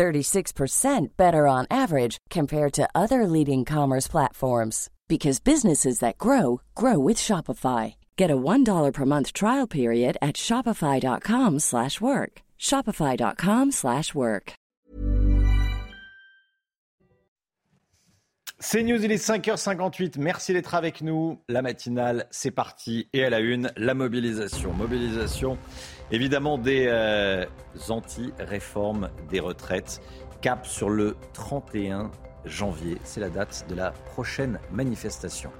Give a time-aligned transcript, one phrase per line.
[0.00, 6.98] 36% better on average compared to other leading commerce platforms because businesses that grow grow
[6.98, 7.94] with Shopify.
[8.16, 12.32] Get a $1 per month trial period at shopify.com/work.
[12.58, 14.52] shopify.com/work.
[18.62, 20.18] C'est News, il est 5h58.
[20.18, 21.38] Merci d'être avec nous.
[21.48, 23.08] La matinale, c'est parti.
[23.14, 24.74] Et à la une, la mobilisation.
[24.74, 25.56] Mobilisation,
[26.10, 27.44] évidemment, des euh,
[27.88, 30.00] anti-réformes des retraites.
[30.40, 32.10] Cap sur le 31
[32.44, 32.98] janvier.
[33.04, 35.50] C'est la date de la prochaine manifestation.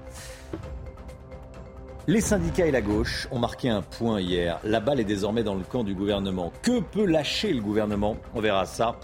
[2.07, 4.59] Les syndicats et la gauche ont marqué un point hier.
[4.63, 6.51] La balle est désormais dans le camp du gouvernement.
[6.63, 8.17] Que peut lâcher le gouvernement?
[8.33, 8.95] On verra ça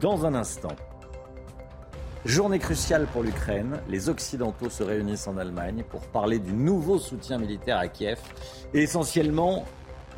[0.00, 0.74] dans un instant.
[2.24, 3.80] Journée cruciale pour l'Ukraine.
[3.88, 8.18] Les Occidentaux se réunissent en Allemagne pour parler du nouveau soutien militaire à Kiev
[8.72, 9.64] et essentiellement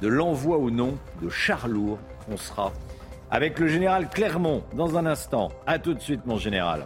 [0.03, 1.99] de l'envoi ou non de chars lourds.
[2.31, 2.73] On sera
[3.31, 5.51] avec le général Clermont dans un instant.
[5.67, 6.85] A tout de suite, mon général.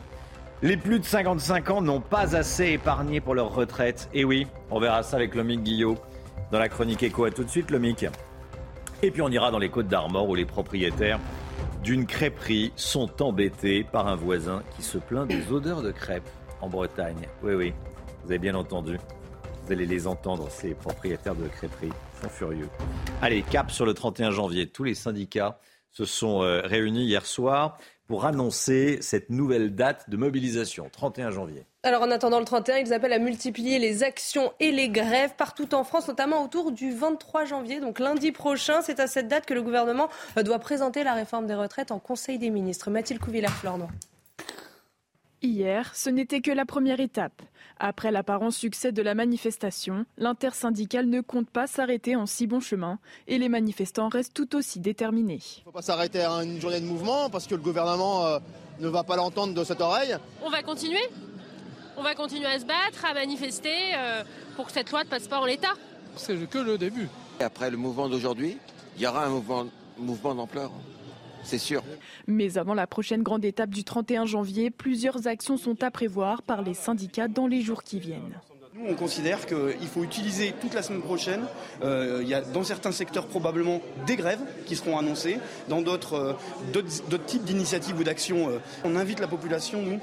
[0.63, 4.09] Les plus de 55 ans n'ont pas assez épargné pour leur retraite.
[4.15, 5.97] Et oui, on verra ça avec Lomic Guillot
[6.53, 7.25] dans la chronique écho.
[7.25, 8.07] A tout de suite, Lomic.
[9.03, 11.19] Et puis on ira dans les Côtes d'Armor où les propriétaires
[11.83, 16.29] d'une crêperie sont embêtés par un voisin qui se plaint des odeurs de crêpes
[16.61, 17.29] en Bretagne.
[17.43, 17.75] Oui, oui,
[18.25, 18.99] vous avez bien entendu.
[19.65, 22.69] Vous allez les entendre, ces propriétaires de crêperies sont furieux.
[23.23, 24.67] Allez, cap sur le 31 janvier.
[24.69, 25.59] Tous les syndicats
[25.91, 31.67] se sont euh, réunis hier soir pour annoncer cette nouvelle date de mobilisation, 31 janvier.
[31.83, 35.75] Alors en attendant le 31, ils appellent à multiplier les actions et les grèves partout
[35.75, 38.81] en France, notamment autour du 23 janvier, donc lundi prochain.
[38.83, 41.99] C'est à cette date que le gouvernement euh, doit présenter la réforme des retraites en
[41.99, 42.91] Conseil des ministres.
[42.91, 43.91] Mathilde Couvillard-Flornois.
[45.43, 47.43] Hier, ce n'était que la première étape.
[47.79, 52.99] Après l'apparent succès de la manifestation, l'intersyndicale ne compte pas s'arrêter en si bon chemin
[53.29, 55.41] et les manifestants restent tout aussi déterminés.
[55.57, 58.39] Il ne faut pas s'arrêter à une journée de mouvement parce que le gouvernement euh,
[58.81, 60.17] ne va pas l'entendre de cette oreille.
[60.43, 61.03] On va continuer.
[61.99, 65.29] On va continuer à se battre, à manifester euh, pour que cette loi ne passe
[65.29, 65.75] pas en l'état.
[66.17, 67.09] C'est que le début.
[67.41, 68.57] Après le mouvement d'aujourd'hui,
[68.97, 69.67] il y aura un mouvement,
[69.99, 70.71] mouvement d'ampleur
[71.47, 71.83] c'est sûr.
[72.27, 76.63] Mais avant la prochaine grande étape du 31 janvier, plusieurs actions sont à prévoir par
[76.63, 78.41] les syndicats dans les jours qui viennent.
[78.75, 81.41] Nous, on considère qu'il faut utiliser toute la semaine prochaine.
[81.83, 86.37] Euh, il y a dans certains secteurs probablement des grèves qui seront annoncées, dans d'autres
[86.75, 88.51] euh, types d'initiatives ou d'actions.
[88.51, 89.99] Euh, on invite la population, nous,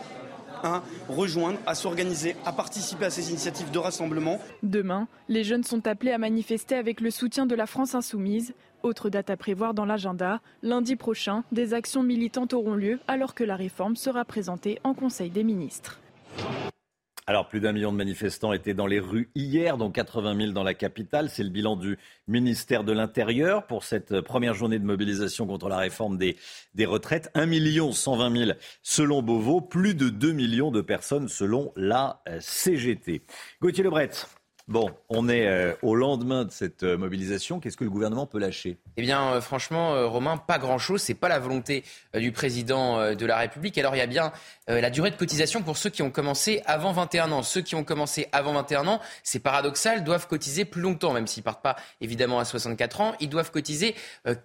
[0.63, 4.39] à rejoindre, à s'organiser, à participer à ces initiatives de rassemblement.
[4.63, 8.53] Demain, les jeunes sont appelés à manifester avec le soutien de la France insoumise.
[8.83, 13.45] Autre date à prévoir dans l'agenda, lundi prochain, des actions militantes auront lieu alors que
[13.45, 16.01] la réforme sera présentée en Conseil des ministres.
[17.25, 20.63] Alors, plus d'un million de manifestants étaient dans les rues hier, dont 80 000 dans
[20.63, 21.29] la capitale.
[21.29, 25.77] C'est le bilan du ministère de l'Intérieur pour cette première journée de mobilisation contre la
[25.77, 26.35] réforme des,
[26.85, 27.31] retraites.
[27.35, 28.51] 1 million 120 000
[28.81, 33.21] selon Beauvau, plus de 2 millions de personnes selon la CGT.
[33.61, 34.09] Gauthier Lebret.
[34.69, 37.59] Bon, on est euh, au lendemain de cette euh, mobilisation.
[37.59, 38.77] Qu'est-ce que le gouvernement peut lâcher?
[38.95, 41.01] Eh bien, euh, franchement, Romain, pas grand-chose.
[41.01, 41.83] C'est pas la volonté
[42.15, 43.77] du président de la République.
[43.77, 44.31] Alors, il y a bien
[44.67, 47.43] la durée de cotisation pour ceux qui ont commencé avant 21 ans.
[47.43, 51.43] Ceux qui ont commencé avant 21 ans, c'est paradoxal, doivent cotiser plus longtemps, même s'ils
[51.43, 53.13] partent pas évidemment à 64 ans.
[53.19, 53.95] Ils doivent cotiser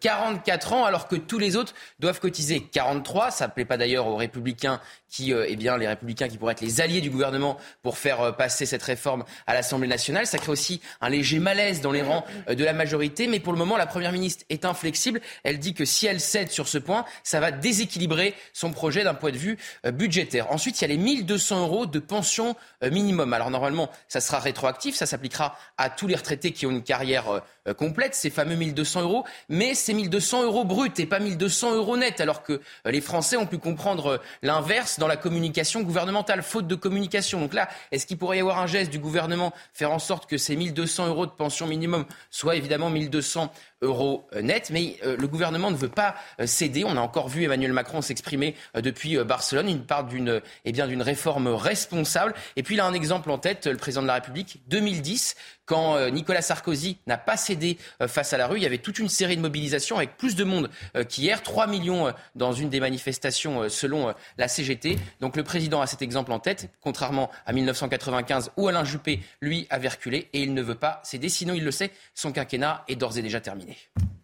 [0.01, 3.31] 44 ans, alors que tous les autres doivent cotiser 43.
[3.31, 6.61] Ça ne plaît pas d'ailleurs aux Républicains qui, eh bien, les Républicains qui pourraient être
[6.61, 10.27] les alliés du gouvernement pour faire passer cette réforme à l'Assemblée nationale.
[10.27, 13.27] Ça crée aussi un léger malaise dans les rangs euh, de la majorité.
[13.27, 15.21] Mais pour le moment, la Première ministre est inflexible.
[15.45, 19.15] Elle dit que si elle cède sur ce point, ça va déséquilibrer son projet d'un
[19.15, 20.51] point de vue euh, budgétaire.
[20.53, 23.33] Ensuite, il y a les 1200 euros de pension euh, minimum.
[23.33, 24.95] Alors normalement, ça sera rétroactif.
[24.97, 27.43] Ça s'appliquera à tous les retraités qui ont une carrière
[27.77, 29.25] complète, ces fameux 1200 euros.
[29.49, 32.21] Mais c'est 1200 euros bruts et pas 1200 euros nets.
[32.21, 37.41] Alors que les Français ont pu comprendre l'inverse dans la communication gouvernementale, faute de communication.
[37.41, 40.39] Donc là, est-ce qu'il pourrait y avoir un geste du gouvernement faire en sorte que
[40.39, 43.53] ces 1200 euros de pension minimum soient évidemment 1200
[43.83, 44.71] euros euh, net.
[44.71, 46.85] Mais euh, le gouvernement ne veut pas euh, céder.
[46.85, 49.69] On a encore vu Emmanuel Macron s'exprimer depuis Barcelone.
[49.69, 52.35] Il parle d'une eh d'une réforme responsable.
[52.57, 55.37] Et puis il a un exemple en tête, le président de la République, 2010,
[55.69, 59.09] quand Nicolas Sarkozy n'a pas cédé face à la rue, il y avait toute une
[59.09, 60.71] série de mobilisations avec plus de monde
[61.09, 64.99] qu'hier, 3 millions dans une des manifestations selon la CGT.
[65.21, 69.67] Donc le président a cet exemple en tête, contrairement à 1995 où Alain Juppé, lui,
[69.71, 71.29] avait reculé et il ne veut pas céder.
[71.29, 73.77] Sinon, il le sait, son quinquennat est d'ores et déjà terminé.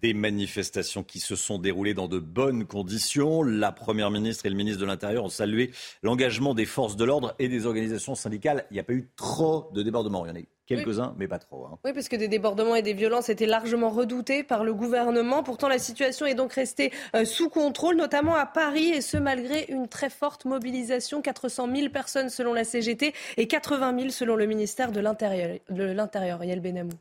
[0.02, 3.42] Des manifestations qui se sont déroulées dans de bonnes conditions.
[3.42, 7.34] La Première ministre et le ministre de l'Intérieur ont salué l'engagement des forces de l'ordre
[7.38, 8.66] et des organisations syndicales.
[8.70, 10.26] Il n'y a pas eu trop de débordements.
[10.66, 11.66] Quelques-uns, mais pas trop.
[11.66, 11.78] Hein.
[11.84, 15.42] Oui, parce que des débordements et des violences étaient largement redoutés par le gouvernement.
[15.42, 19.66] Pourtant, la situation est donc restée euh, sous contrôle, notamment à Paris, et ce malgré
[19.68, 21.22] une très forte mobilisation.
[21.22, 26.44] 400 000 personnes selon la CGT et 80 000 selon le ministère de l'Intérieur.
[26.44, 26.92] Yael Benamou.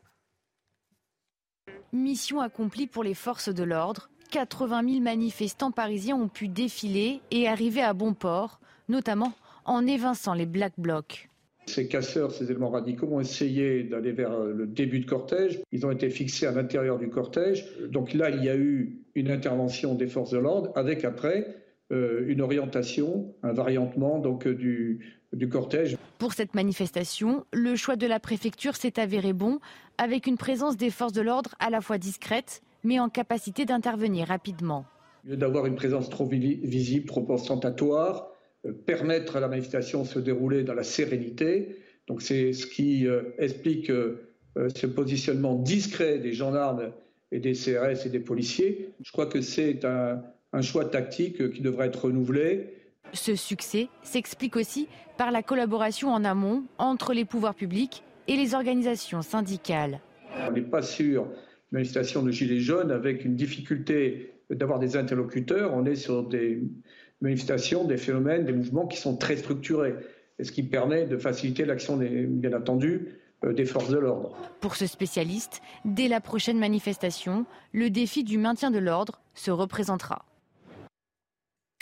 [1.91, 4.09] Mission accomplie pour les forces de l'ordre.
[4.31, 9.33] 80 000 manifestants parisiens ont pu défiler et arriver à bon port, notamment
[9.65, 11.29] en évinçant les Black Blocs.
[11.65, 15.61] Ces casseurs, ces éléments radicaux ont essayé d'aller vers le début de cortège.
[15.71, 17.65] Ils ont été fixés à l'intérieur du cortège.
[17.89, 22.25] Donc là, il y a eu une intervention des forces de l'ordre avec après euh,
[22.27, 25.97] une orientation, un variantement donc euh, du, du cortège.
[26.17, 29.59] Pour cette manifestation, le choix de la préfecture s'est avéré bon,
[29.97, 34.27] avec une présence des forces de l'ordre à la fois discrète, mais en capacité d'intervenir
[34.27, 34.85] rapidement.
[35.25, 38.32] Au lieu d'avoir une présence trop visible, trop ostentatoire,
[38.71, 41.77] permettre à la manifestation de se dérouler dans la sérénité.
[42.07, 44.29] Donc c'est ce qui euh, explique euh,
[44.75, 46.91] ce positionnement discret des gendarmes
[47.31, 48.89] et des CRS et des policiers.
[49.03, 50.21] Je crois que c'est un,
[50.53, 52.73] un choix tactique qui devrait être renouvelé.
[53.13, 54.87] Ce succès s'explique aussi
[55.17, 59.99] par la collaboration en amont entre les pouvoirs publics et les organisations syndicales.
[60.47, 61.29] On n'est pas sur une
[61.71, 65.73] manifestation de gilets jaunes avec une difficulté d'avoir des interlocuteurs.
[65.73, 66.63] On est sur des
[67.23, 69.95] manifestations, des phénomènes, des mouvements qui sont très structurés,
[70.39, 74.35] et ce qui permet de faciliter l'action, bien entendu, euh, des forces de l'ordre.
[74.61, 80.25] Pour ce spécialiste, dès la prochaine manifestation, le défi du maintien de l'ordre se représentera.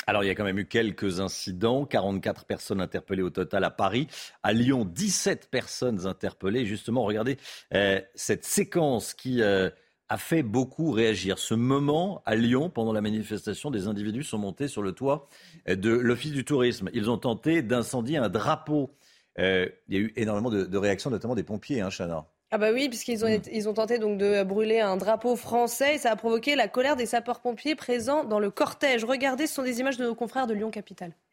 [0.08, 1.86] Alors, il y a quand même eu quelques incidents.
[1.86, 4.08] 44 personnes interpellées au total à Paris.
[4.42, 6.66] À Lyon, 17 personnes interpellées.
[6.66, 7.38] Justement, regardez
[7.74, 9.70] euh, cette séquence qui euh,
[10.12, 11.40] a fait beaucoup réagir.
[11.40, 15.30] Ce moment, à Lyon, pendant la manifestation, des individus sont montés sur le toit
[15.70, 16.90] euh, de l'Office du tourisme.
[16.94, 18.92] Ils ont tenté d'incendier un drapeau.
[19.38, 22.26] il y a eu énormément de, réactions, notamment des pompiers, hein, Chana.
[22.54, 23.42] Ah bah oui, puisqu'ils ont, hmm.
[23.54, 26.98] ils ont tenté donc de brûler un drapeau français et ça a provoqué la colère
[26.98, 29.06] des sapeurs-pompiers présents dans le cortège.
[29.06, 31.14] Regardez, ce sont des images de nos confrères de Lyon-Capitale.
[31.14, 31.31] Voilà,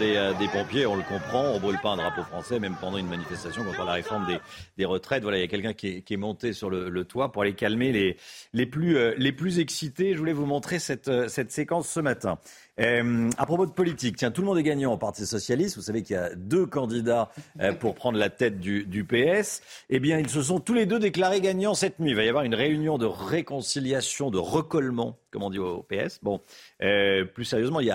[0.00, 3.08] euh, des, pompiers, on le comprend, on brûle pas un drapeau français, même pendant une
[3.08, 4.26] manifestation contre la réforme
[4.76, 5.22] des, retraites.
[5.22, 8.16] Voilà, il y a quelqu'un qui, est monté sur le, toit pour aller calmer les,
[8.52, 10.14] les, plus, euh, les plus excités.
[10.14, 12.38] Je voulais vous montrer cette, euh, cette séquence ce matin.
[12.80, 15.76] Euh, à propos de politique, tiens, tout le monde est gagnant au Parti socialiste.
[15.76, 17.30] Vous savez qu'il y a deux candidats
[17.60, 19.62] euh, pour prendre la tête du, PS.
[19.90, 22.10] Eh bien, ils se sont tous les deux déclarés gagnants cette nuit.
[22.10, 26.20] Il va y avoir une réunion de réconciliation, de recollement, comme on dit au PS.
[26.22, 26.40] Bon,
[26.82, 27.90] euh, plus sérieusement, il y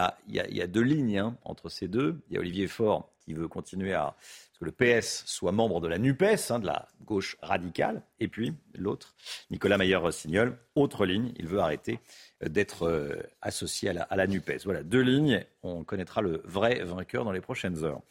[0.61, 2.19] a deux lignes hein, entre ces deux.
[2.29, 4.15] Il y a Olivier Faure qui veut continuer à
[4.63, 9.15] le PS soit membre de la NUPES, hein, de la gauche radicale, et puis l'autre,
[9.51, 11.99] Nicolas Maillard-Rossignol, autre ligne, il veut arrêter
[12.41, 14.63] d'être euh, associé à la, à la NUPES.
[14.65, 15.45] Voilà, deux lignes.
[15.61, 18.01] On connaîtra le vrai vainqueur dans les prochaines heures.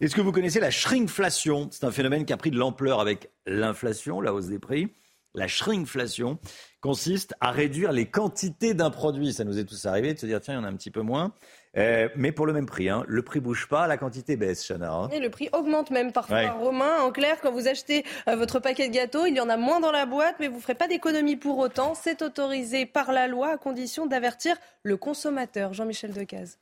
[0.00, 1.68] Est-ce que vous connaissez la shrinkflation?
[1.70, 4.88] C'est un phénomène qui a pris de l'ampleur avec l'inflation, la hausse des prix.
[5.34, 6.38] La shrinkflation
[6.80, 9.32] consiste à réduire les quantités d'un produit.
[9.32, 10.90] Ça nous est tous arrivé de se dire tiens, il y en a un petit
[10.90, 11.32] peu moins.
[11.76, 12.88] Euh, mais pour le même prix.
[12.88, 13.04] Hein.
[13.08, 14.92] Le prix bouge pas, la quantité baisse, Chana.
[14.92, 15.08] Hein.
[15.10, 16.50] Et le prix augmente même parfois.
[16.50, 19.56] Romain, en clair, quand vous achetez euh, votre paquet de gâteaux, il y en a
[19.56, 21.94] moins dans la boîte, mais vous ne ferez pas d'économie pour autant.
[21.94, 25.72] C'est autorisé par la loi à condition d'avertir le consommateur.
[25.72, 26.58] Jean-Michel Decaze.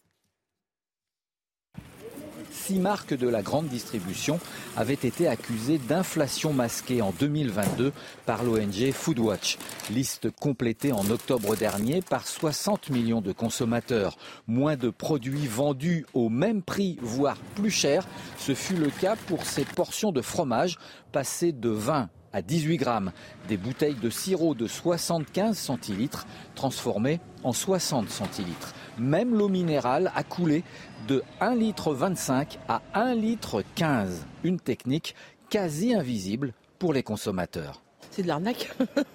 [2.64, 4.38] Six marques de la grande distribution
[4.76, 7.92] avaient été accusées d'inflation masquée en 2022
[8.24, 9.58] par l'ONG Foodwatch.
[9.90, 14.16] Liste complétée en octobre dernier par 60 millions de consommateurs.
[14.46, 18.06] Moins de produits vendus au même prix, voire plus cher.
[18.38, 20.78] Ce fut le cas pour ces portions de fromage
[21.10, 23.12] passées de 20 à 18 grammes.
[23.48, 28.72] Des bouteilles de sirop de 75 centilitres transformées en 60 centilitres.
[28.98, 30.64] Même l'eau minérale a coulé
[31.06, 34.26] de 1 litre 25 à 1 litre 15.
[34.44, 35.14] Une technique
[35.50, 37.82] quasi invisible pour les consommateurs.
[38.10, 38.70] C'est de l'arnaque.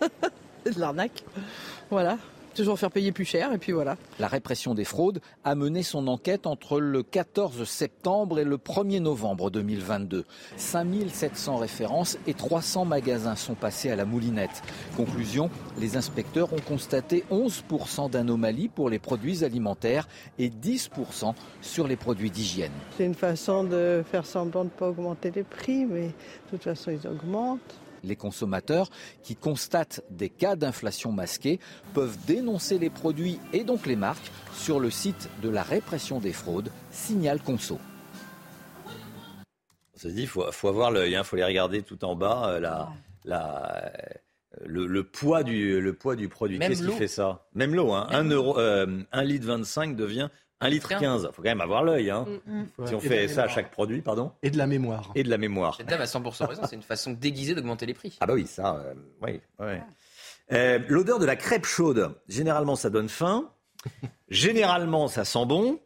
[0.66, 1.24] C'est de l'arnaque.
[1.90, 2.18] Voilà
[2.58, 3.98] toujours faire payer plus cher et puis voilà.
[4.20, 9.00] La répression des fraudes a mené son enquête entre le 14 septembre et le 1er
[9.00, 10.26] novembre 2022.
[10.58, 14.64] 5700 références et 300 magasins sont passés à la moulinette.
[14.96, 20.08] Conclusion, les inspecteurs ont constaté 11% d'anomalies pour les produits alimentaires
[20.40, 22.72] et 10% sur les produits d'hygiène.
[22.98, 26.12] C'est une façon de faire semblant de ne pas augmenter les prix, mais de
[26.50, 27.80] toute façon ils augmentent.
[28.04, 28.90] Les consommateurs
[29.24, 31.60] qui constatent des cas d'inflation masquée
[31.94, 36.34] peuvent dénoncer les produits et donc les marques sur le site de la répression des
[36.34, 37.80] fraudes, Signal Conso.
[39.96, 42.50] On se dit, il faut, avoir l'œil, il hein, faut les regarder tout en bas,
[42.50, 42.90] euh, la,
[43.26, 43.92] la,
[44.64, 46.60] le, poids du, le poids du produit.
[46.60, 47.48] Qu'est-ce qui fait ça?
[47.56, 51.28] Même l'eau, hein, 1, euro, euh, litre 25 devient 1 litre 15.
[51.30, 52.10] Il faut quand même avoir l'œil.
[52.10, 52.26] Hein.
[52.46, 52.88] Mm, mm.
[52.88, 54.32] Si on fait ça à chaque produit, pardon.
[54.42, 55.12] Et de la mémoire.
[55.16, 55.76] Et de la mémoire.
[55.78, 56.62] Cette dame a 100% raison.
[56.68, 58.18] C'est une façon déguisée d'augmenter les prix.
[58.20, 59.40] Ah bah oui, ça, euh, oui.
[60.52, 63.52] Euh, l'odeur de la crêpe chaude, généralement, ça donne faim.
[64.30, 65.80] généralement, ça sent bon.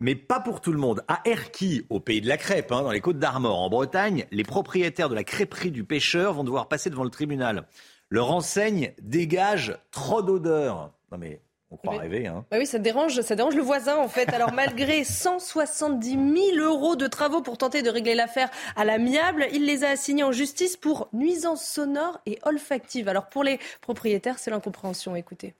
[0.00, 1.04] Mais pas pour tout le monde.
[1.06, 4.42] À Erquy, au pays de la crêpe, hein, dans les Côtes d'Armor, en Bretagne, les
[4.42, 7.66] propriétaires de la crêperie du pêcheur vont devoir passer devant le tribunal.
[8.10, 10.92] Leur enseigne dégage trop d'odeur.
[11.10, 11.40] Non mais
[11.74, 12.26] on croit rêver.
[12.26, 12.44] Hein.
[12.50, 14.32] Bah oui, ça dérange, ça dérange le voisin en fait.
[14.32, 16.10] Alors malgré 170
[16.54, 20.24] 000 euros de travaux pour tenter de régler l'affaire à l'amiable, il les a assignés
[20.24, 23.08] en justice pour nuisance sonore et olfactive.
[23.08, 25.16] Alors pour les propriétaires, c'est l'incompréhension.
[25.16, 25.54] Écoutez.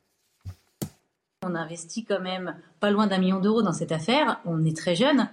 [1.43, 4.41] On investit quand même pas loin d'un million d'euros dans cette affaire.
[4.47, 5.29] On est très jeune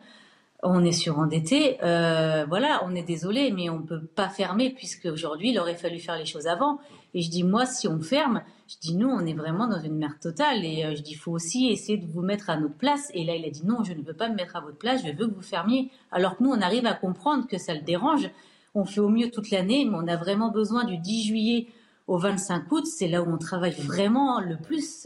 [0.63, 5.05] on est surendetté, euh, voilà, on est désolé, mais on ne peut pas fermer puisque
[5.05, 6.79] aujourd'hui il aurait fallu faire les choses avant.
[7.13, 9.97] Et je dis moi, si on ferme, je dis nous, on est vraiment dans une
[9.97, 10.63] merde totale.
[10.63, 13.09] Et euh, je dis il faut aussi essayer de vous mettre à notre place.
[13.13, 15.01] Et là, il a dit non, je ne veux pas me mettre à votre place,
[15.05, 15.91] je veux que vous fermiez.
[16.11, 18.29] Alors que nous, on arrive à comprendre que ça le dérange.
[18.73, 21.67] On fait au mieux toute l'année, mais on a vraiment besoin du 10 juillet
[22.07, 22.85] au 25 août.
[22.85, 25.05] C'est là où on travaille vraiment le plus.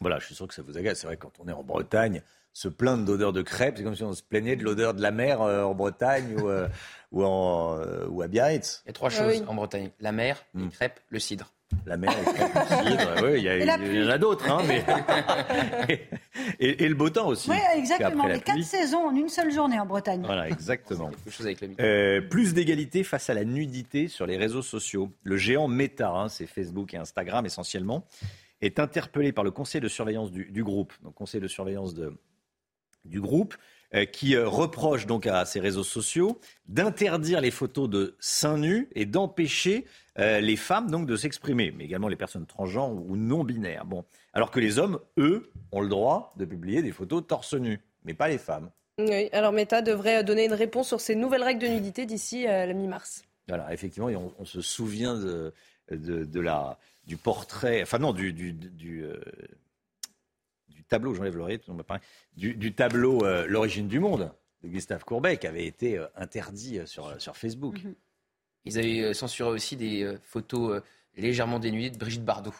[0.00, 1.00] Voilà, je suis sûr que ça vous agace.
[1.00, 3.78] C'est vrai quand on est en Bretagne se plaindre d'odeur de crêpes.
[3.78, 6.48] C'est comme si on se plaignait de l'odeur de la mer euh, en Bretagne ou,
[6.48, 6.68] euh,
[7.12, 8.82] ou, en, euh, ou à Biarritz.
[8.84, 10.70] Il y a trois ah choses en Bretagne la mer, les hmm.
[10.70, 11.51] crêpes, le cidre.
[11.86, 13.14] La mer, le cidre.
[13.24, 14.48] Oui, il y, en a d'autres.
[14.50, 14.84] Hein, mais...
[16.60, 17.50] et, le beau temps aussi.
[17.50, 18.26] Oui, exactement.
[18.26, 20.22] Les quatre saisons en une seule journée en Bretagne.
[20.24, 21.10] Voilà, exactement.
[22.30, 25.10] plus d'égalité face à la nudité sur les réseaux sociaux.
[25.24, 28.06] Le géant Meta, hein, c'est Facebook et Instagram essentiellement,
[28.60, 30.92] est interpellé par le conseil de surveillance du, du groupe.
[31.02, 32.14] Donc, conseil de surveillance de,
[33.04, 33.56] du groupe euh,
[34.10, 39.04] qui euh, reproche donc à ces réseaux sociaux d'interdire les photos de seins nus et
[39.04, 39.84] d'empêcher
[40.18, 43.84] euh, les femmes donc de s'exprimer, mais également les personnes transgenres ou non binaires.
[43.84, 47.80] Bon, alors que les hommes, eux, ont le droit de publier des photos torse nu,
[48.04, 48.70] mais pas les femmes.
[48.98, 52.72] Oui, alors Meta devrait donner une réponse sur ces nouvelles règles de nudité d'ici la
[52.72, 53.24] mi-mars.
[53.48, 54.08] Voilà, effectivement,
[54.38, 55.52] on, se souvient de,
[55.90, 59.04] de, la, du portrait, enfin non, du, du, du
[60.92, 61.58] tableau, j'enlève l'oreille,
[62.36, 64.30] du, du tableau euh, L'origine du monde
[64.62, 67.82] de Gustave Courbet qui avait été euh, interdit euh, sur, sur Facebook.
[67.82, 67.94] Mhm.
[68.66, 70.80] Ils avaient censuré aussi des photos
[71.16, 72.54] légèrement dénudées de Brigitte Bardot.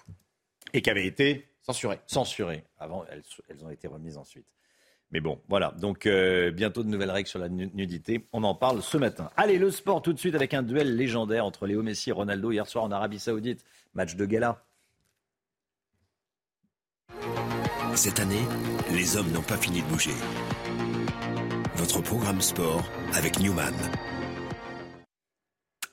[0.73, 2.01] Et qui avaient été censurées.
[2.09, 2.65] Censurées.
[2.77, 4.47] Avant, elles, elles, ont été remises ensuite.
[5.12, 5.73] Mais bon, voilà.
[5.79, 6.09] Donc,
[6.55, 8.27] bientôt de nouvelles règles sur la nudité.
[8.33, 9.31] On en parle ce matin.
[9.37, 12.51] Allez, le sport tout de suite avec un duel légendaire entre Léo Messi et Ronaldo
[12.51, 13.65] hier soir en Arabie Saoudite.
[13.95, 14.65] Match de gala.
[17.95, 18.47] Cette année,
[18.91, 20.15] les hommes n'ont pas fini de bouger.
[21.77, 23.75] Votre programme sport avec Newman.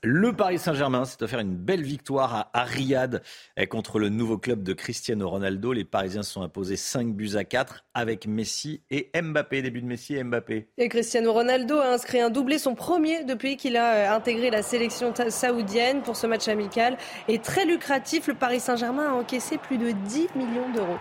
[0.01, 3.21] Le Paris Saint-Germain s'est offert une belle victoire à, Riyad
[3.57, 5.73] eh, contre le nouveau club de Cristiano Ronaldo.
[5.73, 9.61] Les Parisiens se sont imposés 5 buts à 4 avec Messi et Mbappé.
[9.61, 10.69] Début de Messi et Mbappé.
[10.77, 14.61] Et Cristiano Ronaldo a inscrit un doublé, son premier depuis qu'il a euh, intégré la
[14.61, 16.97] sélection saoudienne pour ce match amical.
[17.27, 20.97] Et très lucratif, le Paris Saint-Germain a encaissé plus de 10 millions d'euros.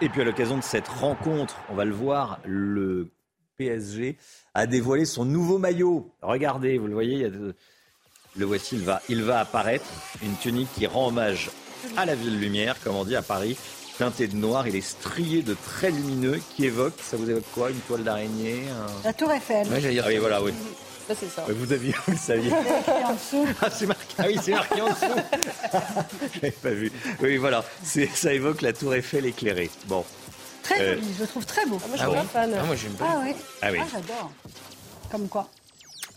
[0.00, 3.12] Et puis à l'occasion de cette rencontre, on va le voir, le
[3.56, 4.16] PSG
[4.54, 6.10] a dévoilé son nouveau maillot.
[6.22, 7.30] Regardez, vous le voyez,
[8.36, 9.84] le voici, il va, il va apparaître.
[10.22, 11.50] Une tunique qui rend hommage
[11.96, 13.56] à la ville lumière, comme on dit à Paris.
[13.98, 14.66] teinté de noir.
[14.66, 18.62] Il est strié de traits lumineux qui évoquent, ça vous évoque quoi Une toile d'araignée
[19.04, 19.66] La Tour Eiffel.
[19.70, 20.52] ah oui, voilà, oui.
[21.14, 21.44] Ça, c'est ça.
[21.48, 22.52] Vous aviez, vous le saviez.
[22.52, 24.14] Ah, c'est marqué.
[24.18, 25.06] Ah oui, c'est marqué en dessous.
[26.34, 26.92] J'avais pas vu.
[27.20, 27.64] Oui, voilà.
[27.82, 29.70] Ça évoque la Tour Eiffel éclairée.
[29.86, 30.04] Bon.
[30.62, 31.78] Très euh, joli, je le trouve très beau.
[31.84, 32.54] Ah, moi, je suis pas fan.
[32.58, 33.06] Ah, moi, j'aime pas.
[33.08, 33.34] Ah, oui.
[33.60, 33.78] Ah, oui.
[33.82, 34.32] Ah, j'adore.
[35.10, 35.48] Comme quoi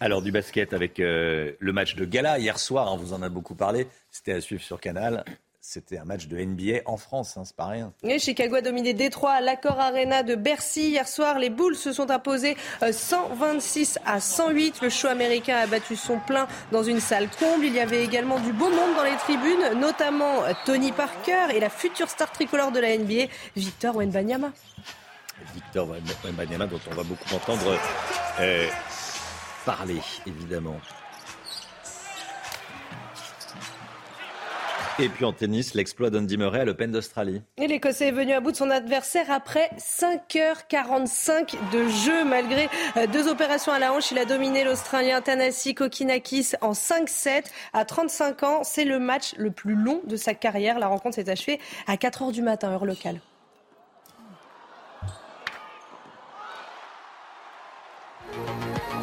[0.02, 3.22] alors du basket avec euh, le match de gala hier soir, on hein, vous en
[3.22, 5.24] a beaucoup parlé, c'était à suivre sur Canal.
[5.68, 7.92] C'était un match de NBA en France, hein, c'est pas rien.
[8.20, 10.90] Chicago a dominé Détroit à l'Accord Arena de Bercy.
[10.90, 12.56] Hier soir, les Bulls se sont imposés
[12.92, 14.82] 126 euh, à 108.
[14.84, 17.66] Le show américain a battu son plein dans une salle comble.
[17.66, 21.60] Il y avait également du beau monde dans les tribunes, notamment euh, Tony Parker et
[21.60, 24.52] la future star tricolore de la NBA, Victor Wenbanyama.
[25.56, 25.90] Victor
[26.24, 27.76] Wenbanyama, dont on va beaucoup entendre
[28.40, 28.68] euh,
[29.66, 30.80] parler, évidemment.
[34.98, 37.42] Et puis en tennis, l'exploit d'Andy Murray à l'Open d'Australie.
[37.58, 42.24] Et l'Écossais est venu à bout de son adversaire après 5h45 de jeu.
[42.24, 47.44] Malgré euh, deux opérations à la hanche, il a dominé l'Australien Tanasi Kokinakis en 5-7.
[47.74, 50.80] À 35 ans, c'est le match le plus long de sa carrière.
[50.80, 53.20] La rencontre s'est achevée à 4h du matin, heure locale.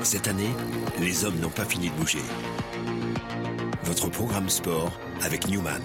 [0.04, 0.50] Cette année,
[0.98, 2.18] les hommes n'ont pas fini de bouger.
[3.84, 5.82] Votre programme sport avec Newman.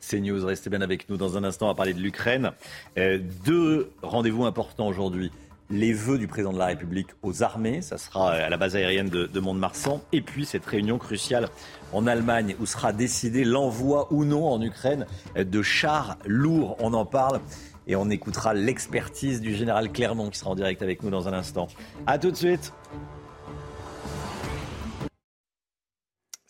[0.00, 1.16] C'est News, restez bien avec nous.
[1.16, 2.50] Dans un instant, va parler de l'Ukraine.
[2.98, 5.30] Euh, deux rendez-vous importants aujourd'hui.
[5.70, 9.08] Les vœux du président de la République aux armées, ça sera à la base aérienne
[9.08, 10.02] de, de Mont-de-Marsan.
[10.12, 11.48] Et puis cette réunion cruciale
[11.92, 16.76] en Allemagne où sera décidé l'envoi ou non en Ukraine de chars lourds.
[16.80, 17.40] On en parle
[17.86, 21.32] et on écoutera l'expertise du général Clermont qui sera en direct avec nous dans un
[21.32, 21.68] instant.
[22.08, 22.72] A tout de suite.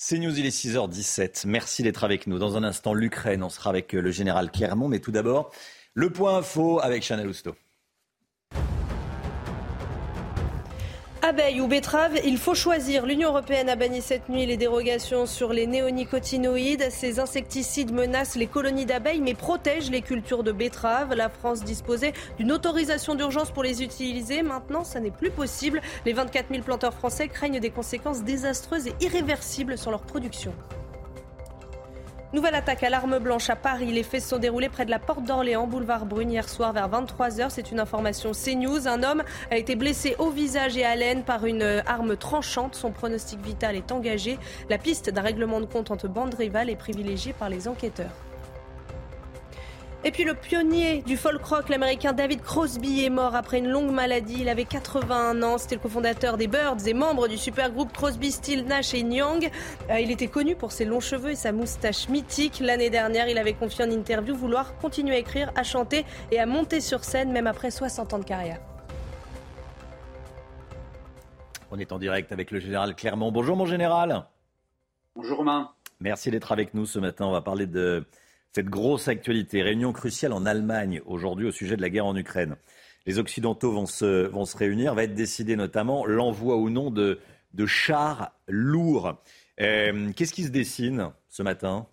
[0.06, 1.46] C'est News, il est 6h17.
[1.46, 2.38] Merci d'être avec nous.
[2.38, 4.86] Dans un instant, l'Ukraine, on sera avec le général Clermont.
[4.86, 5.50] Mais tout d'abord,
[5.94, 7.56] le point info avec Chanel Housteau.
[11.26, 13.06] Abeilles ou betteraves, il faut choisir.
[13.06, 16.90] L'Union européenne a banni cette nuit les dérogations sur les néonicotinoïdes.
[16.90, 21.14] Ces insecticides menacent les colonies d'abeilles mais protègent les cultures de betteraves.
[21.14, 24.42] La France disposait d'une autorisation d'urgence pour les utiliser.
[24.42, 25.80] Maintenant, ça n'est plus possible.
[26.04, 30.52] Les 24 000 planteurs français craignent des conséquences désastreuses et irréversibles sur leur production.
[32.34, 33.92] Nouvelle attaque à l'arme blanche à Paris.
[33.92, 36.90] Les faits se sont déroulés près de la porte d'Orléans, boulevard Brune, hier soir vers
[36.90, 37.46] 23h.
[37.50, 38.88] C'est une information CNews.
[38.88, 39.22] Un homme
[39.52, 42.74] a été blessé au visage et à l'aine par une arme tranchante.
[42.74, 44.36] Son pronostic vital est engagé.
[44.68, 48.10] La piste d'un règlement de compte entre bandes rivales est privilégiée par les enquêteurs.
[50.06, 53.90] Et puis le pionnier du folk rock, l'américain David Crosby, est mort après une longue
[53.90, 54.36] maladie.
[54.40, 55.56] Il avait 81 ans.
[55.56, 59.50] C'était le cofondateur des Birds et membre du supergroupe Crosby, Still, Nash et Young.
[59.88, 62.60] Euh, il était connu pour ses longs cheveux et sa moustache mythique.
[62.60, 66.44] L'année dernière, il avait confié en interview vouloir continuer à écrire, à chanter et à
[66.44, 68.60] monter sur scène, même après 60 ans de carrière.
[71.70, 73.32] On est en direct avec le général Clermont.
[73.32, 74.26] Bonjour mon général.
[75.16, 75.70] Bonjour Romain.
[75.98, 77.24] Merci d'être avec nous ce matin.
[77.24, 78.04] On va parler de
[78.54, 82.54] cette grosse actualité, réunion cruciale en Allemagne aujourd'hui au sujet de la guerre en Ukraine.
[83.04, 87.18] Les Occidentaux vont se, réunir, va être décidé notamment l'envoi ou non de,
[87.52, 89.20] de chars lourds.
[89.60, 91.88] Euh, qu'est-ce qui se dessine ce matin?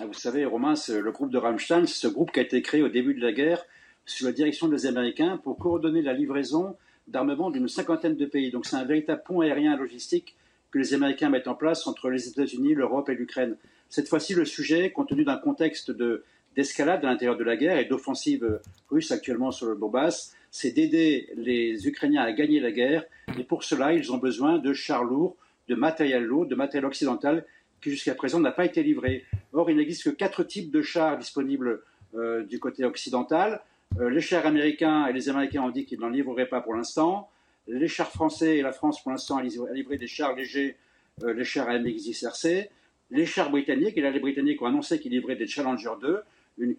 [0.00, 2.82] Ah, Vous savez, Romain, le groupe de Rammstein, c'est ce groupe qui a été créé
[2.82, 3.64] au début de la guerre
[4.04, 8.50] sous la direction des Américains pour coordonner la livraison d'armement d'une cinquantaine de pays.
[8.50, 10.34] Donc c'est un véritable pont aérien logistique
[10.72, 13.56] que les Américains mettent en place entre les États-Unis, l'Europe et l'Ukraine.
[13.88, 15.92] Cette fois-ci, le sujet, compte tenu d'un contexte
[16.56, 21.28] d'escalade à l'intérieur de la guerre et d'offensive russe actuellement sur le Donbass, c'est d'aider
[21.36, 23.04] les Ukrainiens à gagner la guerre.
[23.38, 25.36] Et pour cela, ils ont besoin de chars lourds,
[25.68, 27.44] de matériel lourd, de matériel occidental
[27.82, 29.24] qui jusqu'à présent n'a pas été livré.
[29.52, 31.82] Or, il n'existe que quatre types de chars disponibles
[32.14, 33.62] euh, du côté occidental.
[34.00, 37.28] Euh, les chars américains et les Américains ont dit qu'ils n'en livreraient pas pour l'instant.
[37.68, 40.76] Les chars français et la France, pour l'instant, a livré des chars légers,
[41.22, 42.70] euh, les chars AMX 10 RC
[43.10, 46.20] les chars britanniques, et là les Britanniques ont annoncé qu'ils livraient des Challenger 2,
[46.58, 46.76] une,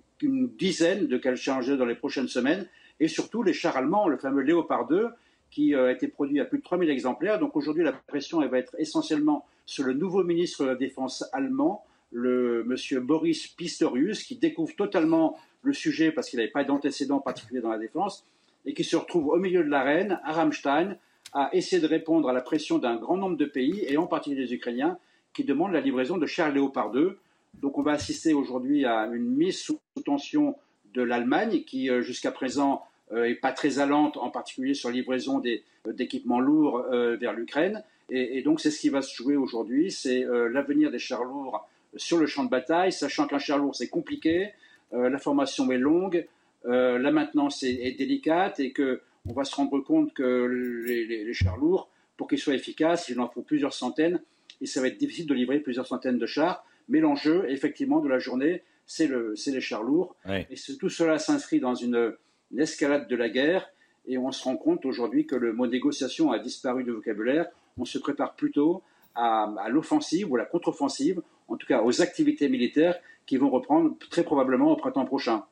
[0.57, 2.67] dizaine de Challenger dans les prochaines semaines,
[2.99, 5.09] et surtout les chars allemands, le fameux Léopard 2,
[5.51, 7.39] qui euh, a été produit à plus de 3000 exemplaires.
[7.39, 11.23] Donc aujourd'hui, la pression elle va être essentiellement sur le nouveau ministre de la Défense
[11.31, 17.19] allemand, le monsieur Boris Pistorius, qui découvre totalement le sujet parce qu'il n'avait pas d'antécédent
[17.19, 18.25] particulier dans la défense,
[18.65, 20.97] et qui se retrouve au milieu de l'arène, à Ramstein,
[21.33, 24.45] à essayer de répondre à la pression d'un grand nombre de pays, et en particulier
[24.45, 24.97] des Ukrainiens,
[25.37, 27.19] qui demande la livraison de chars Léopard 2.
[27.61, 30.55] Donc on va assister aujourd'hui à une mise sous tension
[30.95, 35.39] de l'Allemagne qui euh, jusqu'à présent euh, pas très allante, en particulier sur la livraison
[35.45, 37.83] euh, d'équipements lourds vers l'Ukraine.
[38.09, 42.17] Et, donc c'est ce qui va se jouer aujourd'hui, c'est l'avenir des chars lourds sur
[42.17, 44.51] le champ de bataille, sachant qu'un char lourd c'est compliqué,
[44.91, 46.25] la formation est longue,
[46.63, 51.89] la maintenance est, délicate et que on va se rendre compte que les, chars lourds,
[52.15, 54.21] pour qu'ils soient efficaces, il en faut plusieurs centaines
[54.61, 56.65] et ça va être difficile de livrer plusieurs centaines de chars.
[56.89, 60.15] Mais l'enjeu, effectivement, de la journée, c'est le, les chars lourds.
[60.27, 62.13] Et tout cela s'inscrit dans une,
[62.57, 63.69] escalade de la guerre.
[64.05, 67.47] Et on se rend compte aujourd'hui que le mot négociation a disparu du vocabulaire.
[67.77, 68.81] On se prépare plutôt
[69.15, 73.97] à, l'offensive ou à la contre-offensive, en tout cas aux activités militaires qui vont reprendre
[74.09, 75.43] très probablement au printemps prochain.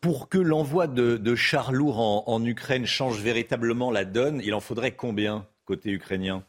[0.00, 4.96] Pour que l'envoi de, chars lourds en, Ukraine change véritablement la donne, il en faudrait
[4.96, 6.44] combien côté ukrainien?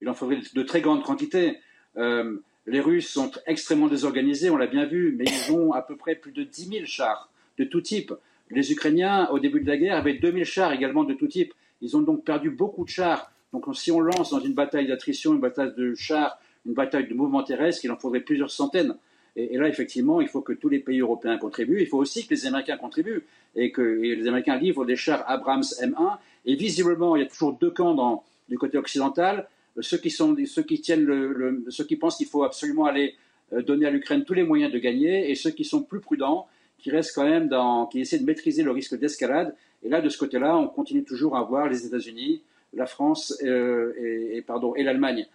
[0.00, 1.58] Il en faudrait de très grandes quantités.
[1.96, 5.96] Euh, les Russes sont extrêmement désorganisés, on l'a bien vu, mais ils ont à peu
[5.96, 8.12] près plus de 10 000 chars de tout type.
[8.50, 11.54] Les Ukrainiens, au début de la guerre, avaient 2 000 chars également de tout type.
[11.80, 13.32] Ils ont donc perdu beaucoup de chars.
[13.52, 17.14] Donc si on lance dans une bataille d'attrition, une bataille de chars, une bataille de
[17.14, 18.96] mouvement terrestre, il en faudrait plusieurs centaines.
[19.36, 21.80] Et, là, effectivement, il faut que tous les pays européens contribuent.
[21.80, 25.62] Il faut aussi que les Américains contribuent et que les Américains livrent des chars Abrams
[25.62, 26.18] M1.
[26.44, 29.48] Et visiblement, il y a toujours deux camps dans, du côté occidental
[29.80, 33.14] ceux qui, sont, ceux qui, tiennent ceux qui pensent qu'il faut absolument aller
[33.52, 36.46] euh, donner à l'Ukraine tous les moyens de gagner, et ceux qui sont plus prudents,
[36.78, 39.54] qui restent quand même dans, qui essaient de maîtriser le risque d'escalade.
[39.82, 42.42] Et là, de ce côté-là, on continue toujours à voir les États-Unis,
[42.74, 43.94] la France euh,
[44.34, 45.26] et, pardon, et l'Allemagne.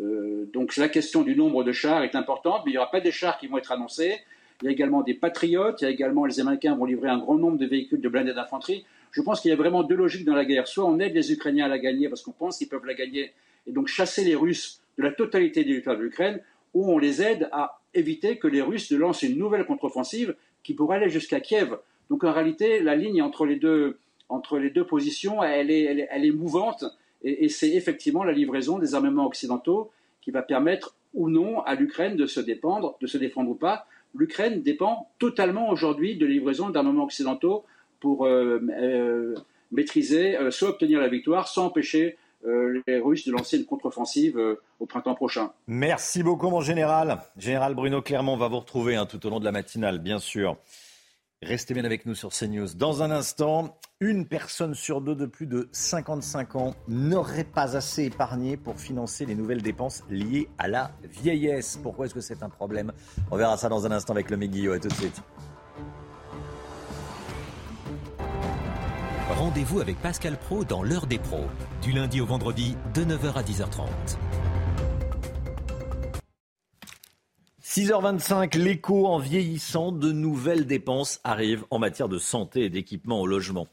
[0.00, 3.00] Euh, donc la question du nombre de chars est importante, mais il n'y aura pas
[3.00, 4.14] des chars qui vont être annoncés.
[4.62, 7.18] Il y a également des patriotes, il y a également les Américains vont livrer un
[7.18, 8.84] grand nombre de véhicules de blindés d'infanterie.
[9.10, 10.66] Je pense qu'il y a vraiment deux logiques dans la guerre.
[10.66, 13.32] Soit on aide les Ukrainiens à la gagner parce qu'on pense qu'ils peuvent la gagner
[13.66, 16.40] et donc chasser les Russes de la totalité du territoire de l'Ukraine,
[16.74, 20.74] où on les aide à éviter que les Russes ne lancent une nouvelle contre-offensive qui
[20.74, 21.78] pourrait aller jusqu'à Kiev.
[22.10, 26.24] Donc en réalité, la ligne entre les deux, entre les deux positions, elle est, elle
[26.24, 26.84] est, mouvante,
[27.22, 29.90] et, c'est effectivement la livraison des armements occidentaux
[30.20, 33.86] qui va permettre ou non à l'Ukraine de se dépendre, de se défendre ou pas.
[34.14, 37.64] L'Ukraine dépend totalement aujourd'hui de livraison d'armements occidentaux
[38.00, 39.34] pour euh, euh,
[39.72, 44.60] maîtriser, euh, soit obtenir la victoire, soit empêcher les Russes de lancer une contre-offensive euh,
[44.78, 45.52] au printemps prochain.
[45.66, 47.20] Merci beaucoup, mon général.
[47.36, 50.56] Général Bruno Clermont va vous retrouver hein, tout au long de la matinale, bien sûr.
[51.40, 52.74] Restez bien avec nous sur CNews.
[52.74, 58.04] Dans un instant, une personne sur deux de plus de 55 ans n'aurait pas assez
[58.04, 61.78] épargné pour financer les nouvelles dépenses liées à la vieillesse.
[61.80, 62.92] Pourquoi est-ce que c'est un problème?
[63.30, 64.74] On verra ça dans un instant avec le Guillot.
[64.74, 65.22] Et tout de suite.
[69.38, 71.46] Rendez-vous avec Pascal Pro dans l'heure des pros,
[71.80, 73.86] du lundi au vendredi de 9h à 10h30.
[77.62, 83.28] 6h25, l'écho en vieillissant, de nouvelles dépenses arrivent en matière de santé et d'équipement au
[83.28, 83.68] logement.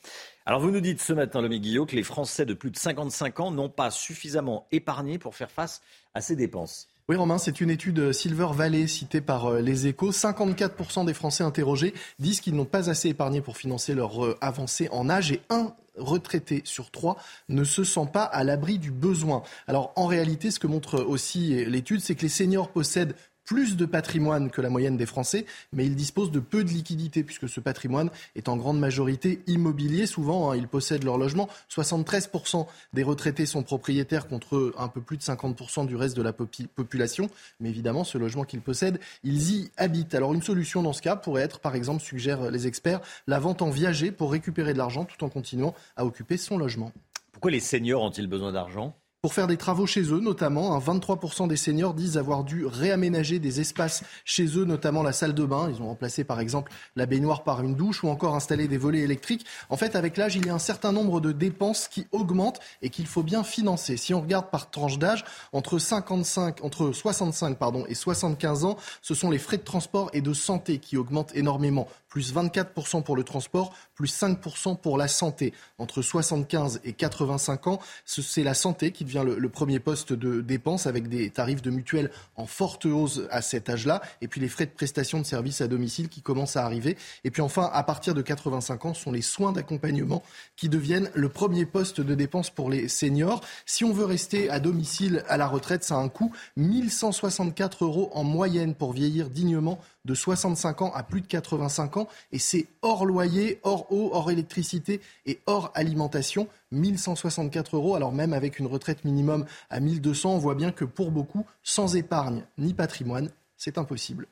[0.46, 3.40] Alors vous nous dites ce matin, le Guillot, que les Français de plus de 55
[3.40, 5.82] ans n'ont pas suffisamment épargné pour faire face
[6.14, 6.90] à ces dépenses.
[7.08, 10.10] Oui, Romain, c'est une étude Silver Valley citée par euh, les échos.
[10.10, 14.90] 54% des Français interrogés disent qu'ils n'ont pas assez épargné pour financer leur euh, avancée
[14.92, 19.44] en âge et un retraité sur trois ne se sent pas à l'abri du besoin.
[19.68, 23.86] Alors en réalité, ce que montre aussi l'étude, c'est que les seniors possèdent plus de
[23.86, 27.60] patrimoine que la moyenne des Français, mais ils disposent de peu de liquidités puisque ce
[27.60, 30.06] patrimoine est en grande majorité immobilier.
[30.06, 31.48] Souvent, hein, ils possèdent leur logement.
[31.70, 36.34] 73% des retraités sont propriétaires contre un peu plus de 50% du reste de la
[36.34, 37.30] population.
[37.60, 40.16] Mais évidemment, ce logement qu'ils possèdent, ils y habitent.
[40.16, 43.62] Alors une solution dans ce cas pourrait être, par exemple, suggèrent les experts, la vente
[43.62, 46.92] en viager pour récupérer de l'argent tout en continuant à occuper son logement.
[47.32, 48.96] Pourquoi les seniors ont-ils besoin d'argent?
[49.26, 50.78] Pour faire des travaux chez eux, notamment.
[50.78, 55.44] 23% des seniors disent avoir dû réaménager des espaces chez eux, notamment la salle de
[55.44, 55.68] bain.
[55.74, 59.00] Ils ont remplacé par exemple la baignoire par une douche ou encore installé des volets
[59.00, 59.44] électriques.
[59.72, 62.92] En fait, avec l'âge, il y a un certain nombre de dépenses qui augmentent et
[62.92, 63.98] qu'il faut bien financer.
[63.98, 69.16] Si on regarde par tranche d'âge, entre 55, entre 65 pardon, et 75 ans, ce
[69.16, 73.26] sont les frais de transport et de santé qui augmentent énormément plus 24% pour le
[73.26, 75.52] transport, plus 5% pour la santé.
[75.80, 80.88] Entre 75 et 85 ans, c'est la santé qui devient le, premier poste de dépense
[80.88, 84.02] avec des tarifs de mutuelle en forte hausse à cet âge-là.
[84.22, 86.96] Et puis les frais de prestation de services à domicile qui commencent à arriver.
[87.26, 90.24] Et puis enfin, à partir de 85 ans, ce sont les soins d'accompagnement
[90.56, 93.42] qui deviennent le premier poste de dépense pour les seniors.
[93.66, 98.10] Si on veut rester à domicile à la retraite, ça a un coût 1164 euros
[98.14, 102.08] en moyenne pour vieillir dignement de 65 ans à plus de 85 ans.
[102.32, 106.48] Et c'est hors loyer, hors eau, hors électricité et hors alimentation.
[106.72, 107.96] 1164 euros.
[107.96, 111.96] Alors même avec une retraite minimum à 1200, on voit bien que pour beaucoup, sans
[111.96, 114.28] épargne ni patrimoine, c'est impossible.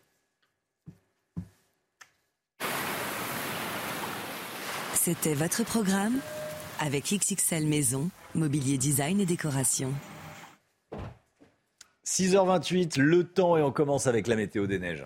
[4.94, 6.20] C'était votre programme
[6.80, 9.92] avec XXL Maison, Mobilier Design et Décoration.
[12.06, 15.06] 6h28, le temps et on commence avec la météo des neiges.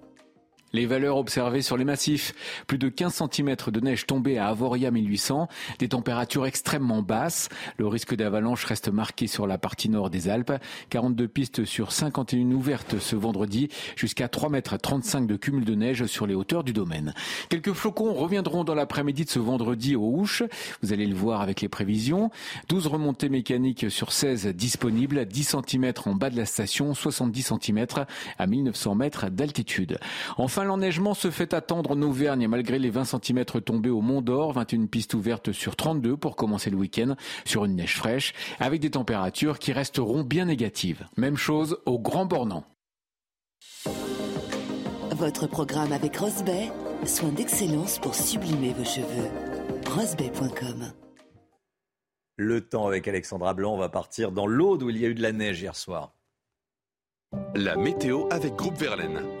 [0.73, 2.33] les valeurs observées sur les massifs.
[2.67, 5.47] Plus de 15 cm de neige tombée à Avoria 1800,
[5.79, 7.49] des températures extrêmement basses.
[7.77, 10.53] Le risque d'avalanche reste marqué sur la partie nord des Alpes.
[10.89, 16.05] 42 pistes sur 51 ouvertes ce vendredi, jusqu'à 3 mètres 35 de cumul de neige
[16.05, 17.13] sur les hauteurs du domaine.
[17.49, 20.43] Quelques flocons reviendront dans l'après-midi de ce vendredi aux Houches.
[20.81, 22.31] Vous allez le voir avec les prévisions.
[22.69, 27.85] 12 remontées mécaniques sur 16 disponibles, 10 cm en bas de la station, 70 cm
[28.37, 29.97] à 1900 mètres d'altitude.
[30.37, 34.53] Enfin, l'enneigement se fait attendre en Auvergne malgré les 20 cm tombés au Mont d'Or,
[34.53, 38.91] 21 pistes ouvertes sur 32 pour commencer le week-end sur une neige fraîche avec des
[38.91, 41.07] températures qui resteront bien négatives.
[41.17, 42.63] Même chose au Grand Bornand.
[45.11, 46.71] Votre programme avec Rosbay,
[47.05, 49.29] soin d'excellence pour sublimer vos cheveux.
[49.89, 50.93] Rosbay.com
[52.37, 55.15] Le temps avec Alexandra Blanc, on va partir dans l'Aude où il y a eu
[55.15, 56.13] de la neige hier soir.
[57.55, 59.40] La météo avec Groupe Verlaine.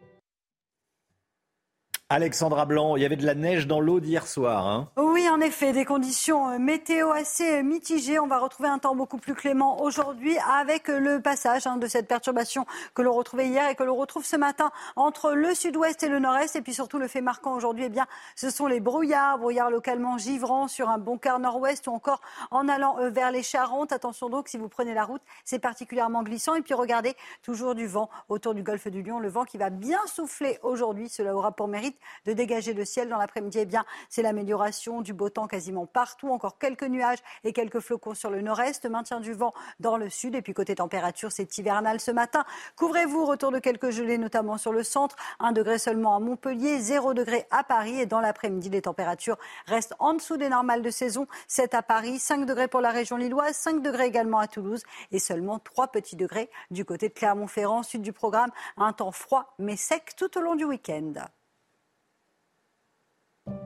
[2.13, 4.67] Alexandra Blanc, il y avait de la neige dans l'eau d'hier soir.
[4.67, 4.89] Hein.
[4.97, 8.19] oui, en effet, des conditions euh, météo assez euh, mitigées.
[8.19, 11.87] On va retrouver un temps beaucoup plus clément aujourd'hui avec euh, le passage hein, de
[11.87, 16.03] cette perturbation que l'on retrouvait hier et que l'on retrouve ce matin entre le sud-ouest
[16.03, 16.57] et le nord-est.
[16.57, 20.17] Et puis surtout, le fait marquant aujourd'hui, eh bien, ce sont les brouillards, brouillards localement
[20.17, 22.19] givrants sur un bon quart nord-ouest ou encore
[22.51, 23.93] en allant vers les Charentes.
[23.93, 26.55] Attention donc, si vous prenez la route, c'est particulièrement glissant.
[26.55, 29.69] Et puis regardez, toujours du vent autour du golfe du Lion, le vent qui va
[29.69, 31.07] bien souffler aujourd'hui.
[31.07, 31.95] Cela aura pour mérite
[32.25, 33.59] de dégager le ciel dans l'après-midi.
[33.59, 36.29] Eh bien, c'est l'amélioration du beau temps quasiment partout.
[36.29, 38.85] Encore quelques nuages et quelques flocons sur le nord-est.
[38.85, 40.35] Maintien du vent dans le sud.
[40.35, 42.45] Et puis côté température, c'est hivernal ce matin.
[42.75, 45.15] Couvrez-vous, retour de quelques gelées, notamment sur le centre.
[45.39, 47.99] 1 degré seulement à Montpellier, 0 degré à Paris.
[47.99, 51.27] Et dans l'après-midi, les températures restent en dessous des normales de saison.
[51.47, 55.19] 7 à Paris, 5 degrés pour la région lilloise, 5 degrés également à Toulouse et
[55.19, 58.51] seulement 3 petits degrés du côté de Clermont-Ferrand, sud du programme.
[58.77, 61.13] Un temps froid mais sec tout au long du week-end.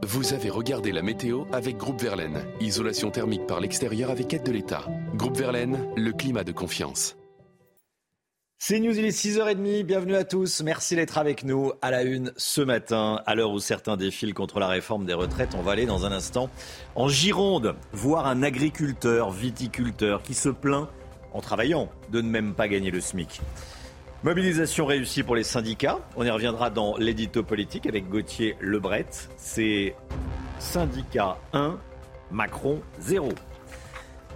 [0.04, 2.46] Vous avez regardé la météo avec Groupe Verlaine.
[2.60, 4.86] Isolation thermique par l'extérieur avec aide de l'État.
[5.16, 7.16] Groupe Verlaine, le climat de confiance.
[8.58, 12.32] C'est News, il est 6h30, bienvenue à tous, merci d'être avec nous à la une
[12.38, 15.56] ce matin, à l'heure où certains défilent contre la réforme des retraites.
[15.56, 16.50] On va aller dans un instant
[16.96, 20.88] en Gironde, voir un agriculteur, viticulteur qui se plaint,
[21.34, 23.42] en travaillant, de ne même pas gagner le SMIC.
[24.26, 26.00] Mobilisation réussie pour les syndicats.
[26.16, 29.06] On y reviendra dans l'édito politique avec Gauthier Lebret.
[29.38, 29.94] C'est
[30.58, 31.78] syndicat 1,
[32.32, 33.30] Macron 0.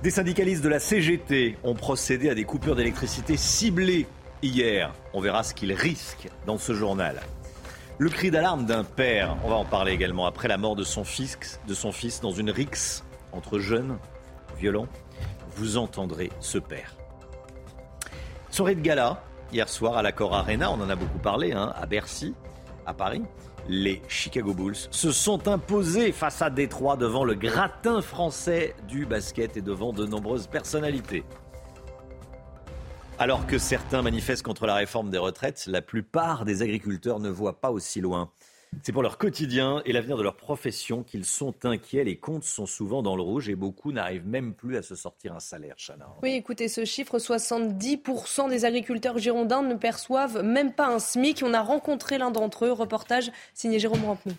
[0.04, 4.06] Des syndicalistes de la CGT ont procédé à des coupures d'électricité ciblées
[4.44, 4.94] hier.
[5.16, 7.20] On verra ce qu'ils risquent dans ce journal.
[7.98, 11.04] Le cri d'alarme d'un père, on va en parler également après la mort de son
[11.04, 13.98] fils, de son fils dans une rixe entre jeunes
[14.56, 14.88] violents.
[15.56, 16.96] Vous entendrez ce père.
[18.52, 21.86] Soirée de gala hier soir à l'accord Arena, on en a beaucoup parlé, hein, à
[21.86, 22.34] Bercy,
[22.86, 23.24] à Paris.
[23.68, 29.58] Les Chicago Bulls se sont imposés face à Détroit devant le gratin français du basket
[29.58, 31.24] et devant de nombreuses personnalités.
[33.20, 37.60] Alors que certains manifestent contre la réforme des retraites, la plupart des agriculteurs ne voient
[37.60, 38.32] pas aussi loin.
[38.84, 42.04] C'est pour leur quotidien et l'avenir de leur profession qu'ils sont inquiets.
[42.04, 45.36] Les comptes sont souvent dans le rouge et beaucoup n'arrivent même plus à se sortir
[45.36, 46.08] un salaire, Chana.
[46.24, 51.44] Oui, écoutez, ce chiffre, 70% des agriculteurs girondins ne perçoivent même pas un SMIC.
[51.46, 52.72] On a rencontré l'un d'entre eux.
[52.72, 54.36] Reportage signé Jérôme Rampenou.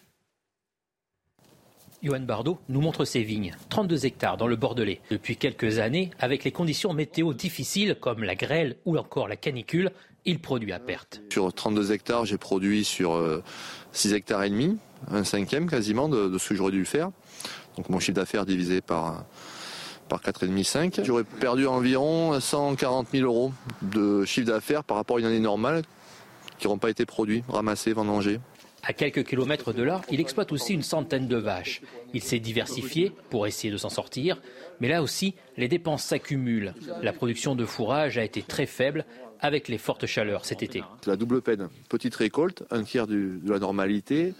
[2.02, 5.02] Johan Bardot nous montre ses vignes, 32 hectares dans le Bordelais.
[5.10, 9.90] Depuis quelques années, avec les conditions météo difficiles comme la grêle ou encore la canicule,
[10.24, 11.20] il produit à perte.
[11.30, 13.42] Sur 32 hectares, j'ai produit sur
[13.92, 14.79] 6 euh, hectares et demi,
[15.11, 17.11] un cinquième quasiment de, ce que j'aurais dû faire.
[17.76, 19.24] Donc mon chiffre d'affaires divisé par,
[20.09, 21.00] par 4,5, 5.
[21.05, 25.83] J'aurais perdu environ 140 000 euros de chiffre d'affaires par rapport à une année normale
[26.59, 28.38] qui n'auront pas été produits, ramassés, vendangés.
[28.83, 31.83] À quelques kilomètres de là, il exploite aussi une centaine de vaches.
[32.14, 34.40] Il s'est diversifié pour essayer de s'en sortir,
[34.81, 36.74] mais là aussi, les dépenses s'accumulent.
[37.03, 39.05] La production de fourrage a été très faible
[39.40, 40.83] avec les fortes chaleurs cet été.
[41.07, 44.35] La double peine, petite récolte, un tiers de la normalité,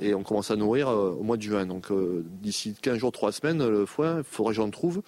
[0.00, 1.66] et on commence à nourrir euh, au mois de juin.
[1.66, 5.02] Donc euh, d'ici 15 jours, 3 semaines, le foin, il faudrait que j'en trouve,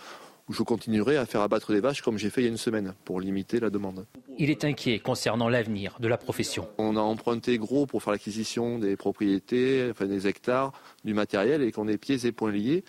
[0.48, 2.56] où je continuerai à faire abattre des vaches comme j'ai fait il y a une
[2.56, 4.06] semaine, pour limiter la demande.
[4.38, 6.68] Il est inquiet concernant l'avenir de la profession.
[6.78, 10.72] On a emprunté gros pour faire l'acquisition des propriétés, enfin des hectares,
[11.04, 12.84] du matériel, et qu'on est pieds et poings liés.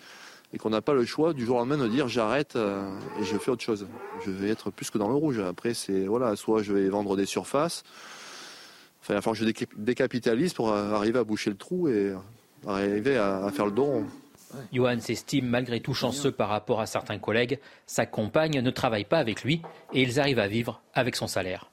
[0.52, 2.88] Et qu'on n'a pas le choix du jour au lendemain de dire j'arrête euh,
[3.20, 3.86] et je fais autre chose.
[4.24, 5.38] Je vais être plus que dans le rouge.
[5.38, 7.84] Après, c'est voilà, soit je vais vendre des surfaces,
[9.08, 9.44] enfin, je
[9.76, 12.14] décapitalise pour arriver à boucher le trou et
[12.66, 14.04] arriver à, faire le dos
[14.72, 17.60] Johan s'estime malgré tout chanceux par rapport à certains collègues.
[17.86, 21.70] Sa compagne ne travaille pas avec lui et ils arrivent à vivre avec son salaire.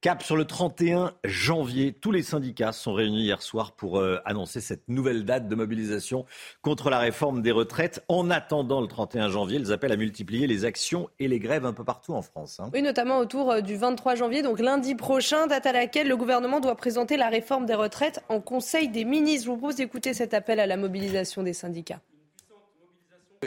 [0.00, 1.92] Cap sur le 31 janvier.
[1.92, 6.24] Tous les syndicats sont réunis hier soir pour euh, annoncer cette nouvelle date de mobilisation
[6.62, 8.04] contre la réforme des retraites.
[8.06, 11.72] En attendant le 31 janvier, ils appellent à multiplier les actions et les grèves un
[11.72, 12.60] peu partout en France.
[12.60, 12.70] Hein.
[12.72, 16.60] Oui, notamment autour euh, du 23 janvier, donc lundi prochain, date à laquelle le gouvernement
[16.60, 19.46] doit présenter la réforme des retraites en Conseil des ministres.
[19.46, 22.00] Je vous propose d'écouter cet appel à la mobilisation des syndicats.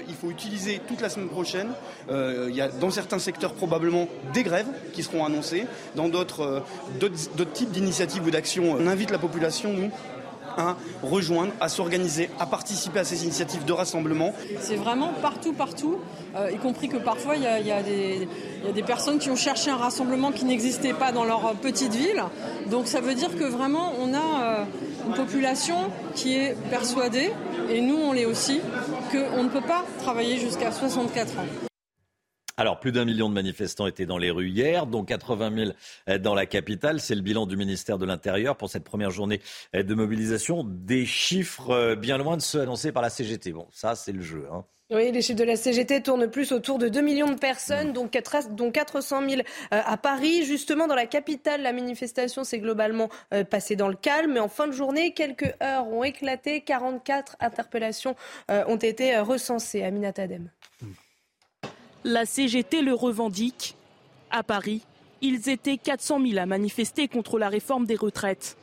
[0.07, 1.67] Il faut utiliser toute la semaine prochaine.
[2.09, 5.65] Euh, il y a dans certains secteurs probablement des grèves qui seront annoncées.
[5.95, 6.63] Dans d'autres,
[7.01, 9.91] euh, types d'initiatives ou d'actions, on invite la population, nous,
[10.57, 14.33] à rejoindre, à s'organiser, à participer à ces initiatives de rassemblement.
[14.59, 15.97] C'est vraiment partout, partout,
[16.35, 18.27] euh, y compris que parfois il y, a, des,
[18.83, 22.23] personnes qui ont cherché un rassemblement qui n'existait pas dans leur petite ville.
[22.69, 24.65] Donc ça veut dire que vraiment on a
[25.07, 25.75] une population
[26.15, 27.31] qui est persuadée,
[27.69, 28.61] et nous on l'est aussi,
[29.11, 31.70] qu'on ne peut pas travailler jusqu'à 64 ans.
[32.61, 35.73] Alors, plus d'un million de manifestants étaient dans les rues hier, dont 80
[36.05, 36.99] 000 dans la capitale.
[36.99, 39.41] C'est le bilan du ministère de l'Intérieur pour cette première journée
[39.73, 40.63] de mobilisation.
[40.63, 43.51] Des chiffres euh, bien loin de ceux annoncés par la CGT.
[43.51, 44.45] Bon, ça, c'est le jeu.
[44.53, 44.63] Hein.
[44.91, 48.07] Oui, les chiffres de la CGT tournent plus autour de 2 millions de personnes, dont
[48.07, 50.45] 400 000 euh, à Paris.
[50.45, 54.33] Justement, dans la capitale, la manifestation s'est globalement euh, passée dans le calme.
[54.33, 56.61] Mais en fin de journée, quelques heures ont éclaté.
[56.61, 58.15] 44 interpellations
[58.51, 59.81] euh, ont été recensées.
[59.81, 60.51] Aminat Adem.
[62.03, 63.75] La CGT le revendique.
[64.31, 64.81] À Paris,
[65.21, 68.57] ils étaient 400 000 à manifester contre la réforme des retraites.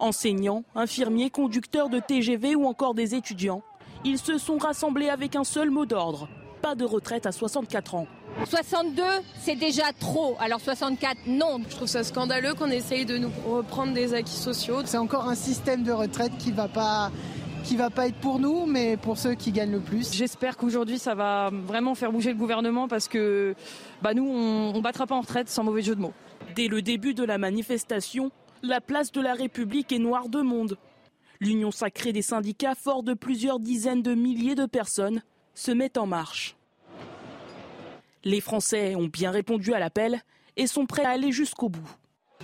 [0.00, 3.62] Enseignants, infirmiers, conducteurs de TGV ou encore des étudiants
[4.04, 6.28] ils se sont rassemblés avec un seul mot d'ordre,
[6.62, 8.06] pas de retraite à 64 ans.
[8.48, 9.02] 62,
[9.40, 10.36] c'est déjà trop.
[10.40, 11.60] Alors 64, non.
[11.68, 14.80] Je trouve ça scandaleux qu'on essaye de nous reprendre des acquis sociaux.
[14.84, 17.10] C'est encore un système de retraite qui va pas
[17.64, 20.12] qui va pas être pour nous, mais pour ceux qui gagnent le plus.
[20.12, 23.54] J'espère qu'aujourd'hui, ça va vraiment faire bouger le gouvernement parce que
[24.02, 26.12] bah, nous, on ne battra pas en retraite sans mauvais jeu de mots.
[26.54, 28.30] Dès le début de la manifestation,
[28.62, 30.76] la place de la République est noire de monde.
[31.40, 35.22] L'union sacrée des syndicats, fort de plusieurs dizaines de milliers de personnes,
[35.54, 36.56] se met en marche.
[38.24, 40.20] Les Français ont bien répondu à l'appel
[40.56, 41.88] et sont prêts à aller jusqu'au bout.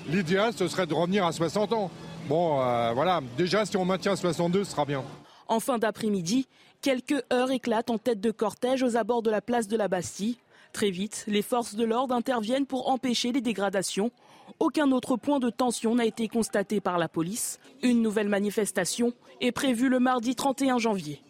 [0.09, 1.91] L'idéal, ce serait de revenir à 60 ans.
[2.31, 5.03] Bon, euh, voilà, déjà si on maintient 62, ce sera bien.
[5.49, 6.47] En fin d'après-midi,
[6.81, 10.37] quelques heures éclatent en tête de cortège aux abords de la place de la Bastille.
[10.73, 14.13] Très vite, les forces de l'ordre interviennent pour empêcher les dégradations
[14.59, 17.59] aucun autre point de tension n'a été constaté par la police.
[17.83, 21.23] Une nouvelle manifestation est prévue le mardi 31 janvier.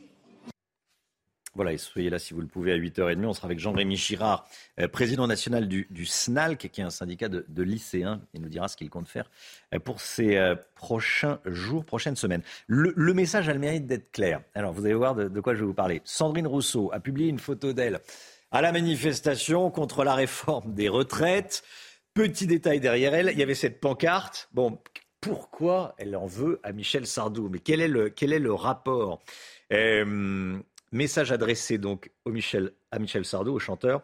[1.54, 3.24] Voilà, et soyez là si vous le pouvez à 8h30.
[3.24, 4.46] On sera avec Jean-Rémy Girard,
[4.78, 8.20] euh, président national du, SNALC, qui est un syndicat de, lycéens.
[8.34, 9.28] Il nous dira ce qu'il compte faire
[9.74, 12.42] euh, pour ces euh, prochains jours, prochaines semaines.
[12.68, 14.42] Le, message a le mérite d'être clair.
[14.54, 16.00] Alors, vous allez voir de quoi je vais vous parler.
[16.04, 18.00] Sandrine Rousseau a publié une photo d'elle
[18.52, 21.64] à la manifestation contre la réforme des retraites.
[22.14, 24.48] Petit détail derrière elle, il y avait cette pancarte.
[24.52, 24.78] Bon,
[25.20, 27.48] pourquoi elle en veut à Michel Sardou?
[27.48, 29.20] Mais quel est le, quel est le rapport?
[30.92, 34.03] Message adressé donc à Michel Sardou, au chanteur,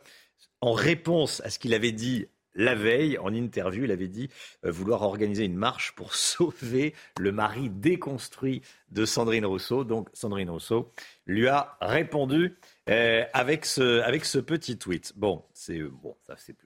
[0.60, 4.30] en réponse à ce qu'il avait dit la veille, en interview, il avait dit
[4.64, 9.84] euh, vouloir organiser une marche pour sauver le mari déconstruit de Sandrine Rousseau.
[9.84, 10.92] Donc Sandrine Rousseau
[11.26, 12.56] lui a répondu
[12.88, 15.12] euh, avec, ce, petit tweet.
[15.16, 16.56] Bon, c'est bon, ça c'est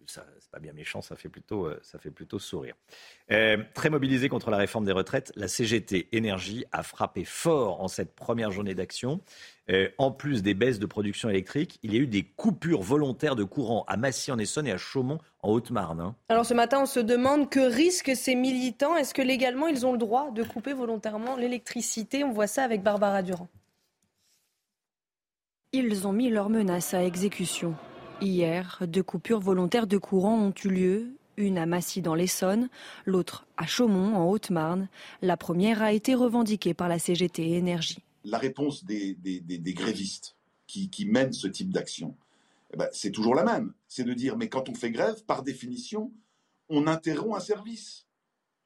[0.52, 2.74] pas bien méchant, ça fait plutôt, euh, ça fait plutôt sourire.
[3.74, 8.14] Très mobilisé contre la réforme des retraites, la CGT Énergie a frappé fort en cette
[8.14, 9.20] première journée d'action.
[9.98, 13.44] En plus des baisses de production électrique, il y a eu des coupures volontaires de
[13.44, 16.00] courant à Massy en Essonne et à Chaumont en Haute-Marne.
[16.00, 16.14] Hein.
[16.28, 18.96] Alors ce matin, on se demande que risquent ces militants.
[18.96, 22.24] Est-ce que légalement, ils ont le droit de couper volontairement l'électricité?
[22.24, 23.48] On voit ça avec Barbara Durand.
[25.72, 27.76] Ils ont mis leurs menaces à exécution.
[28.20, 31.06] Hier, deux coupures volontaires de courant ont eu lieu,
[31.37, 32.68] une à Massy dans l'Essonne,
[33.06, 34.88] l'autre à Chaumont en Haute-Marne.
[35.22, 38.02] La première a été revendiquée par la CGT Énergie.
[38.24, 39.16] La réponse des,
[39.74, 42.16] grévistes qui, mènent ce type d'action,
[42.72, 43.72] eh ben, c'est toujours la même.
[43.88, 46.12] C'est de dire, mais quand on fait grève, par définition,
[46.68, 48.06] on interrompt un service,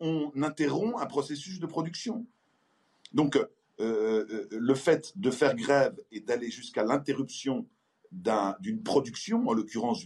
[0.01, 2.27] on interrompt un processus de production.
[3.13, 3.47] Donc, euh,
[3.81, 7.67] euh, le fait de faire grève et d'aller jusqu'à l'interruption
[8.61, 10.05] d'une production, en l'occurrence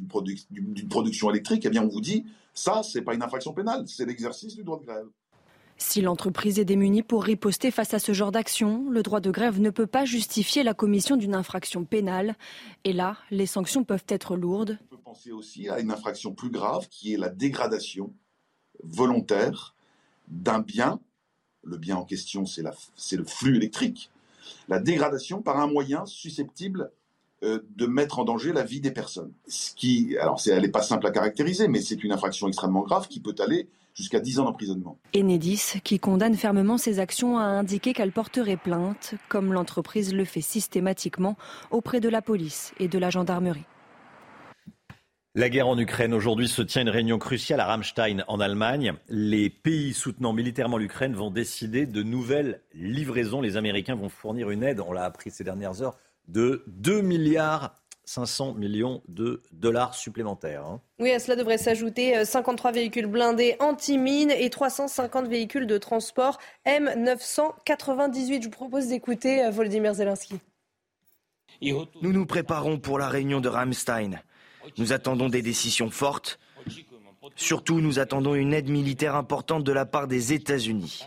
[0.50, 4.06] d'une production électrique, eh bien on vous dit, ça, c'est pas une infraction pénale, c'est
[4.06, 5.06] l'exercice du droit de grève.
[5.80, 9.60] Si l'entreprise est démunie pour riposter face à ce genre d'action, le droit de grève
[9.60, 12.34] ne peut pas justifier la commission d'une infraction pénale.
[12.82, 14.76] Et là, les sanctions peuvent être lourdes.
[14.90, 18.12] On peut penser aussi à une infraction plus grave qui est la dégradation
[18.82, 19.76] volontaire
[20.26, 20.98] d'un bien.
[21.62, 24.10] Le bien en question, c'est le flux électrique.
[24.68, 26.90] La dégradation par un moyen susceptible
[27.44, 29.32] euh, de mettre en danger la vie des personnes.
[29.46, 33.06] Ce qui, alors elle n'est pas simple à caractériser, mais c'est une infraction extrêmement grave
[33.06, 33.68] qui peut aller
[33.98, 34.98] jusqu'à 10 ans d'emprisonnement.
[35.14, 40.40] Enedis, qui condamne fermement ces actions, a indiqué qu'elle porterait plainte, comme l'entreprise le fait
[40.40, 41.36] systématiquement
[41.72, 43.64] auprès de la police et de la gendarmerie.
[45.34, 46.14] La guerre en Ukraine.
[46.14, 48.94] Aujourd'hui se tient une réunion cruciale à Ramstein en Allemagne.
[49.08, 53.40] Les pays soutenant militairement l'Ukraine vont décider de nouvelles livraisons.
[53.40, 55.96] Les Américains vont fournir une aide, on l'a appris ces dernières heures,
[56.28, 57.76] de 2 milliards
[58.08, 60.64] 500 millions de dollars supplémentaires.
[60.64, 60.80] Hein.
[60.98, 66.38] Oui, à cela devrait s'ajouter 53 euh, véhicules blindés anti-mines et 350 véhicules de transport
[66.66, 68.40] M998.
[68.40, 70.40] Je vous propose d'écouter euh, Volodymyr Zelensky.
[71.60, 74.22] Nous nous préparons pour la réunion de Ramstein.
[74.78, 76.38] Nous attendons des décisions fortes.
[77.36, 81.06] Surtout, nous attendons une aide militaire importante de la part des États-Unis.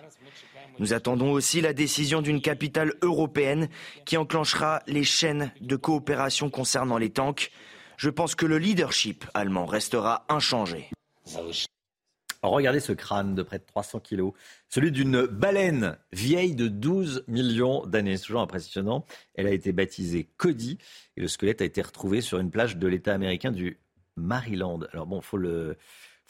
[0.80, 3.69] Nous attendons aussi la décision d'une capitale européenne
[4.05, 7.51] qui enclenchera les chaînes de coopération concernant les tanks.
[7.97, 10.89] Je pense que le leadership allemand restera inchangé.
[12.41, 14.34] Regardez ce crâne de près de 300 kilos,
[14.67, 18.17] celui d'une baleine vieille de 12 millions d'années.
[18.17, 19.05] C'est toujours impressionnant.
[19.36, 20.80] Elle a été baptisée Cody
[21.17, 23.78] et le squelette a été retrouvé sur une plage de l'État américain du
[24.15, 24.80] Maryland.
[24.91, 25.78] Alors bon, faut le,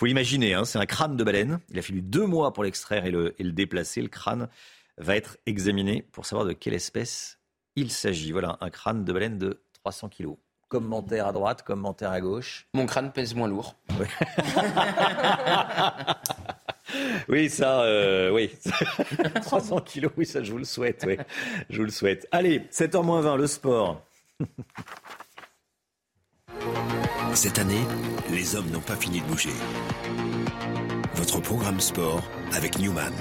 [0.02, 1.60] faut l'imaginer, hein, c'est un crâne de baleine.
[1.70, 4.02] Il a fallu deux mois pour l'extraire et le, déplacer.
[4.02, 4.50] Le crâne
[4.98, 7.38] va être examiné pour savoir de quelle espèce
[7.76, 8.32] il s'agit.
[8.32, 10.38] Voilà, un crâne de baleine de 300 kilos.
[10.70, 12.66] Commentaire à droite, commentaire à gauche.
[12.74, 13.76] Mon crâne pèse moins lourd.
[17.30, 17.50] Oui.
[17.50, 18.50] ça, euh, oui.
[19.44, 21.16] 300 kilos, oui, ça, je vous le souhaite, oui.
[21.70, 22.28] Je vous le souhaite.
[22.32, 24.04] Allez, 7h20, le sport.
[27.34, 27.86] Cette année,
[28.30, 29.54] les hommes n'ont pas fini de bouger.
[31.16, 32.24] Votre programme sport
[32.54, 33.14] avec Newman.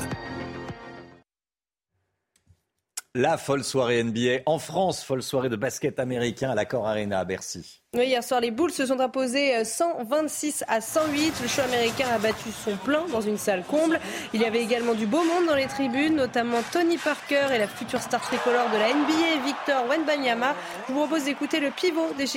[3.16, 7.24] La folle soirée NBA en France, folle soirée de basket américain à l'accord Arena à
[7.24, 7.82] Bercy.
[7.92, 11.40] Hier soir, les Bulls se sont imposés 126 à 108.
[11.42, 13.98] Le show américain a battu son plein dans une salle comble.
[14.32, 17.66] Il y avait également du beau monde dans les tribunes, notamment Tony Parker et la
[17.66, 20.54] future star tricolore de la NBA, Victor Wenbanyama.
[20.86, 22.28] Je vous propose d'écouter le pivot des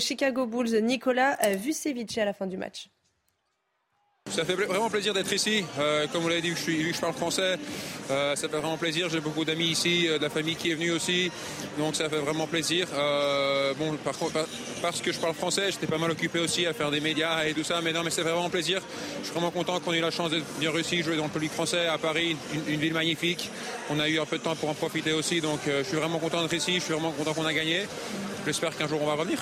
[0.00, 2.90] Chicago Bulls, Nicolas Vucevic à la fin du match.
[4.30, 5.64] Ça fait vraiment plaisir d'être ici.
[5.78, 7.56] Euh, comme vous l'avez dit, je, je parle français.
[8.10, 9.08] Euh, ça fait vraiment plaisir.
[9.08, 11.30] J'ai beaucoup d'amis ici, euh, de la famille qui est venue aussi.
[11.78, 12.88] Donc ça fait vraiment plaisir.
[13.78, 14.14] bon, par
[14.82, 17.54] parce que je parle français, j'étais pas mal occupé aussi à faire des médias et
[17.54, 17.80] tout ça.
[17.82, 18.82] Mais non, mais c'est vraiment plaisir.
[19.20, 21.30] Je suis vraiment content qu'on ait eu la chance d'être bien réussi, jouer dans le
[21.30, 23.50] public français à Paris, une, une, ville magnifique.
[23.90, 25.40] On a eu un peu de temps pour en profiter aussi.
[25.40, 26.74] Donc je suis vraiment content d'être ici.
[26.74, 27.86] Je suis vraiment content qu'on a gagné.
[28.44, 29.38] J'espère qu'un jour on va revenir.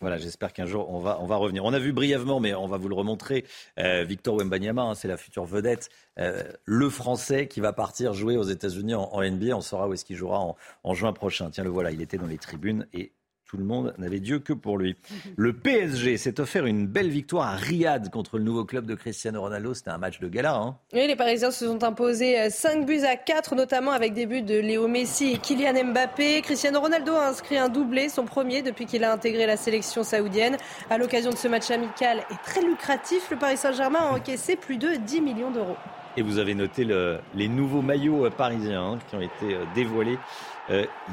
[0.00, 1.64] Voilà, j'espère qu'un jour on va, on revenir.
[1.64, 3.44] On a vu brièvement, mais on va vous le remontrer,
[3.78, 8.38] euh, Victor Wembanyama, hein, c'est la future vedette, euh, le Français qui va partir jouer
[8.38, 9.54] aux États-Unis en, NBA.
[9.54, 11.50] On saura où est-ce qu'il jouera en, en, juin prochain.
[11.50, 13.12] Tiens, le voilà, il était dans les tribunes et
[13.50, 14.94] tout le monde n'avait Dieu que pour lui.
[15.36, 19.40] Le PSG s'est offert une belle victoire à Riyad contre le nouveau club de Cristiano
[19.40, 19.74] Ronaldo.
[19.74, 20.54] C'était un match de gala.
[20.54, 20.76] Hein.
[20.92, 24.42] Oui, les Parisiens se sont imposés 5 euh, buts à 4, notamment avec des buts
[24.42, 26.42] de Léo Messi et Kylian Mbappé.
[26.42, 30.56] Cristiano Ronaldo a inscrit un doublé, son premier depuis qu'il a intégré la sélection saoudienne.
[30.88, 34.76] À l'occasion de ce match amical et très lucratif, le Paris Saint-Germain a encaissé plus
[34.76, 35.76] de 10 millions d'euros.
[36.16, 39.64] Et vous avez noté le, les nouveaux maillots euh, parisiens hein, qui ont été euh,
[39.74, 40.18] dévoilés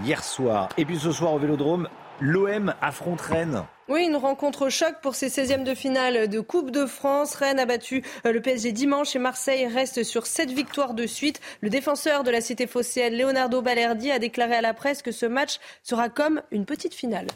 [0.03, 0.69] hier soir.
[0.77, 3.63] Et puis ce soir au Vélodrome, L'OM affronte Rennes.
[3.89, 7.35] Oui, une rencontre choc pour ses 16e de finale de Coupe de France.
[7.35, 11.39] Rennes a battu euh, le PSG dimanche et Marseille reste sur 7 victoires de suite.
[11.61, 15.27] Le défenseur de la cité phocéenne, Leonardo Balerdi, a déclaré à la presse que ce
[15.27, 17.27] match sera comme une petite finale.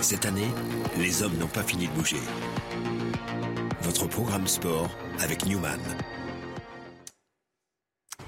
[0.00, 0.48] Cette année,
[0.96, 2.20] les hommes n'ont pas fini de bouger.
[3.82, 4.88] Votre programme sport
[5.20, 5.80] avec Newman.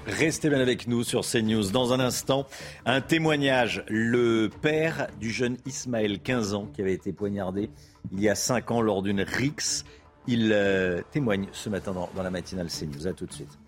[0.07, 1.69] Restez bien avec nous sur CNews.
[1.69, 2.47] Dans un instant,
[2.85, 3.83] un témoignage.
[3.87, 7.69] Le père du jeune Ismaël, 15 ans, qui avait été poignardé
[8.11, 9.85] il y a 5 ans lors d'une rixe.
[10.27, 13.07] Il euh, témoigne ce matin dans, la matinale CNews.
[13.07, 13.59] A tout de suite.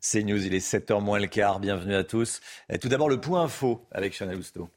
[0.00, 1.60] CNews, il est 7h moins le quart.
[1.60, 2.40] Bienvenue à tous.
[2.80, 4.70] tout d'abord, le point info avec Chanel Housteau.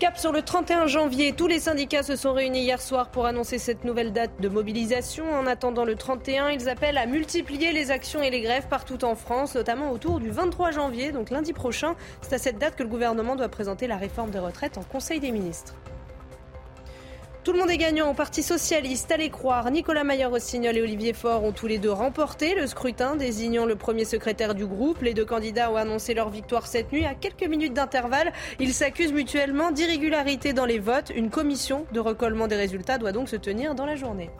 [0.00, 3.58] Cap sur le 31 janvier, tous les syndicats se sont réunis hier soir pour annoncer
[3.58, 5.32] cette nouvelle date de mobilisation.
[5.32, 9.14] En attendant le 31, ils appellent à multiplier les actions et les grèves partout en
[9.14, 11.94] France, notamment autour du 23 janvier, donc lundi prochain.
[12.22, 15.20] C'est à cette date que le gouvernement doit présenter la réforme des retraites en Conseil
[15.20, 15.74] des ministres.
[17.44, 19.70] Tout le monde est gagnant au Parti Socialiste, allez croire.
[19.70, 24.06] Nicolas Mayer-Rossignol et Olivier Faure ont tous les deux remporté le scrutin, désignant le premier
[24.06, 25.02] secrétaire du groupe.
[25.02, 28.32] Les deux candidats ont annoncé leur victoire cette nuit à quelques minutes d'intervalle.
[28.60, 31.12] Ils s'accusent mutuellement d'irrégularité dans les votes.
[31.14, 34.30] Une commission de recollement des résultats doit donc se tenir dans la journée.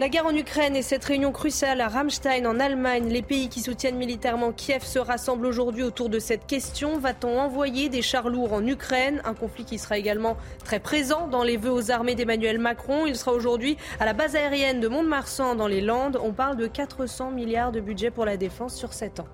[0.00, 3.60] La guerre en Ukraine et cette réunion cruciale à Ramstein en Allemagne, les pays qui
[3.60, 6.98] soutiennent militairement Kiev se rassemblent aujourd'hui autour de cette question.
[6.98, 9.22] Va-t-on envoyer des chars lourds en Ukraine?
[9.24, 13.06] Un conflit qui sera également très présent dans les vœux aux armées d'Emmanuel Macron.
[13.06, 16.18] Il sera aujourd'hui à la base aérienne de Mont-de-Marsan dans les Landes.
[16.20, 19.28] On parle de 400 milliards de budget pour la défense sur 7 ans.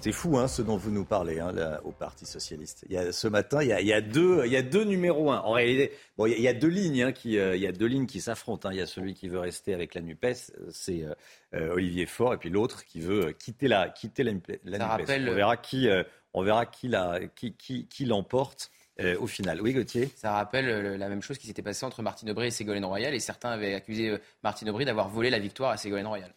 [0.00, 1.52] C'est fou hein, ce dont vous nous parlez hein,
[1.84, 2.84] au Parti socialiste.
[2.88, 5.40] Il y a, ce matin, il y a, deux, il y a deux numéros un.
[5.40, 7.86] En réalité, bon, il y a deux lignes hein, qui, euh, il y a deux
[7.86, 8.70] lignes qui s'affrontent.
[8.70, 10.26] Il y a celui qui veut rester avec la Nupes,
[10.70, 11.14] c'est euh,
[11.54, 14.60] euh, Olivier Faure, et puis l'autre qui veut quitter la, quitter la, Nupes.
[14.64, 15.88] On verra qui,
[16.32, 18.70] on verra qui la, qui, qui, qui l'emporte.
[19.18, 19.60] au final.
[19.60, 20.08] Oui, Gauthier?
[20.14, 23.20] Ça rappelle la même chose qui s'était passée entre Martine Aubry et Ségolène Royal, et
[23.20, 26.32] certains avaient accusé Martine Aubry d'avoir volé la victoire à Ségolène Royal.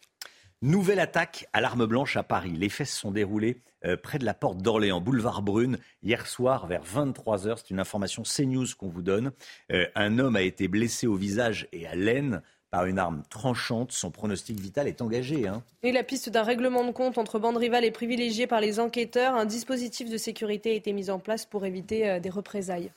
[0.64, 2.52] Nouvelle attaque à l'arme blanche à Paris.
[2.52, 6.68] Les faits se sont déroulés euh, près de la porte d'Orléans, boulevard Brune, hier soir
[6.68, 7.56] vers 23h.
[7.56, 9.32] C'est une information CNews qu'on vous donne.
[9.72, 13.90] Euh, un homme a été blessé au visage et à l'aine par une arme tranchante.
[13.90, 15.48] Son pronostic vital est engagé.
[15.48, 15.64] Hein.
[15.82, 19.34] Et la piste d'un règlement de compte entre bandes rivales est privilégiée par les enquêteurs.
[19.34, 22.92] Un dispositif de sécurité a été mis en place pour éviter euh, des représailles.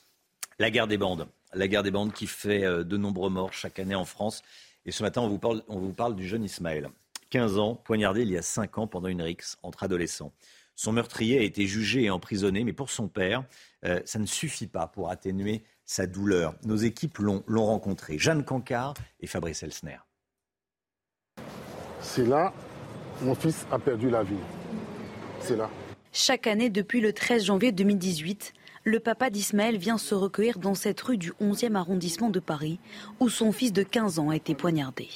[0.59, 1.27] La guerre des bandes.
[1.55, 4.43] La guerre des bandes qui fait de nombreux morts chaque année en France.
[4.85, 6.91] Et ce matin, on vous parle, on vous parle du jeune Ismaël.
[7.29, 10.33] 15 ans, poignardé il y a 5 ans pendant une rixe entre adolescents.
[10.75, 13.45] Son meurtrier a été jugé et emprisonné, mais pour son père,
[13.85, 16.55] euh, ça ne suffit pas pour atténuer sa douleur.
[16.65, 18.17] Nos équipes l'ont rencontré.
[18.17, 19.97] Jeanne Cancard et Fabrice Elsner.
[22.01, 22.53] C'est là,
[23.21, 24.35] mon fils a perdu la vie.
[25.39, 25.69] C'est là.
[26.11, 28.53] Chaque année, depuis le 13 janvier 2018,
[28.83, 32.79] le papa d'Ismaël vient se recueillir dans cette rue du 11e arrondissement de Paris,
[33.19, 35.07] où son fils de 15 ans a été poignardé.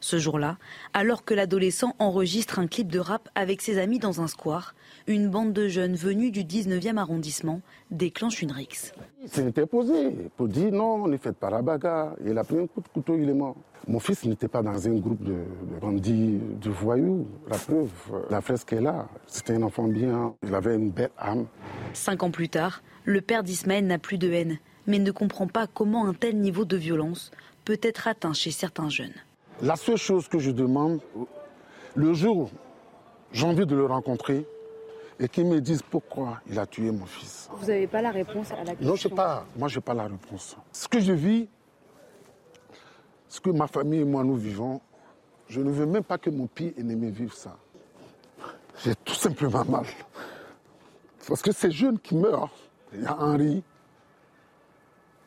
[0.00, 0.58] Ce jour-là,
[0.92, 4.74] alors que l'adolescent enregistre un clip de rap avec ses amis dans un square,
[5.06, 7.60] une bande de jeunes venus du 19e arrondissement
[7.90, 8.92] déclenche une rixe.
[9.22, 12.14] Il s'était posé pour dire non, ne faites pas la bagarre.
[12.24, 13.56] Il a pris un coup de couteau, il est mort.
[13.86, 15.36] Mon fils n'était pas dans un groupe de,
[15.80, 17.26] bandits, de voyous.
[17.48, 17.90] La preuve,
[18.30, 19.08] la fresque est là.
[19.26, 20.34] C'était un enfant bien.
[20.42, 21.46] Il avait une belle âme.
[21.92, 25.66] Cinq ans plus tard, le père d'Ismaël n'a plus de haine, mais ne comprend pas
[25.66, 27.30] comment un tel niveau de violence
[27.64, 29.14] peut être atteint chez certains jeunes.
[29.62, 31.00] La seule chose que je demande,
[31.94, 32.50] le jour où
[33.32, 34.46] j'ai envie de le rencontrer,
[35.20, 37.48] et qu'il me dise pourquoi il a tué mon fils.
[37.52, 39.46] Vous n'avez pas la réponse à la question Non, je sais pas.
[39.56, 40.56] Moi, je n'ai pas la réponse.
[40.72, 41.48] Ce que je vis,
[43.28, 44.80] ce que ma famille et moi nous vivons,
[45.48, 47.56] je ne veux même pas que mon pire ennemi vive ça.
[48.84, 49.86] J'ai tout simplement mal.
[51.28, 52.50] Parce que ces jeunes qui meurent,
[52.92, 53.62] il y a Henri,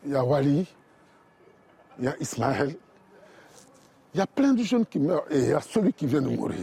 [0.05, 0.67] il y a Wally,
[1.99, 2.75] il y a Ismaël,
[4.13, 6.21] il y a plein de jeunes qui meurent et il y a celui qui vient
[6.21, 6.59] de mourir.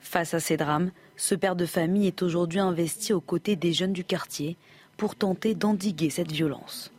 [0.00, 3.92] Face à ces drames, ce père de famille est aujourd'hui investi aux côtés des jeunes
[3.92, 4.56] du quartier
[4.96, 6.92] pour tenter d'endiguer cette violence.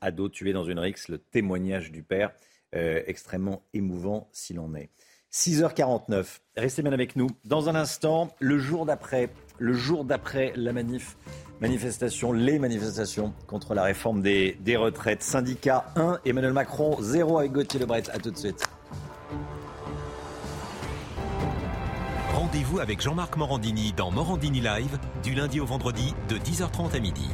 [0.00, 2.32] Ado tué dans une rixe, le témoignage du père,
[2.74, 4.90] euh, extrêmement émouvant s'il en est.
[5.32, 7.28] 6h49, restez bien avec nous.
[7.44, 11.16] Dans un instant, le jour d'après, le jour d'après la manif
[11.60, 15.22] Manifestation, les manifestations contre la réforme des, retraites.
[15.22, 18.02] Syndicat 1, Emmanuel Macron 0 avec Gauthier Lebret.
[18.14, 18.66] A tout de suite.
[22.32, 27.28] Rendez-vous avec Jean-Marc Morandini dans Morandini Live du lundi au vendredi de 10h30 à midi.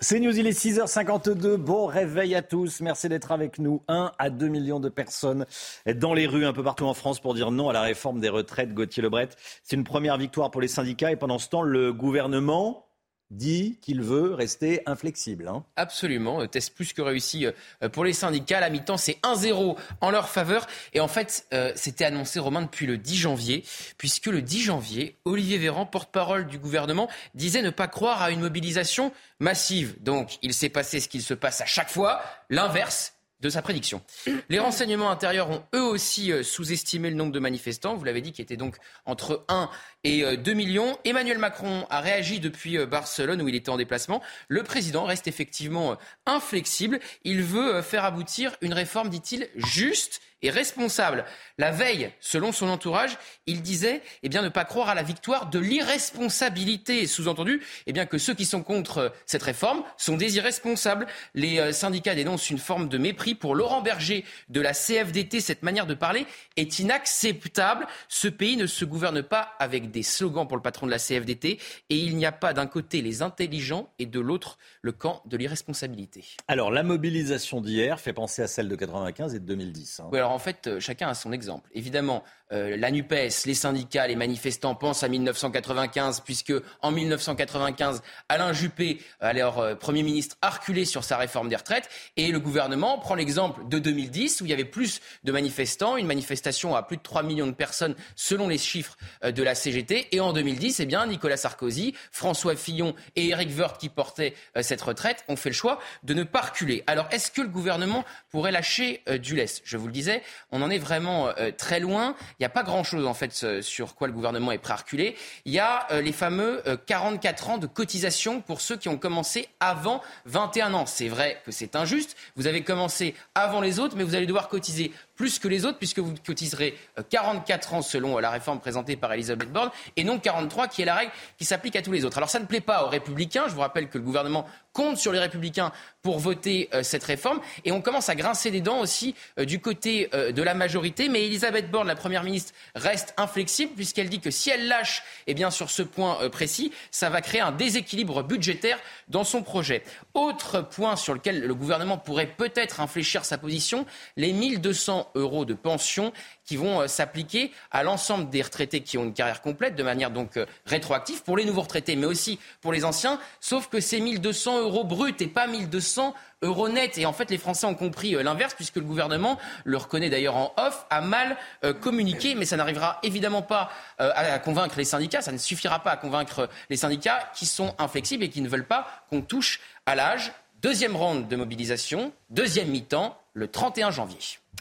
[0.00, 1.56] C'est News, il est 6h52.
[1.56, 2.80] Bon réveil à tous.
[2.80, 3.82] Merci d'être avec nous.
[3.88, 5.44] 1 à 2 millions de personnes
[5.92, 8.28] dans les rues un peu partout en France pour dire non à la réforme des
[8.28, 8.72] retraites.
[8.74, 9.30] Gauthier Lebret,
[9.64, 12.87] c'est une première victoire pour les syndicats et pendant ce temps, le gouvernement
[13.30, 15.48] dit qu'il veut rester inflexible.
[15.48, 15.64] Hein.
[15.76, 18.60] Absolument, euh, test plus que réussi euh, pour les syndicats.
[18.60, 20.66] La mi-temps, c'est 1-0 en leur faveur.
[20.94, 23.64] Et en fait, euh, c'était annoncé, Romain, depuis le 10 janvier,
[23.98, 28.40] puisque le 10 janvier, Olivier Véran, porte-parole du gouvernement, disait ne pas croire à une
[28.40, 30.02] mobilisation massive.
[30.02, 34.02] Donc, il s'est passé ce qu'il se passe à chaque fois, l'inverse de sa prédiction.
[34.48, 38.42] Les renseignements intérieurs ont eux aussi sous-estimé le nombre de manifestants, vous l'avez dit, qui
[38.42, 39.70] était donc entre 1
[40.04, 40.96] et 2 euh, millions.
[41.04, 44.22] Emmanuel Macron a réagi depuis euh, Barcelone où il était en déplacement.
[44.48, 45.96] Le président reste effectivement euh,
[46.26, 47.00] inflexible.
[47.24, 51.24] Il veut faire aboutir une réforme, dit-il, juste et responsable.
[51.58, 55.50] La veille, selon son entourage, il disait eh bien, ne pas croire à la victoire
[55.50, 57.08] de l'irresponsabilité.
[57.08, 61.08] Sous-entendu eh bien, que ceux qui sont contre cette réforme sont des irresponsables.
[61.34, 65.40] Les syndicats dénoncent une forme de mépris pour Laurent Berger de la CFDT.
[65.40, 66.24] Cette manière de parler
[66.56, 67.88] est inacceptable.
[68.06, 70.98] Ce pays ne se gouverne pas avec avec des slogans pour le patron de la
[70.98, 71.58] CFDT.
[71.90, 75.36] Et il n'y a pas d'un côté les intelligents et de l'autre le camp de
[75.36, 76.24] l'irresponsabilité.
[76.46, 80.00] Alors, la mobilisation d'hier fait penser à celle de 95 et de 2010.
[80.00, 80.08] Hein.
[80.12, 81.70] Oui, alors en fait, euh, chacun a son exemple.
[81.74, 82.22] Évidemment,
[82.52, 89.00] euh, la NUPES, les syndicats, les manifestants pensent à 1995, puisque en 1995, Alain Juppé,
[89.20, 91.88] alors euh, Premier ministre, a reculé sur sa réforme des retraites.
[92.16, 96.06] Et le gouvernement prend l'exemple de 2010, où il y avait plus de manifestants, une
[96.06, 100.08] manifestation à plus de 3 millions de personnes, selon les chiffres euh, de la CGT.
[100.12, 104.80] Et en 2010, eh bien, Nicolas Sarkozy, François Fillon et Éric Woerth, qui portaient cette
[104.80, 106.82] retraite, ont fait le choix de ne pas reculer.
[106.86, 109.62] Alors, est-ce que le gouvernement pourrait lâcher du lest?
[109.64, 112.14] Je vous le disais, on en est vraiment très loin.
[112.38, 115.16] Il n'y a pas grand-chose en fait sur quoi le gouvernement est prêt à reculer.
[115.44, 118.96] Il y a euh, les fameux 44 euh, ans de cotisation pour ceux qui ont
[118.96, 120.86] commencé avant 21 ans.
[120.86, 122.16] C'est vrai que c'est injuste.
[122.36, 125.76] Vous avez commencé avant les autres, mais vous allez devoir cotiser plus que les autres,
[125.76, 126.78] puisque vous cotiserez
[127.10, 130.86] 44 euh, ans selon la réforme présentée par Elisabeth Borne, et non 43 qui est
[130.86, 132.16] la règle qui s'applique à tous les autres.
[132.16, 133.44] Alors ça ne plaît pas aux républicains.
[133.48, 137.40] Je vous rappelle que le gouvernement compte sur les républicains pour voter cette réforme.
[137.64, 141.08] Et on commence à grincer des dents aussi du côté de la majorité.
[141.08, 145.34] Mais Elisabeth Borne, la Première ministre, reste inflexible puisqu'elle dit que si elle lâche eh
[145.34, 149.82] bien, sur ce point euh, précis, ça va créer un déséquilibre budgétaire dans son projet.
[150.14, 155.54] Autre point sur lequel le gouvernement pourrait peut-être infléchir sa position, les 1200 euros de
[155.54, 156.12] pension
[156.44, 160.10] qui vont euh, s'appliquer à l'ensemble des retraités qui ont une carrière complète de manière
[160.10, 164.00] donc euh, rétroactive pour les nouveaux retraités, mais aussi pour les anciens, sauf que c'est
[164.00, 166.98] 1200 euros bruts et pas 1200 euros net.
[166.98, 170.36] Et en fait, les Français ont compris euh, l'inverse, puisque le gouvernement, le reconnaît d'ailleurs
[170.36, 171.36] en off, a mal
[171.80, 172.34] communiqué.
[172.34, 175.96] Mais ça n'arrivera évidemment pas euh, à convaincre les syndicats, ça ne suffira pas à
[175.96, 180.32] convaincre les syndicats qui sont inflexibles et qui ne veulent pas qu'on touche à l'âge.
[180.62, 184.18] Deuxième ronde de mobilisation, deuxième mi-temps, le 31 janvier.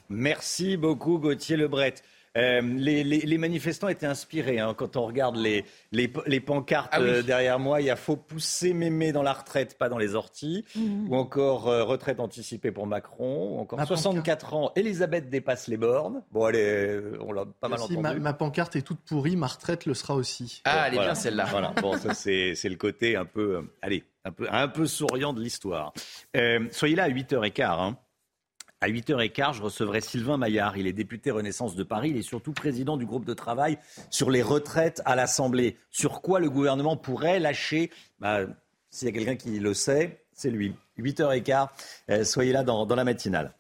[0.09, 1.95] Merci beaucoup Gauthier Lebret.
[2.37, 4.59] Euh, les, manifestants étaient inspirés.
[4.59, 8.73] Hein, quand on regarde les, pancartes ah euh, derrière moi, il y a faut pousser
[8.73, 10.63] mémé dans la retraite, pas dans les orties.
[10.75, 11.09] Mmh.
[11.09, 13.55] Ou encore euh, retraite anticipée pour Macron.
[13.55, 16.21] Ou encore 64 ans, Elisabeth dépasse les bornes.
[16.31, 18.19] Bon, allez, on l'a pas mal entendu.
[18.19, 20.61] Ma, pancarte est toute pourrie, ma retraite le sera aussi.
[20.65, 21.45] Ah, elle est bien celle-là.
[21.49, 25.41] Voilà, bon, ça c'est le côté un peu, allez, un peu, un peu souriant de
[25.41, 25.93] l'histoire.
[26.71, 27.63] soyez là à 8h15.
[27.63, 27.97] Hein.
[28.80, 30.78] À 8h15, je recevrai Sylvain Maillard.
[30.78, 32.11] Il est député Renaissance de Paris.
[32.11, 33.80] Il est surtout président du groupe de travail
[34.11, 35.78] sur les retraites à l'Assemblée.
[35.89, 37.89] Sur quoi le gouvernement pourrait lâcher?
[38.19, 38.41] Bah,
[38.91, 40.75] S'il y a quelqu'un qui le sait, c'est lui.
[40.99, 41.67] 8h15,
[42.11, 43.53] euh, soyez là dans, la matinale.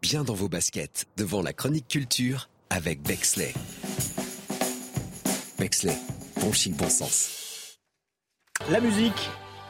[0.00, 3.52] Bien dans vos baskets, devant la chronique culture avec Bexley.
[5.58, 5.96] Bexley,
[6.40, 7.78] bon chic, bon sens.
[8.70, 9.28] La musique,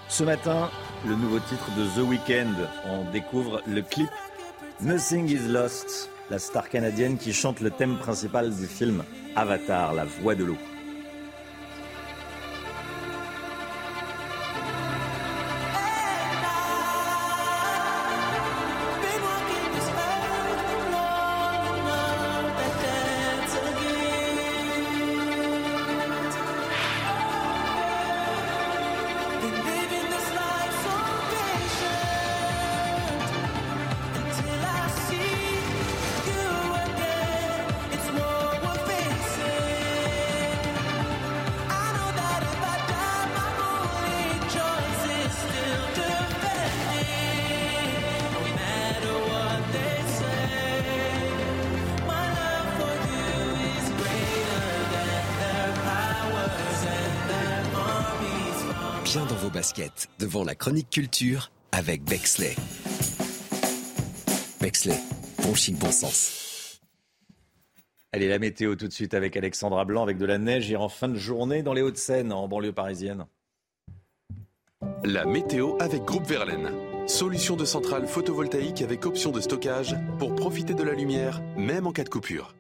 [0.09, 0.71] ce matin,
[1.07, 2.55] le nouveau titre de The Weeknd.
[2.87, 4.09] On découvre le clip
[4.81, 9.05] Nothing is Lost, la star canadienne qui chante le thème principal du film
[9.35, 10.57] Avatar, la voix de l'eau.
[60.19, 62.55] Devant la chronique culture avec Bexley.
[64.61, 64.99] Bexley,
[65.43, 66.81] bon chic, bon sens.
[68.13, 70.89] Allez, la météo tout de suite avec Alexandra Blanc, avec de la neige hier en
[70.89, 73.27] fin de journée dans les Hauts-de-Seine, en banlieue parisienne.
[75.05, 76.71] La météo avec Groupe Verlaine.
[77.07, 81.93] Solution de centrale photovoltaïque avec option de stockage pour profiter de la lumière, même en
[81.93, 82.55] cas de coupure.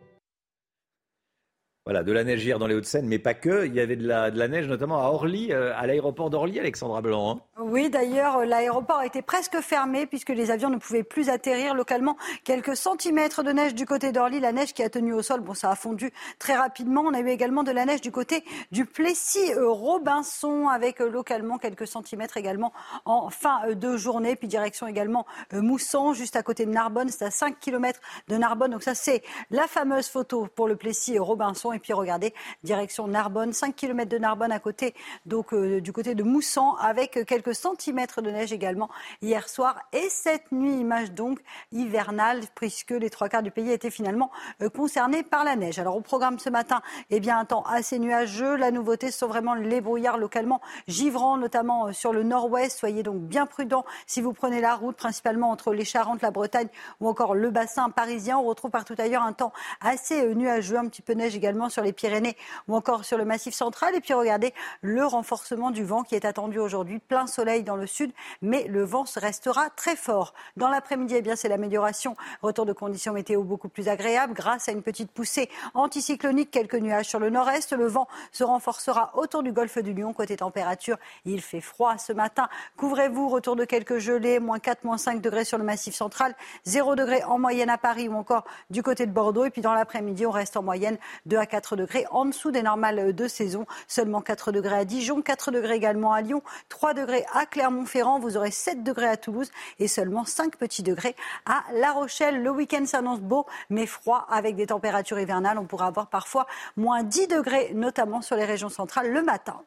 [1.86, 3.64] Voilà, de la neige hier dans les Hauts-de-Seine, mais pas que.
[3.64, 6.58] Il y avait de la, de la neige notamment à Orly, euh, à l'aéroport d'Orly,
[6.58, 7.30] Alexandra Blanc.
[7.30, 7.40] Hein.
[7.60, 12.16] Oui, d'ailleurs, l'aéroport a été presque fermé puisque les avions ne pouvaient plus atterrir localement.
[12.42, 15.54] Quelques centimètres de neige du côté d'Orly, la neige qui a tenu au sol, bon,
[15.54, 17.02] ça a fondu très rapidement.
[17.02, 21.86] On a eu également de la neige du côté du Plessis-Robinson avec euh, localement quelques
[21.86, 22.72] centimètres également
[23.04, 24.34] en fin euh, de journée.
[24.34, 27.10] Puis direction également Mousson, juste à côté de Narbonne.
[27.10, 28.72] C'est à 5 km de Narbonne.
[28.72, 29.22] Donc ça, c'est
[29.52, 34.50] la fameuse photo pour le Plessis-Robinson Et puis regardez, direction Narbonne, 5 km de Narbonne
[34.50, 34.94] à côté,
[35.26, 38.88] donc euh, du côté de Moussan, avec quelques centimètres de neige également
[39.20, 39.78] hier soir.
[39.92, 41.38] Et cette nuit, image donc
[41.72, 44.30] hivernale, puisque les trois quarts du pays étaient finalement
[44.62, 45.78] euh, concernés par la neige.
[45.78, 48.56] Alors au programme ce matin, eh bien, un temps assez nuageux.
[48.56, 52.78] La nouveauté, ce sont vraiment les brouillards localement givrants, notamment euh, sur le nord-ouest.
[52.78, 56.68] Soyez donc bien prudents si vous prenez la route, principalement entre les Charentes, la Bretagne
[57.00, 58.38] ou encore le bassin parisien.
[58.38, 59.52] On retrouve partout ailleurs un temps
[59.82, 62.36] assez nuageux, un petit peu neige également sur les Pyrénées
[62.68, 63.94] ou encore sur le massif central.
[63.94, 66.98] Et puis regardez le renforcement du vent qui est attendu aujourd'hui.
[66.98, 68.12] Plein soleil dans le sud,
[68.42, 70.34] mais le vent restera très fort.
[70.56, 72.16] Dans l'après-midi, eh bien, c'est l'amélioration.
[72.42, 77.06] Retour de conditions météo beaucoup plus agréables grâce à une petite poussée anticyclonique, quelques nuages
[77.06, 77.72] sur le nord-est.
[77.72, 80.12] Le vent se renforcera autour du golfe du Lion.
[80.12, 82.48] Côté température, il fait froid ce matin.
[82.76, 86.94] Couvrez-vous, retour de quelques gelées, moins 4, moins 5 degrés sur le massif central, 0
[86.94, 89.44] degrés en moyenne à Paris ou encore du côté de Bordeaux.
[89.44, 92.62] Et puis dans l'après-midi, on reste en moyenne 2 à 4 degrés en dessous des
[92.62, 93.66] normales de saison.
[93.88, 98.18] Seulement 4 degrés à Dijon, 4 degrés également à Lyon, 3 degrés à Clermont-Ferrand.
[98.18, 102.42] Vous aurez 7 degrés à Toulouse et seulement 5 petits degrés à La Rochelle.
[102.42, 105.58] Le week-end s'annonce beau mais froid avec des températures hivernales.
[105.58, 106.46] On pourra avoir parfois
[106.76, 109.60] moins 10 degrés, notamment sur les régions centrales le matin.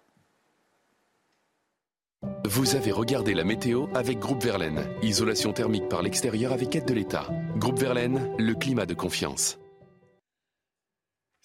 [2.46, 4.86] Vous avez regardé la météo avec Groupe Verlaine.
[5.02, 7.28] Isolation thermique par l'extérieur avec aide de l'État.
[7.56, 9.58] Groupe Verlaine, le climat de confiance.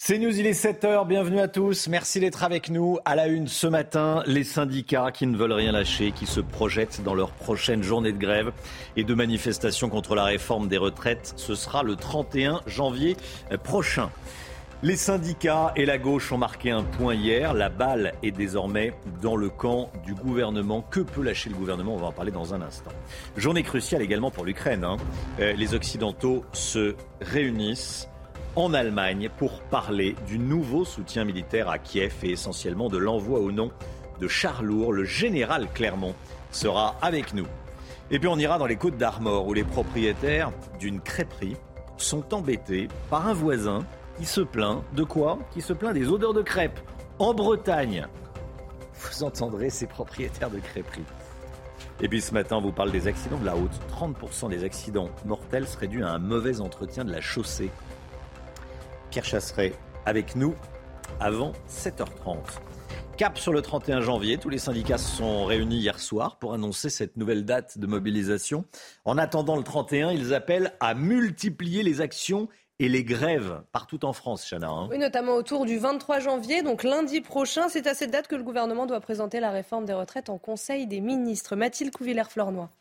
[0.07, 2.99] C'est News, il est 7h, bienvenue à tous, merci d'être avec nous.
[3.07, 7.03] À la une ce matin, les syndicats qui ne veulent rien lâcher, qui se projettent
[7.03, 8.53] dans leur prochaine journée de grève
[8.99, 11.33] et de manifestation contre la réforme des retraites.
[11.37, 13.17] Ce sera le 31 janvier
[13.63, 14.11] prochain.
[14.83, 17.55] Les syndicats et la gauche ont marqué un point hier.
[17.55, 18.93] La balle est désormais
[19.23, 20.83] dans le camp du gouvernement.
[20.83, 21.95] Que peut lâcher le gouvernement?
[21.95, 22.91] On va en parler dans un instant.
[23.39, 24.85] Journée cruciale également pour l'Ukraine.
[24.85, 24.99] Hein.
[25.41, 28.11] Euh, les Occidentaux se réunissent
[28.57, 33.51] en Allemagne pour parler du nouveau soutien militaire à Kiev et essentiellement de l'envoi au
[33.51, 33.71] nom
[34.21, 34.93] de Charlour.
[34.93, 36.15] Le général Clermont
[36.51, 37.47] sera avec nous.
[38.11, 41.57] Et puis on ira dans les Côtes d'Armor où les propriétaires d'une crêperie
[41.97, 43.85] sont embêtés par un voisin
[44.19, 45.39] qui se plaint de quoi?
[45.53, 46.79] Qui se plaint des odeurs de crêpes
[47.19, 48.07] en Bretagne.
[48.95, 51.05] Vous entendrez ces propriétaires de crêperies.
[52.01, 53.73] Et puis ce matin, on vous parle des accidents de la route.
[53.91, 57.71] 30% des accidents mortels seraient dus à un mauvais entretien de la chaussée.
[59.15, 59.73] Pierre Chasseret
[60.07, 60.57] avec nous
[61.21, 62.37] avant 7h30.
[63.17, 66.91] Cap sur le 31 janvier, tous les syndicats se sont réunis hier soir pour annoncer
[66.91, 68.65] cette nouvelle date de mobilisation.
[69.05, 72.49] En attendant le 31, ils appellent à multiplier les actions
[72.81, 74.69] et les grèves partout en France, Chana.
[74.69, 74.89] Hein.
[74.91, 77.69] Oui, notamment autour du 23 janvier, donc lundi prochain.
[77.69, 80.89] C'est à cette date que le gouvernement doit présenter la réforme des retraites en Conseil
[80.89, 81.55] des ministres.
[81.55, 82.73] Mathilde Couvillère-Flornois.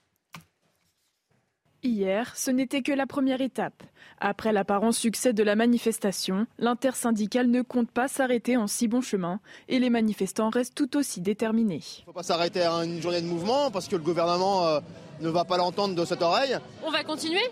[1.86, 3.84] Hier, ce n'était que la première étape.
[4.22, 9.42] Après l'apparent succès de la manifestation, l'intersyndicale ne compte pas s'arrêter en si bon chemin
[9.68, 11.82] et les manifestants restent tout aussi déterminés.
[11.84, 14.80] Il ne faut pas s'arrêter à une journée de mouvement parce que le gouvernement euh,
[15.20, 16.58] ne va pas l'entendre de cette oreille.
[16.86, 17.44] On va continuer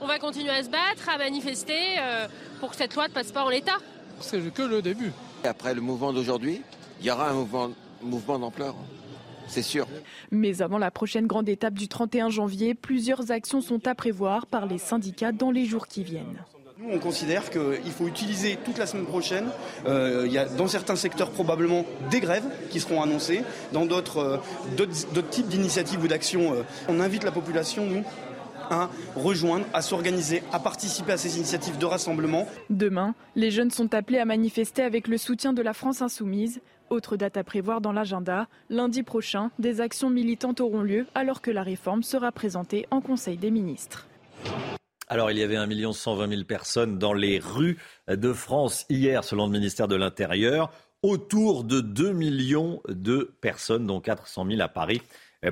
[0.00, 2.26] on va continuer à se battre, à manifester euh,
[2.60, 3.78] pour que cette loi ne passe pas en l'état.
[4.20, 5.12] C'est que le début.
[5.44, 6.62] Après le mouvement d'aujourd'hui,
[7.00, 7.70] il y aura un mouvement,
[8.02, 8.74] mouvement d'ampleur.
[9.46, 9.86] C'est sûr.
[10.30, 14.66] Mais avant la prochaine grande étape du 31 janvier, plusieurs actions sont à prévoir par
[14.66, 16.42] les syndicats dans les jours qui viennent.
[16.78, 19.46] Nous, on considère qu'il faut utiliser toute la semaine prochaine.
[19.86, 24.42] Euh, il y a dans certains secteurs probablement des grèves qui seront annoncées, dans d'autres
[24.76, 26.52] euh, types d'initiatives ou d'actions.
[26.88, 28.04] on invite la population, nous,
[28.70, 32.46] à rejoindre, à s'organiser, à participer à ces initiatives de rassemblement.
[32.70, 36.60] Demain, les jeunes sont appelés à manifester avec le soutien de la France insoumise.
[36.88, 41.50] Autre date à prévoir dans l'agenda, lundi prochain, des actions militantes auront lieu alors que
[41.50, 44.06] la réforme sera présentée en Conseil des ministres.
[45.08, 49.46] Alors, il y avait 1 120 000 personnes dans les rues de France hier, selon
[49.46, 50.72] le ministère de l'Intérieur.
[51.02, 55.02] Autour de 2 millions de personnes, dont 400 000 à Paris,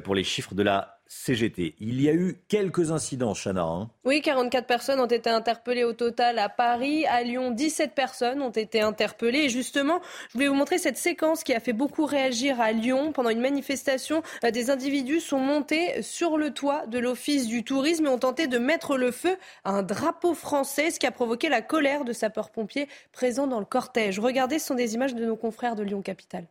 [0.02, 1.74] pour les chiffres de la CGT.
[1.80, 3.62] Il y a eu quelques incidents, Chana.
[3.62, 3.90] Hein.
[4.04, 7.06] Oui, 44 personnes ont été interpellées au total à Paris.
[7.06, 9.40] À Lyon, 17 personnes ont été interpellées.
[9.40, 13.12] Et justement, je voulais vous montrer cette séquence qui a fait beaucoup réagir à Lyon.
[13.12, 18.06] Pendant une manifestation, euh, des individus sont montés sur le toit de l'Office du tourisme
[18.06, 21.48] et ont tenté de mettre le feu à un drapeau français, ce qui a provoqué
[21.48, 24.18] la colère de sapeurs-pompiers présents dans le cortège.
[24.18, 26.46] Regardez, ce sont des images de nos confrères de Lyon-Capitale.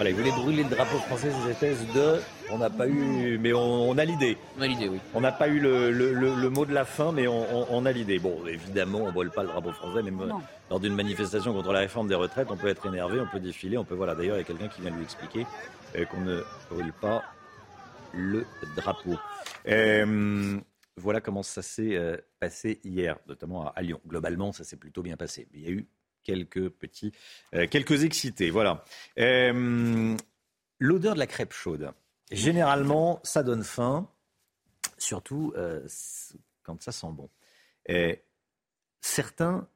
[0.00, 2.20] Voilà, ils voulaient brûler le drapeau français, ces espèces de.
[2.50, 3.36] On n'a pas eu.
[3.36, 4.38] Mais on, a l'idée.
[4.58, 4.98] On a l'idée, oui.
[5.12, 8.18] On n'a pas eu le, mot de la fin, mais on, a l'idée.
[8.18, 10.10] Bon, évidemment, on ne brûle pas le drapeau français, mais
[10.70, 13.76] lors d'une manifestation contre la réforme des retraites, on peut être énervé, on peut défiler,
[13.76, 13.94] on peut.
[13.94, 15.44] Voilà, d'ailleurs, il y a quelqu'un qui vient de lui expliquer
[15.96, 16.40] euh, qu'on ne
[16.70, 17.22] brûle pas
[18.14, 18.46] le
[18.76, 19.16] drapeau.
[19.68, 20.58] Euh,
[20.96, 24.00] voilà comment ça s'est euh, passé hier, notamment à, Lyon.
[24.06, 25.46] Globalement, ça s'est plutôt bien passé.
[25.52, 25.86] Il y a eu
[26.22, 27.12] quelques petits,
[27.54, 28.50] euh, quelques excités.
[28.50, 28.84] Voilà.
[29.16, 31.92] L'odeur de la crêpe chaude.
[32.30, 34.08] Généralement, ça donne faim,
[34.98, 35.52] surtout
[36.62, 37.28] quand ça sent bon.
[39.00, 39.68] certains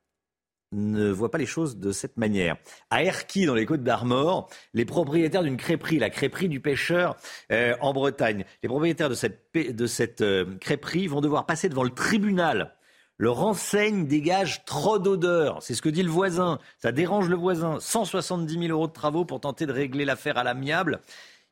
[0.74, 2.56] ne voient pas les choses de cette manière.
[2.90, 7.16] À Erquy, dans les Côtes d'Armor, les propriétaires d'une crêperie, la crêperie du pêcheur
[7.52, 11.84] euh, en Bretagne, les propriétaires de cette, de cette euh, crêperie vont devoir passer devant
[11.84, 12.74] le tribunal.
[13.18, 15.62] Leur enseigne dégage trop d'odeur.
[15.62, 16.58] C'est ce que dit le voisin.
[16.78, 17.78] Ça dérange le voisin.
[17.78, 21.00] 170 000 euros de travaux pour tenter de régler l'affaire à l'amiable.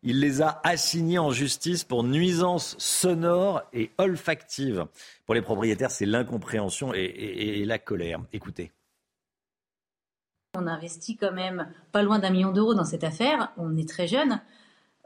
[0.03, 4.87] Il les a assignés en justice pour nuisance sonore et olfactive.
[5.27, 8.19] Pour les propriétaires, c'est l'incompréhension et la colère.
[8.33, 8.73] Écoutez.
[10.55, 13.53] On investit quand même pas loin d'un million d'euros dans cette affaire.
[13.57, 14.43] On est très jeune,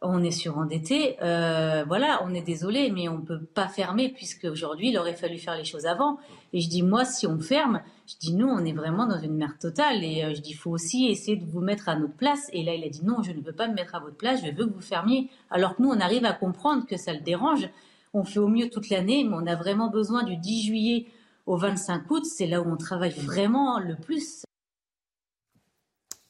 [0.03, 1.17] on est surendetté.
[1.23, 5.39] Euh, voilà, on est désolé, mais on peut pas fermer puisque aujourd'hui il aurait fallu
[5.39, 6.19] faire les choses avant.
[6.53, 9.35] Et je dis moi, si on ferme, je dis nous, on est vraiment dans une
[9.37, 10.05] merde totale.
[10.05, 12.49] Et euh, je dis faut aussi essayer de vous mettre à notre place.
[12.53, 14.45] Et là, il a dit non, je ne veux pas me mettre à votre place.
[14.45, 15.31] Je veux que vous fermiez.
[15.51, 17.69] Alors que nous, on arrive à comprendre que ça le dérange.
[18.13, 21.07] On fait au mieux toute l'année, mais on a vraiment besoin du 10 juillet
[21.47, 22.25] au 25 août.
[22.27, 24.45] C'est là où on travaille vraiment le plus.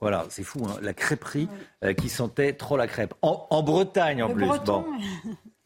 [0.00, 0.76] Voilà, c'est fou, hein.
[0.82, 1.48] la crêperie
[1.82, 3.14] euh, qui sentait trop la crêpe.
[3.22, 4.46] En, Bretagne en plus.
[4.64, 4.84] Bon.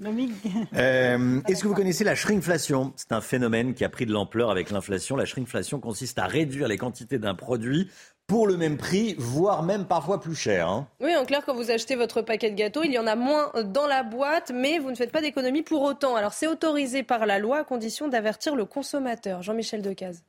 [0.02, 2.94] Euh, est-ce que vous connaissez la shrinkflation?
[2.96, 5.14] C'est un phénomène qui a pris de l'ampleur avec l'inflation.
[5.14, 7.90] La shrinkflation consiste à réduire les quantités d'un produit
[8.26, 10.68] pour le même prix, voire même parfois plus cher.
[10.68, 10.86] Hein.
[11.00, 13.50] Oui, en clair, quand vous achetez votre paquet de gâteaux, il y en a moins
[13.64, 16.14] dans la boîte, mais vous ne faites pas d'économie pour autant.
[16.14, 19.42] Alors c'est autorisé par la loi à condition d'avertir le consommateur.
[19.42, 20.22] Jean-Michel Decaze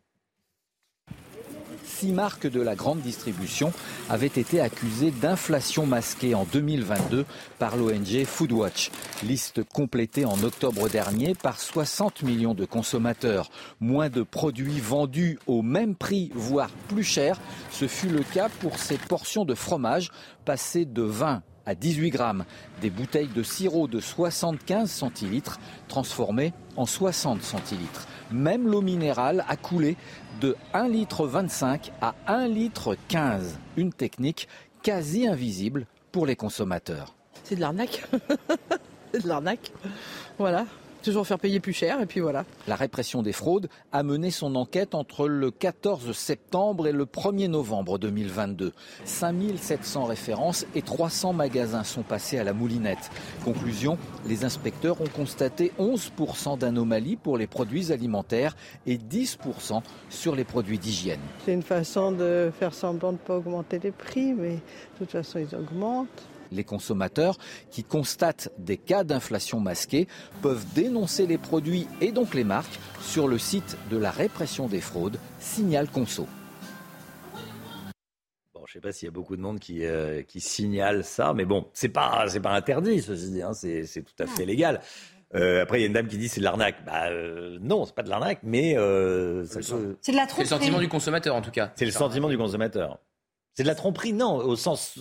[1.91, 3.73] six marques de la grande distribution
[4.09, 7.25] avaient été accusées d'inflation masquée en 2022
[7.59, 8.91] par l'ONG Foodwatch.
[9.23, 13.51] Liste complétée en octobre dernier par 60 millions de consommateurs.
[13.79, 17.39] Moins de produits vendus au même prix, voire plus cher.
[17.71, 20.11] Ce fut le cas pour ces portions de fromage
[20.45, 22.45] passées de 20 à 18 grammes.
[22.81, 28.07] Des bouteilles de sirop de 75 centilitres transformées en 60 centilitres.
[28.31, 29.97] Même l'eau minérale a coulé
[30.39, 33.59] de 1 litre 25 à 1 litre 15.
[33.77, 34.47] Une technique
[34.83, 37.13] quasi invisible pour les consommateurs.
[37.43, 38.03] C'est de l'arnaque.
[39.13, 39.71] C'est de l'arnaque.
[40.37, 40.65] Voilà
[41.01, 42.45] toujours faire payer plus cher et puis voilà.
[42.67, 47.47] La répression des fraudes a mené son enquête entre le 14 septembre et le 1er
[47.47, 48.73] novembre 2022.
[49.05, 53.09] 5700 références et 300 magasins sont passés à la moulinette.
[53.43, 53.97] Conclusion,
[54.27, 60.79] les inspecteurs ont constaté 11% d'anomalies pour les produits alimentaires et 10% sur les produits
[60.79, 61.19] d'hygiène.
[61.45, 64.59] C'est une façon de faire semblant de ne pas augmenter les prix, mais de
[64.99, 66.07] toute façon ils augmentent.
[66.51, 67.37] Les consommateurs
[67.69, 70.07] qui constatent des cas d'inflation masquée
[70.41, 74.81] peuvent dénoncer les produits et donc les marques sur le site de la répression des
[74.81, 76.27] fraudes, Signal Conso.
[78.53, 81.05] Bon, je ne sais pas s'il y a beaucoup de monde qui, euh, qui signale
[81.05, 84.45] ça, mais bon, c'est pas c'est pas interdit, ceci dit, hein, c'est tout à fait
[84.45, 84.81] légal.
[85.33, 86.83] Euh, après, il y a une dame qui dit c'est de l'arnaque.
[86.85, 90.47] Bah euh, non, c'est pas de l'arnaque, mais c'est de la tromperie.
[90.47, 91.71] C'est le sentiment du consommateur en tout cas.
[91.75, 92.99] C'est le sentiment du consommateur.
[93.53, 94.97] C'est de la tromperie, non, au sens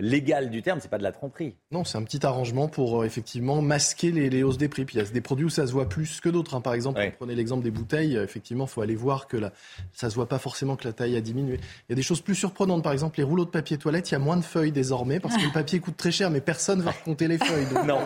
[0.00, 1.54] légal du terme, c'est pas de la tromperie.
[1.70, 4.84] Non, c'est un petit arrangement pour euh, effectivement masquer les, hausses des prix.
[4.84, 6.54] Puis il y a des produits où ça se voit plus que d'autres.
[6.54, 6.60] Hein.
[6.60, 8.16] Par exemple, prenez l'exemple des bouteilles.
[8.16, 9.52] Euh, effectivement, il faut aller voir que la,
[9.92, 11.60] ça se voit pas forcément que la taille a diminué.
[11.88, 12.82] Il y a des choses plus surprenantes.
[12.82, 15.36] Par exemple, les rouleaux de papier toilette, il y a moins de feuilles désormais parce
[15.36, 17.66] que le papier coûte très cher, mais personne va compter les feuilles.
[17.86, 18.00] non.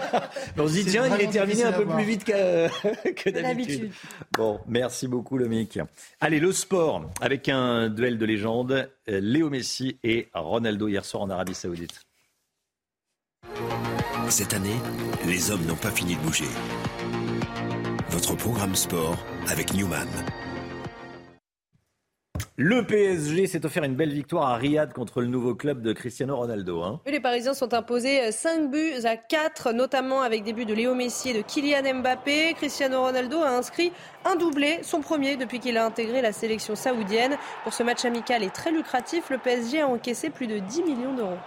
[0.58, 3.90] on se dit tiens, il est terminé un peu plus vite que, d'habitude.
[4.36, 5.78] Bon, merci beaucoup, Lomic.
[6.20, 8.88] Allez, le sport avec un duel de légende.
[9.08, 12.00] Euh, Léo Messi et Ronaldo hier soir en Arabie Saoudite.
[14.28, 14.76] Cette année,
[15.26, 16.48] les hommes n'ont pas fini de bouger.
[18.10, 19.16] Votre programme sport
[19.48, 20.08] avec Newman.
[22.56, 26.36] Le PSG s'est offert une belle victoire à Riyad contre le nouveau club de Cristiano
[26.36, 26.82] Ronaldo.
[26.82, 27.00] Hein.
[27.06, 31.30] Les Parisiens sont imposés 5 buts à 4, notamment avec des buts de Léo Messi
[31.30, 32.54] et de Kylian Mbappé.
[32.54, 33.92] Cristiano Ronaldo a inscrit
[34.24, 37.36] un doublé, son premier depuis qu'il a intégré la sélection saoudienne.
[37.64, 41.14] Pour ce match amical et très lucratif, le PSG a encaissé plus de 10 millions
[41.14, 41.38] d'euros.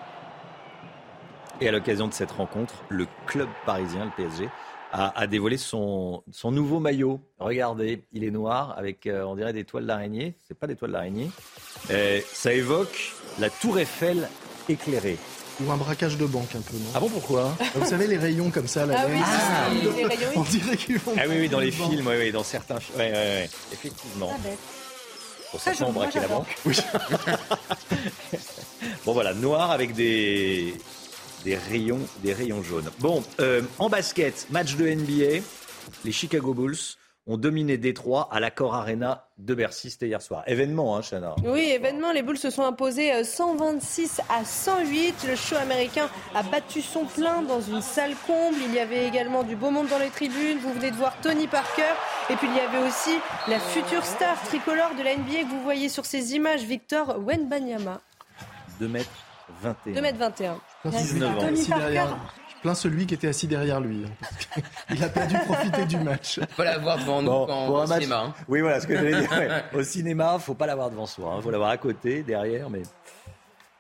[1.62, 4.50] Et à l'occasion de cette rencontre, le club parisien, le PSG,
[4.96, 7.20] a, dévoilé son, son, nouveau maillot.
[7.40, 10.36] Regardez, il est noir avec, euh, on dirait, des toiles d'araignée.
[10.48, 11.30] C'est pas des toiles d'araignée.
[11.92, 14.30] Euh, ça évoque la Tour Eiffel
[14.70, 15.18] éclairée.
[15.62, 18.52] Ou un braquage de banque un peu, non Ah bon, pourquoi Vous savez, les rayons
[18.52, 21.14] comme ça, la ah, oui, ah, les rayons On dirait qu'ils vont.
[21.18, 23.00] Ah oui, oui, dans les films, oui, oui, dans certains films.
[23.00, 24.32] Oui, oui, oui, effectivement.
[24.34, 24.60] Ah, bête.
[25.52, 26.54] Pour ça, on braquait la banque.
[26.66, 26.76] Oui.
[29.06, 30.74] bon, voilà, noir avec des,
[31.46, 32.90] des rayons, des rayons jaunes.
[33.00, 35.46] Bon, euh, en basket, match de NBA,
[36.04, 39.92] les Chicago Bulls ont dominé Détroit à l'accord Arena de Bercy.
[39.92, 40.44] C'était hier soir.
[40.48, 42.12] Événement, hein, Chana Oui, événement.
[42.12, 45.26] Les Bulls se sont imposés 126 euh, à 108.
[45.28, 48.58] Le show américain a battu son plein dans une salle comble.
[48.66, 50.58] Il y avait également du beau monde dans les tribunes.
[50.60, 51.94] Vous venez de voir Tony Parker.
[52.32, 53.16] Et puis il y avait aussi
[53.48, 58.02] la future star tricolore de la NBA que vous voyez sur ces images, Victor Wenbanyama.
[58.80, 59.10] 2 mètres
[59.62, 59.94] 21.
[59.94, 60.60] 2 mètres 21.
[60.90, 62.18] 19 ans
[62.66, 64.06] plein celui qui était assis derrière lui.
[64.08, 66.40] Hein, il a pas dû profiter du match.
[66.56, 68.24] Faut l'avoir devant nous au cinéma.
[68.26, 68.34] Hein.
[68.48, 69.64] Oui, voilà ce que j'allais dire.
[69.74, 71.30] Au cinéma, faut pas l'avoir devant soi.
[71.32, 71.42] Il hein.
[71.44, 72.82] faut l'avoir à côté, derrière, mais.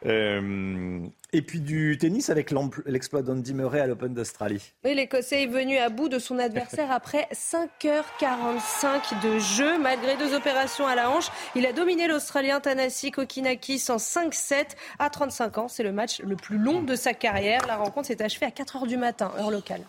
[0.06, 0.99] Euh,
[1.34, 2.53] et puis du tennis avec
[2.86, 4.74] l'exploit d'Andy Murray à l'Open d'Australie.
[4.84, 9.80] Oui, l'Écossais est venu à bout de son adversaire après 5h45 de jeu.
[9.80, 15.10] Malgré deux opérations à la hanche, il a dominé l'Australien Tanasi Kokinakis en 5-7 à
[15.10, 15.68] 35 ans.
[15.68, 17.66] C'est le match le plus long de sa carrière.
[17.68, 19.82] La rencontre s'est achevée à 4h du matin, heure locale.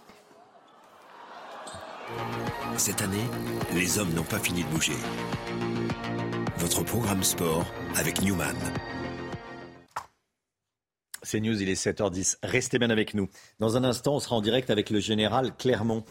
[2.76, 3.24] Cette année,
[3.74, 4.92] les hommes n'ont pas fini de bouger.
[6.58, 8.56] Votre programme sport avec Newman.
[11.26, 12.36] C'est News, il est 7h10.
[12.44, 13.28] Restez bien avec nous.
[13.58, 16.04] Dans un instant, on sera en direct avec le général Clermont,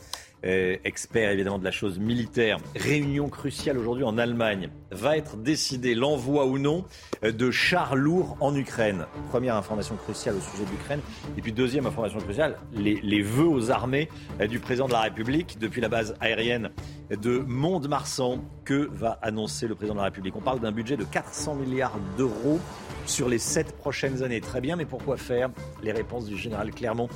[0.44, 2.58] expert évidemment de la chose militaire.
[2.76, 4.70] Réunion cruciale aujourd'hui en Allemagne.
[4.92, 6.86] Va être décidé l'envoi ou non
[7.24, 9.06] euh, de chars lourds en Ukraine.
[9.30, 11.02] Première information cruciale au sujet de l'Ukraine.
[11.38, 14.10] Et puis deuxième information cruciale, les, les vœux aux armées
[14.40, 16.70] euh, du président de la République depuis la base aérienne
[17.10, 18.44] de Mont-de-Marsan.
[18.64, 20.36] Que va annoncer le président de la République?
[20.36, 22.60] On parle d'un budget de 400 milliards d'euros
[23.06, 24.42] sur les sept prochaines années.
[24.42, 25.50] Très bien, mais pourquoi faire?
[25.84, 27.10] Les réponses du général Clermont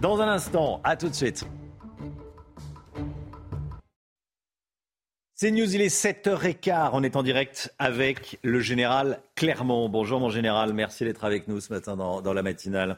[0.00, 0.80] dans un instant.
[0.84, 1.46] À tout de suite.
[5.38, 6.92] C'est News, il est 7h15.
[6.94, 9.90] On est en direct avec le général Clermont.
[9.90, 12.96] Bonjour mon général, merci d'être avec nous ce matin dans, la matinale.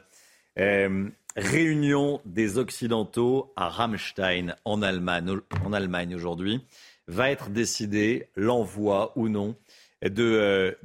[0.57, 6.65] Euh, réunion des Occidentaux à Rammstein en Allemagne, aujourd'hui.
[7.09, 9.57] Va être décidé l'envoi ou non
[10.01, 10.23] de,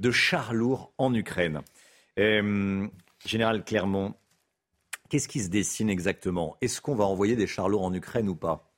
[0.02, 1.60] euh, chars lourds en Ukraine.
[2.18, 2.84] Euh,
[3.24, 4.14] Général Clermont,
[5.08, 6.56] qu'est-ce qui se dessine exactement?
[6.60, 8.73] Est-ce qu'on va envoyer des chars lourds en Ukraine ou pas?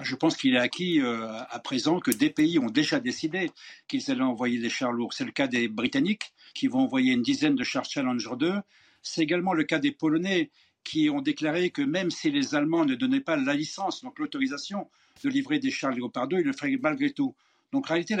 [0.00, 3.50] Je pense qu'il est acquis euh, à présent que des pays ont déjà décidé
[3.88, 5.12] qu'ils allaient envoyer des chars lourds.
[5.12, 8.54] C'est le cas des Britanniques qui vont envoyer une dizaine de chars Challenger 2.
[9.02, 10.50] C'est également le cas des Polonais
[10.82, 14.88] qui ont déclaré que même si les Allemands ne donnaient pas la licence, donc l'autorisation
[15.22, 17.34] de livrer des chars Léopard 2, ils le feraient malgré tout.
[17.72, 18.16] Donc en réalité,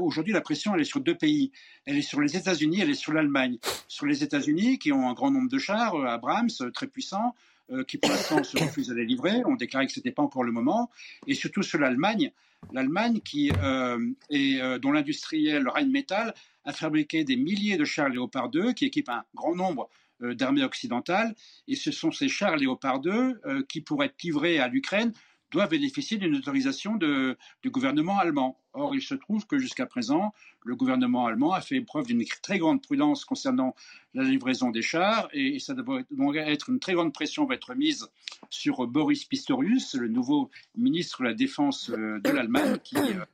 [0.00, 1.50] aujourd'hui, la pression, elle est sur deux pays.
[1.86, 3.58] Elle est sur les États-Unis, elle est sur l'Allemagne.
[3.88, 7.34] Sur les États-Unis, qui ont un grand nombre de chars, euh, Abrams, euh, très puissants,
[7.70, 9.42] euh, qui pour l'instant se refusent à les livrer.
[9.46, 10.90] On déclarait que ce n'était pas encore le moment.
[11.26, 12.32] Et surtout sur l'Allemagne,
[12.72, 16.34] l'Allemagne qui est, dont l'industriel Rheinmetall
[16.64, 19.88] a fabriqué des milliers de chars Léopard 2 qui équipent un grand nombre
[20.20, 21.34] d'armées occidentales.
[21.66, 25.12] Et ce sont ces chars Léopard 2 qui pourraient être livrés à l'Ukraine
[25.52, 28.58] doivent bénéficier d'une autorisation du gouvernement allemand.
[28.72, 30.32] Or, il se trouve que jusqu'à présent,
[30.64, 33.74] le gouvernement allemand a fait preuve d'une très grande prudence concernant
[34.14, 36.02] la livraison des chars et, ça doit
[36.36, 38.08] être une très grande pression va être mise
[38.50, 43.24] sur Boris Pistorius, le nouveau ministre de la Défense euh, de l'Allemagne, qui euh,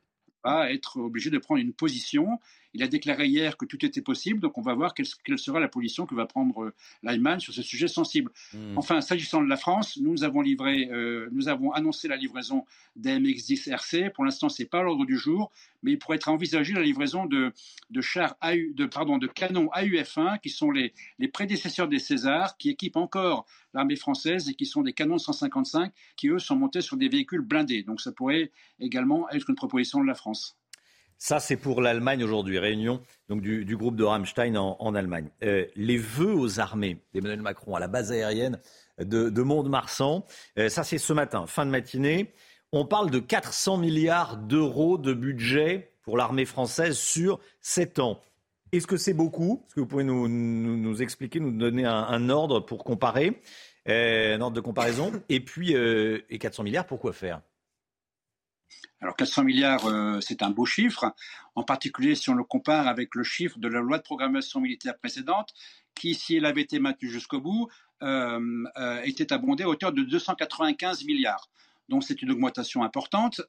[0.43, 2.39] va être obligé de prendre une position
[2.73, 5.67] il a déclaré hier que tout était possible, donc on va voir quelle, sera la
[5.67, 8.31] position que va prendre euh, l'Allemagne sur ce sujet sensible.
[8.53, 8.77] Hmm.
[8.77, 12.65] Enfin, s'agissant de la France, nous avons livré, euh, nous avons annoncé la livraison
[12.97, 14.09] d'AMX-10 RC.
[14.13, 15.51] Pour l'instant, c'est pas l'ordre du jour,
[15.83, 17.51] mais il pourrait être envisagé la livraison de,
[18.01, 22.97] chars de, pardon, de canons AUF-1 qui sont les, les prédécesseurs des Césars, qui équipent
[22.97, 27.07] encore l'armée française et qui sont des canons 155 qui eux sont montés sur des
[27.07, 27.83] véhicules blindés.
[27.83, 30.58] Donc ça pourrait également être une proposition de la France.
[31.21, 35.29] Ça, c'est pour l'Allemagne aujourd'hui, réunion donc, du, groupe de Rammstein en, Allemagne.
[35.43, 38.57] Euh, les vœux aux armées d'Emmanuel Macron à la base aérienne
[38.99, 40.25] de, de Mont-de-Marsan,
[40.57, 42.33] euh, ça c'est ce matin, fin de matinée.
[42.71, 48.21] On parle de 400 milliards d'euros de budget pour l'armée française sur 7 ans.
[48.71, 49.65] Est-ce que c'est beaucoup?
[49.65, 53.41] Est-ce que vous pouvez nous, expliquer, nous donner un, ordre pour comparer,
[53.89, 57.41] euh, un ordre de comparaison Et puis, et 400 milliards, pourquoi faire?
[59.01, 61.13] Alors 400 milliards, euh, c'est un beau chiffre,
[61.55, 64.97] en particulier si on le compare avec le chiffre de la loi de programmation militaire
[64.97, 65.53] précédente,
[65.95, 67.69] qui, si elle avait été maintenue jusqu'au bout,
[68.01, 71.49] euh, euh, était abondée à hauteur de 295 milliards.
[71.87, 73.41] Donc c'est une augmentation importante.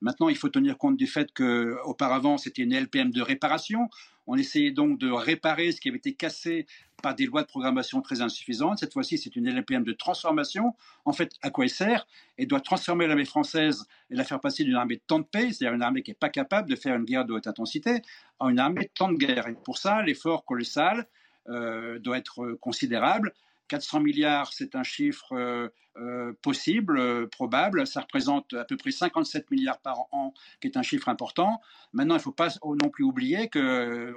[0.00, 3.90] maintenant, il faut tenir compte du fait qu'auparavant, c'était une LPM de réparation.
[4.28, 6.66] On essayait donc de réparer ce qui avait été cassé
[7.04, 8.78] par des lois de programmation très insuffisantes.
[8.78, 10.74] Cette fois-ci, c'est une LPM de transformation.
[11.04, 12.06] En fait, à quoi elle sert?
[12.38, 15.52] Elle doit transformer l'armée française et la faire passer d'une armée de temps de paix,
[15.52, 18.00] c'est-à-dire une armée qui n'est pas capable de faire une guerre de haute intensité,
[18.40, 19.48] à une armée de temps de guerre.
[19.48, 21.06] Et pour ça, l'effort colossal
[21.50, 23.34] euh, doit être considérable.
[23.68, 27.86] 400 milliards, c'est un chiffre euh, euh, possible, euh, probable.
[27.86, 31.60] Ça représente à peu près 57 milliards par an, qui est un chiffre important.
[31.92, 34.12] Maintenant, il ne faut pas non plus oublier qu'il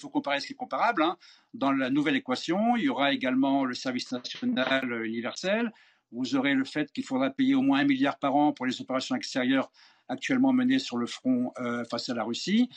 [0.00, 1.02] faut comparer ce qui est comparable.
[1.02, 1.16] Hein.
[1.54, 5.72] Dans la nouvelle équation, il y aura également le service national universel.
[6.12, 8.80] Vous aurez le fait qu'il faudra payer au moins un milliard par an pour les
[8.80, 9.70] opérations extérieures
[10.08, 11.52] actuellement menées sur le front
[11.90, 12.68] face à la Russie.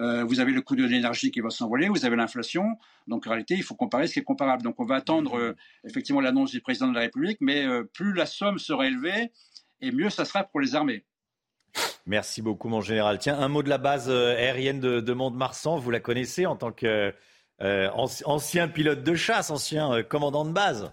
[0.00, 2.76] Euh, vous avez le coût de l'énergie qui va s'envoler, vous avez l'inflation.
[3.06, 4.62] Donc en réalité, il faut comparer ce qui est comparable.
[4.62, 8.12] Donc on va attendre euh, effectivement l'annonce du président de la République, mais euh, plus
[8.12, 9.30] la somme sera élevée,
[9.80, 11.04] et mieux ça sera pour les armées.
[12.06, 13.18] Merci beaucoup, mon général.
[13.18, 15.78] Tiens, un mot de la base aérienne de, de Mont-de-Marsan.
[15.78, 20.92] Vous la connaissez en tant qu'ancien pilote de chasse, ancien commandant de base?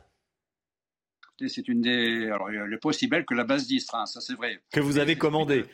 [1.49, 2.29] C'est une des.
[2.29, 4.59] Alors, elle n'est pas aussi belle que la base d'Istres, hein, ça c'est vrai.
[4.71, 5.65] Que vous avez commandé.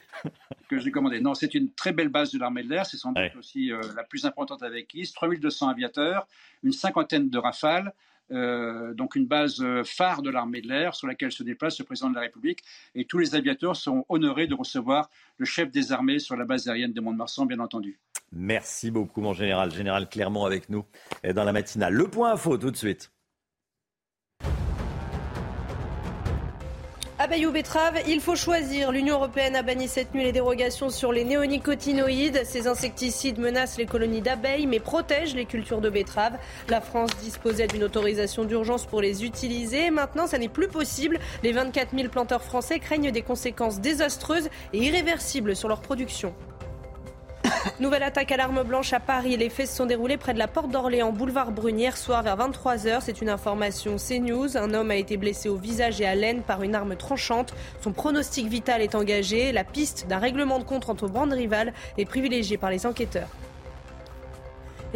[0.70, 1.20] que j'ai commandé.
[1.20, 2.86] Non, c'est une très belle base de l'armée de l'air.
[2.86, 5.15] C'est sans doute aussi euh, la plus importante avec Istres.
[5.15, 6.28] 3200 aviateurs,
[6.63, 7.93] une cinquantaine de rafales.
[8.30, 11.86] Euh, donc une base euh, phare de l'armée de l'air sur laquelle se déplace le
[11.86, 12.59] président de la République.
[12.93, 16.68] Et tous les aviateurs sont honorés de recevoir le chef des armées sur la base
[16.68, 17.99] aérienne de Mont-de-Marsan, bien entendu.
[18.34, 19.72] Merci beaucoup, mon général.
[19.72, 20.84] Général Clermont avec nous
[21.24, 21.93] dans la matinale.
[21.93, 23.11] Le point info tout de suite.
[27.28, 28.93] Abeilles ou betteraves, il faut choisir.
[28.93, 32.45] L'Union européenne a banni cette nuit les dérogations sur les néonicotinoïdes.
[32.45, 36.38] Ces insecticides menacent les colonies d'abeilles mais protègent les cultures de betteraves.
[36.69, 39.89] La France disposait d'une autorisation d'urgence pour les utiliser.
[39.89, 41.19] Maintenant, ça n'est plus possible.
[41.43, 46.34] Les 24 000 planteurs français craignent des conséquences désastreuses et irréversibles sur leur production.
[47.80, 49.38] Nouvelle attaque à l'arme blanche à Paris.
[49.38, 52.99] Les faits se sont déroulés près de la porte d'Orléans, boulevard Brunière, soir vers 23h.
[53.01, 54.58] C'est une information CNews.
[54.58, 57.53] Un homme a été blessé au visage et à l'aine par une arme tranchante.
[57.82, 59.51] Son pronostic vital est engagé.
[59.51, 63.30] La piste d'un règlement de compte entre bandes rivales est privilégiée par les enquêteurs.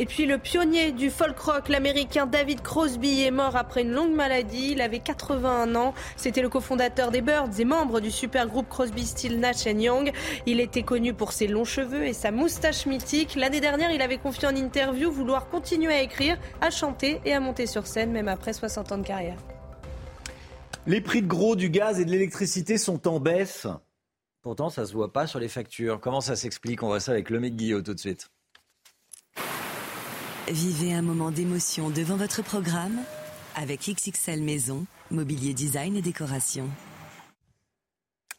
[0.01, 4.15] Et puis le pionnier du folk rock, l'américain David Crosby, est mort après une longue
[4.15, 4.71] maladie.
[4.71, 5.93] Il avait 81 ans.
[6.15, 10.11] C'était le cofondateur des Birds et membre du super groupe Crosby, Still Nash Young.
[10.47, 13.35] Il était connu pour ses longs cheveux et sa moustache mythique.
[13.35, 17.39] L'année dernière, il avait confié en interview vouloir continuer à écrire, à chanter et à
[17.39, 19.37] monter sur scène, même après 60 ans de carrière.
[20.87, 23.67] Les prix de gros du gaz et de l'électricité sont en baisse.
[24.41, 25.99] Pourtant, ça ne se voit pas sur les factures.
[25.99, 26.81] Comment ça s'explique?
[26.81, 28.31] On voit ça avec Lomé Guillot tout de suite.
[30.49, 32.99] Vivez un moment d'émotion devant votre programme
[33.55, 36.67] avec XXL Maison, mobilier design et décoration.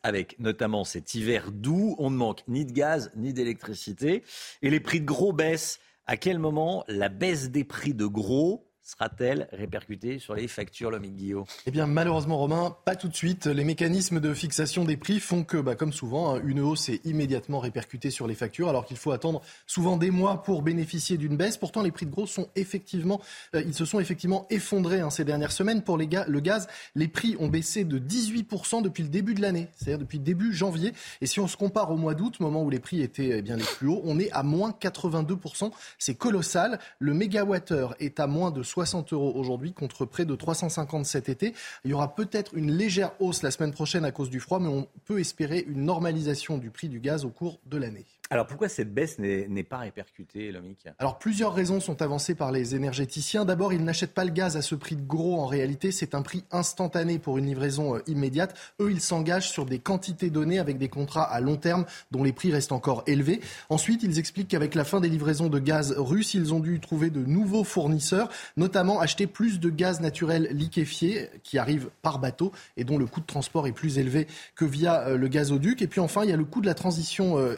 [0.02, 4.24] Avec notamment cet hiver doux, on ne manque ni de gaz ni d'électricité.
[4.62, 5.78] Et les prix de gros baissent.
[6.06, 10.98] À quel moment la baisse des prix de gros sera-t-elle répercutée sur les factures, le
[10.98, 13.46] Guillaume Eh bien, malheureusement, Romain, pas tout de suite.
[13.46, 17.04] Les mécanismes de fixation des prix font que, bah, comme souvent, hein, une hausse est
[17.06, 21.36] immédiatement répercutée sur les factures, alors qu'il faut attendre souvent des mois pour bénéficier d'une
[21.36, 21.56] baisse.
[21.56, 23.20] Pourtant, les prix de gros sont effectivement,
[23.54, 25.82] euh, ils se sont effectivement effondrés hein, ces dernières semaines.
[25.82, 29.98] Pour le gaz, les prix ont baissé de 18% depuis le début de l'année, c'est-à-dire
[29.98, 30.92] depuis début janvier.
[31.20, 33.56] Et si on se compare au mois d'août, moment où les prix étaient eh bien
[33.56, 35.70] les plus hauts, on est à moins 82%.
[35.98, 36.78] C'est colossal.
[36.98, 38.81] Le mégawattheure est à moins de 60
[39.12, 41.54] euros aujourd'hui contre près de 350 cet été.
[41.84, 44.68] Il y aura peut-être une légère hausse la semaine prochaine à cause du froid, mais
[44.68, 48.06] on peut espérer une normalisation du prix du gaz au cours de l'année.
[48.30, 52.74] Alors pourquoi cette baisse n'est pas répercutée, Lomic Alors plusieurs raisons sont avancées par les
[52.74, 53.44] énergéticiens.
[53.44, 55.38] D'abord, ils n'achètent pas le gaz à ce prix de gros.
[55.38, 58.56] En réalité, c'est un prix instantané pour une livraison euh, immédiate.
[58.80, 62.32] Eux, ils s'engagent sur des quantités données avec des contrats à long terme dont les
[62.32, 63.42] prix restent encore élevés.
[63.68, 67.10] Ensuite, ils expliquent qu'avec la fin des livraisons de gaz russes, ils ont dû trouver
[67.10, 72.84] de nouveaux fournisseurs, notamment acheter plus de gaz naturel liquéfié qui arrive par bateau et
[72.84, 75.82] dont le coût de transport est plus élevé que via euh, le gazoduc.
[75.82, 77.56] Et puis enfin, il y a le coût de la transition euh,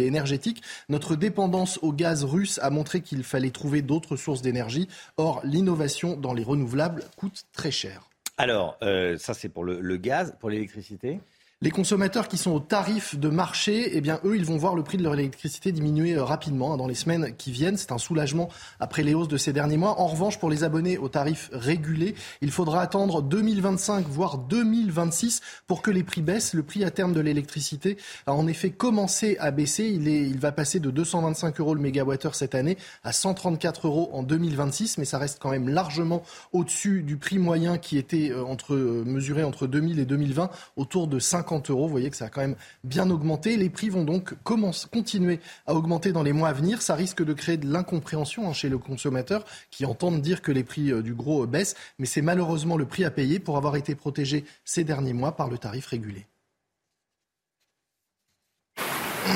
[0.00, 0.62] est énergétique.
[0.88, 4.88] Notre dépendance au gaz russe a montré qu'il fallait trouver d'autres sources d'énergie.
[5.16, 8.08] Or, l'innovation dans les renouvelables coûte très cher.
[8.36, 11.20] Alors, euh, ça c'est pour le, gaz, pour l'électricité?
[11.60, 14.82] Les consommateurs qui sont au tarif de marché, eh bien, eux, ils vont voir le
[14.82, 17.76] prix de leur électricité diminuer euh, rapidement hein, dans les semaines qui viennent.
[17.76, 18.48] C'est un soulagement
[18.80, 20.00] après les hausses de ces derniers mois.
[20.00, 25.80] En revanche, pour les abonnés au tarif régulé, il faudra attendre 2025, voire 2026 pour
[25.80, 26.54] que les prix baissent.
[26.54, 29.84] Le prix à terme de l'électricité a en effet commencé à baisser.
[29.84, 34.10] Il, est, il va passer de 225 euros le mégawattheure cette année à 134 euros
[34.12, 38.44] en 2026, mais ça reste quand même largement au-dessus du prix moyen qui était euh,
[38.44, 41.86] entre, euh, mesuré entre 2000 et 2020, autour de 50 euros.
[41.86, 43.56] Vous voyez que ça a quand même bien augmenté.
[43.56, 46.82] Les prix vont donc continuer à augmenter dans les mois à venir.
[46.82, 50.64] Ça risque de créer de l'incompréhension hein, chez le consommateur qui entendent dire que les
[50.64, 51.76] prix euh, du gros euh, baissent.
[51.98, 55.48] Mais c'est malheureusement le prix à payer pour avoir été protégé ces derniers mois par
[55.48, 56.26] le tarif régulé.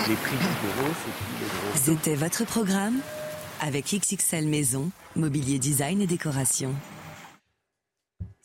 [0.09, 0.37] Les prix
[1.75, 2.99] C'était votre programme
[3.61, 6.75] avec XXL Maison, Mobilier Design et Décoration.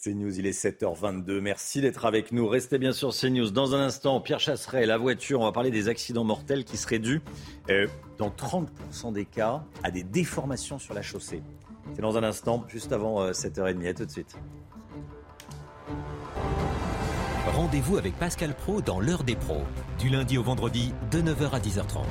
[0.04, 1.40] CNews, il est 7h22.
[1.40, 2.48] Merci d'être avec nous.
[2.48, 3.52] Restez bien sur CNews.
[3.52, 7.00] Dans un instant, Pierre Chasseret, la voiture, on va parler des accidents mortels qui seraient
[7.00, 7.22] dus,
[7.70, 11.42] euh, dans 30% des cas, à des déformations sur la chaussée.
[11.96, 13.86] C'est dans un instant, juste avant 7h30.
[13.86, 14.36] Euh, à tout de suite.
[17.48, 19.62] Rendez-vous avec Pascal Pro dans l'heure des pros,
[20.00, 22.04] du lundi au vendredi, de 9h à 10h30.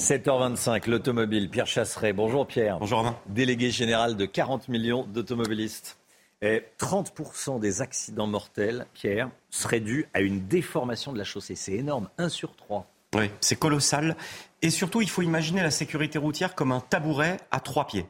[0.00, 1.50] 7h25, l'automobile.
[1.50, 2.14] Pierre Chasseret.
[2.14, 2.78] Bonjour Pierre.
[2.78, 3.18] Bonjour Romain.
[3.26, 5.98] Délégué général de 40 millions d'automobilistes.
[6.40, 11.54] Et 30% des accidents mortels, Pierre, seraient dus à une déformation de la chaussée.
[11.54, 12.90] C'est énorme, 1 sur 3.
[13.14, 14.16] Oui, c'est colossal.
[14.62, 18.06] Et surtout, il faut imaginer la sécurité routière comme un tabouret à trois pieds.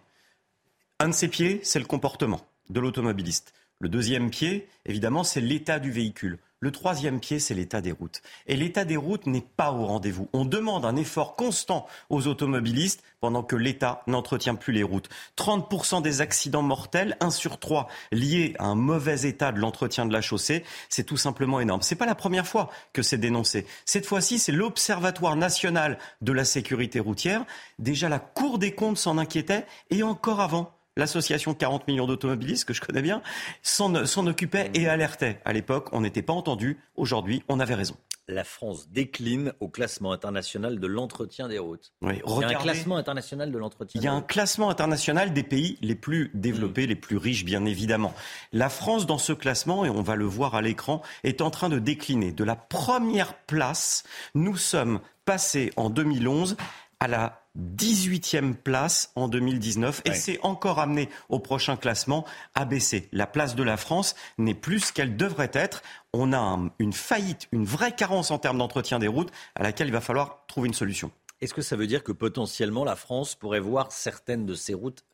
[1.00, 3.52] Un de ces pieds, c'est le comportement de l'automobiliste.
[3.80, 6.38] Le deuxième pied, évidemment, c'est l'état du véhicule.
[6.62, 8.20] Le troisième pied, c'est l'état des routes.
[8.46, 10.28] Et l'état des routes n'est pas au rendez-vous.
[10.34, 15.08] On demande un effort constant aux automobilistes pendant que l'État n'entretient plus les routes.
[15.38, 20.12] 30% des accidents mortels, 1 sur 3 liés à un mauvais état de l'entretien de
[20.12, 21.80] la chaussée, c'est tout simplement énorme.
[21.80, 23.66] C'est pas la première fois que c'est dénoncé.
[23.86, 27.46] Cette fois-ci, c'est l'Observatoire national de la sécurité routière.
[27.78, 32.74] Déjà, la Cour des comptes s'en inquiétait et encore avant l'association 40 millions d'automobilistes, que
[32.74, 33.22] je connais bien,
[33.62, 33.94] s'en
[34.26, 35.40] occupait et alertait.
[35.44, 36.78] À l'époque, on n'était pas entendu.
[36.96, 37.96] Aujourd'hui, on avait raison.
[38.28, 41.92] La France décline au classement international de l'entretien des routes.
[42.02, 44.00] il y a un classement international de l'entretien.
[44.00, 47.64] Il y a un classement international des pays les plus développés, les plus riches, bien
[47.64, 48.14] évidemment.
[48.52, 51.68] La France, dans ce classement, et on va le voir à l'écran, est en train
[51.68, 52.30] de décliner.
[52.30, 54.04] De la première place,
[54.34, 56.56] nous sommes passés en 2011
[57.00, 62.24] à la 18e place en 2019 et c'est encore amené au prochain classement
[62.54, 63.08] à baisser.
[63.12, 65.82] La place de la France n'est plus ce qu'elle devrait être.
[66.12, 69.92] On a une faillite, une vraie carence en termes d'entretien des routes à laquelle il
[69.92, 71.10] va falloir trouver une solution.
[71.40, 75.04] Est-ce que ça veut dire que potentiellement la France pourrait voir certaines de ses routes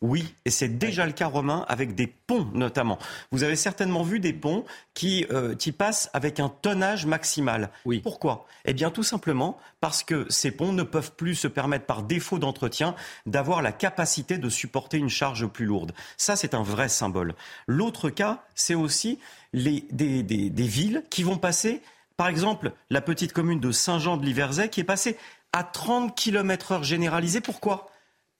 [0.00, 2.98] oui, et c'est déjà le cas romain avec des ponts notamment.
[3.30, 4.64] Vous avez certainement vu des ponts
[4.94, 7.70] qui, euh, passent avec un tonnage maximal.
[7.84, 8.00] Oui.
[8.00, 8.46] Pourquoi?
[8.64, 12.38] Eh bien tout simplement parce que ces ponts ne peuvent plus se permettre par défaut
[12.38, 12.94] d'entretien
[13.26, 15.92] d'avoir la capacité de supporter une charge plus lourde.
[16.16, 17.34] Ça, c'est un vrai symbole.
[17.66, 19.18] L'autre cas, c'est aussi
[19.52, 21.80] les, des, des villes qui vont passer,
[22.16, 25.16] par exemple, la petite commune de Saint-Jean de Liverzay qui est passée
[25.52, 27.40] à 30 km heure généralisée.
[27.40, 27.91] Pourquoi?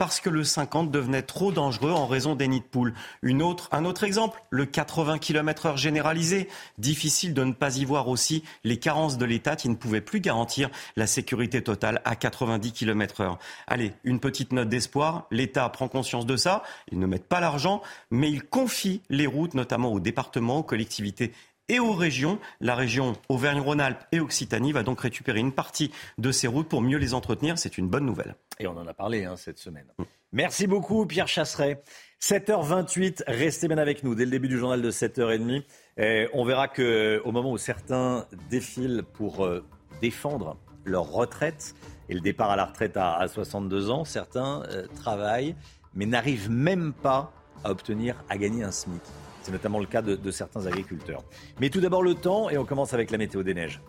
[0.03, 2.93] Parce que le 50 devenait trop dangereux en raison des nids de poules.
[3.23, 6.49] Une autre, un autre exemple, le 80 km heure généralisé.
[6.77, 10.19] Difficile de ne pas y voir aussi les carences de l'État qui ne pouvait plus
[10.19, 13.39] garantir la sécurité totale à 90 km heure.
[13.69, 15.29] Allez, une petite note d'espoir.
[15.31, 16.65] L'État prend conscience de ça.
[16.91, 17.81] Ils ne mettent pas l'argent,
[18.11, 21.31] mais ils confient les routes, notamment aux départements, aux collectivités
[21.73, 22.39] et aux régions.
[22.61, 26.99] La région Auvergne-Rhône-Alpes et Occitanie va donc récupérer une partie de ces routes pour mieux
[26.99, 27.59] les entretenir.
[27.59, 28.36] C'est une bonne nouvelle.
[28.61, 29.86] Et on en a parlé hein, cette semaine.
[29.99, 30.03] Mm.
[30.32, 31.82] Merci beaucoup Pierre Chasseret.
[32.20, 35.65] 7h28, restez bien avec nous dès le début du journal de 7h30.
[35.97, 39.65] Et on verra qu'au moment où certains défilent pour euh,
[40.01, 41.74] défendre leur retraite
[42.09, 45.57] et le départ à la retraite à, 62 ans, certains euh, travaillent
[45.94, 47.32] mais n'arrivent même pas
[47.65, 49.03] à obtenir, à gagner un SMIC.
[49.43, 51.24] C'est notamment le cas de, certains agriculteurs.
[51.60, 53.81] Mais tout d'abord le temps et on commence avec la météo des neiges.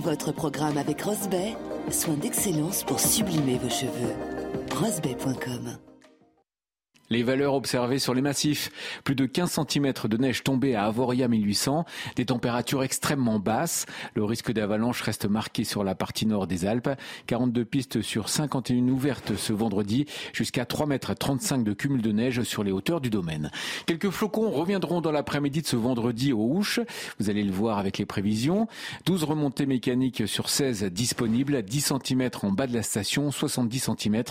[0.00, 1.56] Votre programme avec Rosbay,
[1.90, 4.14] soin d'excellence pour sublimer vos cheveux.
[4.74, 5.91] Rosbay.com
[7.12, 8.70] les valeurs observées sur les massifs.
[9.04, 11.84] Plus de 15 cm de neige tombée à Avoria 1800.
[12.16, 13.84] Des températures extrêmement basses.
[14.14, 16.88] Le risque d'avalanche reste marqué sur la partie nord des Alpes.
[17.26, 20.06] 42 pistes sur 51 ouvertes ce vendredi.
[20.32, 23.50] Jusqu'à 3 mètres 35 de cumul de neige sur les hauteurs du domaine.
[23.84, 26.80] Quelques flocons reviendront dans l'après-midi de ce vendredi aux Houches.
[27.20, 28.68] Vous allez le voir avec les prévisions.
[29.04, 31.62] 12 remontées mécaniques sur 16 disponibles.
[31.62, 33.30] 10 cm en bas de la station.
[33.30, 34.22] 70 cm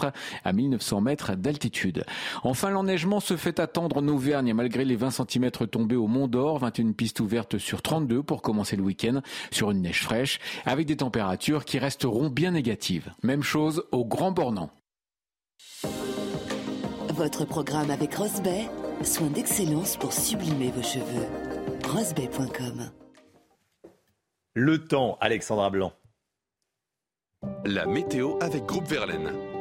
[0.43, 2.05] à 1900 mètres d'altitude.
[2.43, 6.59] Enfin, l'enneigement se fait attendre en Auvergne malgré les 20 cm tombés au Mont d'Or.
[6.59, 9.21] 21 pistes ouvertes sur 32 pour commencer le week-end
[9.51, 13.11] sur une neige fraîche avec des températures qui resteront bien négatives.
[13.23, 14.71] Même chose au Grand Bornand.
[17.09, 18.67] Votre programme avec Rosbay,
[19.03, 21.27] soin d'excellence pour sublimer vos cheveux.
[21.87, 22.89] Rosbay.com
[24.53, 25.93] Le temps, Alexandra Blanc.
[27.65, 29.50] La météo avec Groupe Verlaine.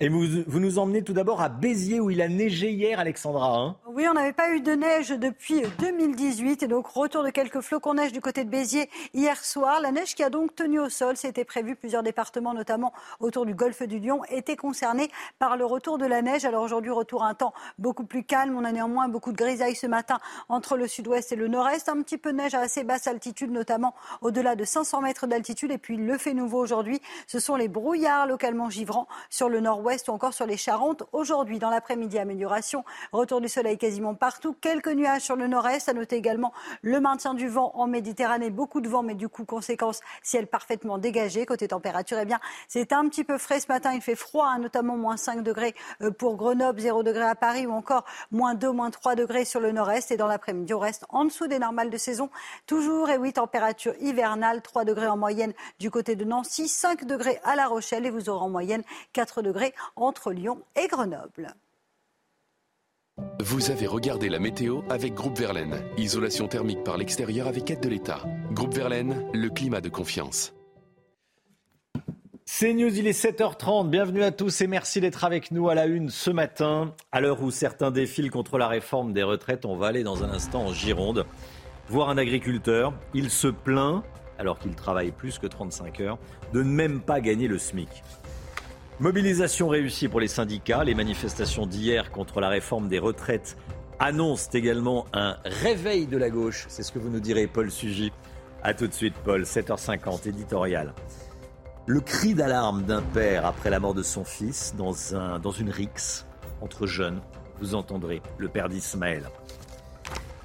[0.00, 3.56] Et vous, nous emmenez tout d'abord à Béziers où il a neigé hier, Alexandra.
[3.56, 7.60] Hein oui, on n'avait pas eu de neige depuis 2018 et donc retour de quelques
[7.60, 9.80] flocons de neige du côté de Béziers hier soir.
[9.80, 11.76] La neige qui a donc tenu au sol, c'était prévu.
[11.76, 16.22] Plusieurs départements, notamment autour du golfe du Lion, étaient concernés par le retour de la
[16.22, 16.46] neige.
[16.46, 18.56] Alors aujourd'hui, retour à un temps beaucoup plus calme.
[18.56, 21.90] On a néanmoins beaucoup de grisailles ce matin entre le sud-ouest et le nord-est.
[21.90, 25.70] Un petit peu de neige à assez basse altitude, notamment au-delà de 500 mètres d'altitude.
[25.70, 30.08] Et puis le fait nouveau aujourd'hui, ce sont les brouillards localement givrants sur le nord-ouest
[30.08, 31.02] ou encore sur les Charentes.
[31.12, 32.84] Aujourd'hui, dans l'après-midi, amélioration.
[33.10, 34.54] Retour du soleil quasiment partout.
[34.60, 35.88] Quelques nuages sur le nord-est.
[35.88, 36.52] À noter également
[36.82, 38.50] le maintien du vent en Méditerranée.
[38.50, 41.46] Beaucoup de vent, mais du coup, conséquence, ciel parfaitement dégagé.
[41.46, 42.38] Côté température, eh bien,
[42.68, 43.92] c'est un petit peu frais ce matin.
[43.92, 47.66] Il fait froid, hein, notamment moins 5 degrés euh, pour Grenoble, 0 degrés à Paris
[47.66, 50.12] ou encore moins 2, moins 3 degrés sur le nord-est.
[50.12, 52.30] Et dans l'après-midi, on reste en dessous des normales de saison.
[52.66, 57.40] Toujours, et oui, température hivernale, 3 degrés en moyenne du côté de Nancy, 5 degrés
[57.42, 61.48] à La Rochelle et vous aurez en moyenne 4 degrés entre Lyon et Grenoble.
[63.40, 65.84] Vous avez regardé la météo avec Groupe Verlaine.
[65.98, 68.22] Isolation thermique par l'extérieur avec aide de l'État.
[68.52, 70.54] Groupe Verlaine, le climat de confiance.
[72.44, 73.88] C'est News, il est 7h30.
[73.88, 76.94] Bienvenue à tous et merci d'être avec nous à la une ce matin.
[77.10, 80.30] À l'heure où certains défilent contre la réforme des retraites, on va aller dans un
[80.30, 81.26] instant en Gironde
[81.88, 82.92] voir un agriculteur.
[83.14, 84.02] Il se plaint,
[84.38, 86.18] alors qu'il travaille plus que 35 heures,
[86.52, 87.88] de ne même pas gagner le SMIC.
[89.02, 90.84] Mobilisation réussie pour les syndicats.
[90.84, 93.56] Les manifestations d'hier contre la réforme des retraites
[93.98, 96.66] annoncent également un réveil de la gauche.
[96.68, 98.12] C'est ce que vous nous direz, Paul Sugy.
[98.62, 100.94] A tout de suite, Paul, 7h50, éditorial.
[101.86, 105.70] Le cri d'alarme d'un père après la mort de son fils dans, un, dans une
[105.70, 106.24] rixe
[106.60, 107.20] entre jeunes.
[107.60, 109.28] Vous entendrez le père d'Ismaël.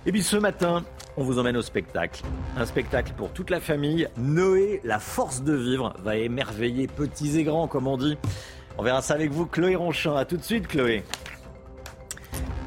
[0.07, 0.83] Et puis ce matin,
[1.17, 2.23] on vous emmène au spectacle.
[2.55, 4.07] Un spectacle pour toute la famille.
[4.17, 8.17] Noé, la force de vivre, va émerveiller petits et grands, comme on dit.
[8.77, 10.15] On verra ça avec vous, Chloé Ronchin.
[10.15, 11.03] A tout de suite, Chloé.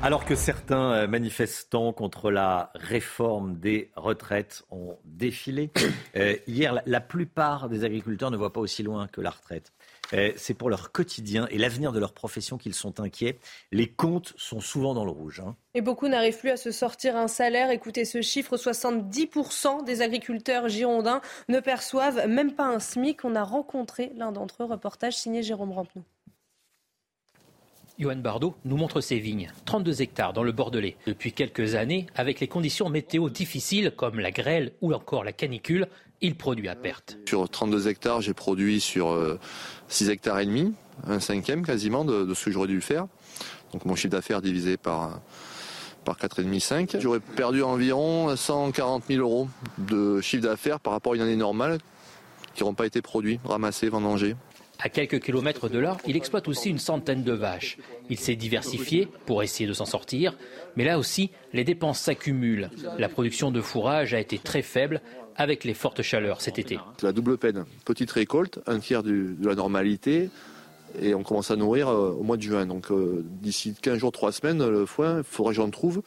[0.02, 5.70] Alors que certains euh, manifestants contre la réforme des retraites ont défilé,
[6.16, 9.72] euh, hier, la plupart des agriculteurs ne voient pas aussi loin que la retraite.
[10.12, 13.38] Euh, c'est pour leur quotidien et l'avenir de leur profession qu'ils sont inquiets.
[13.72, 15.40] Les comptes sont souvent dans le rouge.
[15.40, 15.56] Hein.
[15.74, 17.70] Et beaucoup n'arrivent plus à se sortir un salaire.
[17.70, 23.24] Écoutez ce chiffre, 70% des agriculteurs girondins ne perçoivent même pas un SMIC.
[23.24, 26.04] On a rencontré l'un d'entre eux, reportage signé Jérôme Rampenou.
[28.00, 30.96] Johan Bardot nous montre ses vignes, 32 hectares dans le Bordelais.
[31.06, 35.86] Depuis quelques années, avec les conditions météo difficiles comme la grêle ou encore la canicule,
[36.20, 37.18] il produit à perte.
[37.28, 39.16] Sur 32 hectares, j'ai produit sur
[39.88, 40.72] 6 euh, hectares et demi,
[41.06, 43.06] un cinquième quasiment de, ce que j'aurais dû faire.
[43.72, 45.20] Donc mon chiffre d'affaires divisé par
[46.04, 46.96] par 4,5, 5.
[46.98, 51.78] J'aurais perdu environ 140 000 euros de chiffre d'affaires par rapport à une année normale
[52.54, 54.34] qui n'auront pas été produits, ramassés, vendangés.
[54.82, 57.76] À quelques kilomètres de là, il exploite aussi une centaine de vaches.
[58.08, 60.38] Il s'est diversifié pour essayer de s'en sortir,
[60.74, 62.70] mais là aussi, les dépenses s'accumulent.
[62.98, 65.02] La production de fourrage a été très faible
[65.40, 66.78] avec les fortes chaleurs cet été.
[67.02, 67.64] La double peine.
[67.86, 70.28] Petite récolte, un tiers de la normalité,
[71.00, 72.66] et on commence à nourrir euh, au mois de juin.
[72.66, 76.02] Donc euh, d'ici 15 jours, 3 semaines, le foin, il faudra que j'en trouve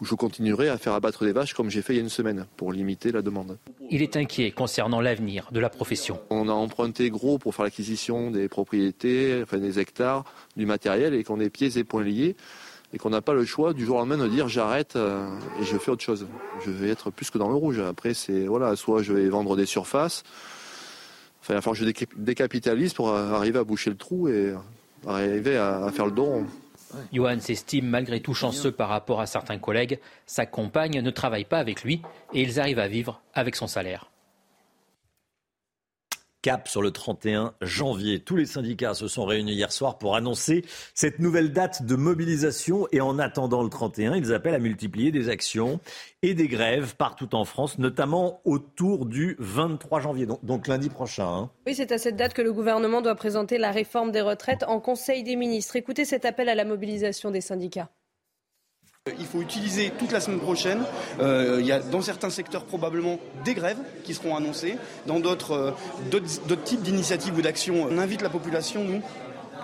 [0.00, 2.08] où je continuerai à faire abattre des vaches comme j'ai fait il y a une
[2.08, 3.56] semaine pour limiter la demande.
[3.90, 6.20] Il est inquiet concernant l'avenir de la profession.
[6.30, 10.24] On a emprunté gros pour faire l'acquisition des propriétés, enfin des hectares,
[10.56, 12.36] du matériel et qu'on est pieds et poings liés
[12.92, 15.28] et qu'on n'a pas le choix du jour au lendemain de dire j'arrête euh,
[15.60, 16.26] et je fais autre chose.
[16.64, 17.80] Je vais être plus que dans le rouge.
[17.80, 20.22] Après, c'est voilà, soit je vais vendre des surfaces,
[21.40, 21.84] enfin, il je
[22.16, 24.54] décapitalise pour arriver à boucher le trou et
[25.06, 26.44] arriver à, faire le dos.
[27.12, 29.98] Johan s'estime malgré tout chanceux par rapport à certains collègues.
[30.26, 32.02] Sa compagne ne travaille pas avec lui
[32.32, 34.10] et ils arrivent à vivre avec son salaire.
[36.44, 38.20] Cap sur le 31 janvier.
[38.20, 40.62] Tous les syndicats se sont réunis hier soir pour annoncer
[40.92, 45.30] cette nouvelle date de mobilisation et en attendant le 31, ils appellent à multiplier des
[45.30, 45.80] actions
[46.20, 51.26] et des grèves partout en France, notamment autour du 23 janvier, donc, lundi prochain.
[51.26, 51.50] Hein.
[51.66, 54.80] Oui, c'est à cette date que le gouvernement doit présenter la réforme des retraites en
[54.80, 55.76] Conseil des ministres.
[55.76, 57.88] Écoutez cet appel à la mobilisation des syndicats.
[59.18, 60.82] Il faut utiliser toute la semaine prochaine.
[61.20, 64.78] Euh, il y a dans certains secteurs probablement des grèves qui seront annoncées.
[65.04, 65.70] Dans d'autres, euh,
[66.10, 69.02] d'autres types d'initiatives ou d'actions, on invite la population, nous,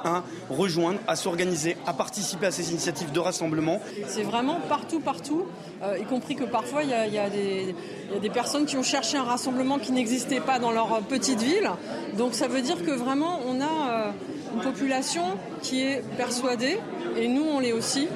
[0.05, 3.81] à rejoindre, à s'organiser, à participer à ces initiatives de rassemblement.
[4.07, 5.47] C'est vraiment partout, partout,
[5.83, 9.79] euh, y compris que parfois il y, a des personnes qui ont cherché un rassemblement
[9.79, 11.71] qui n'existait pas dans leur petite ville.
[12.19, 14.13] Donc ça veut dire que vraiment on a
[14.55, 16.79] une population qui est persuadée,
[17.17, 18.09] et nous on l'est aussi,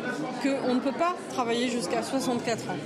[0.43, 2.77] qu'on ne peut pas travailler jusqu'à 64 ans.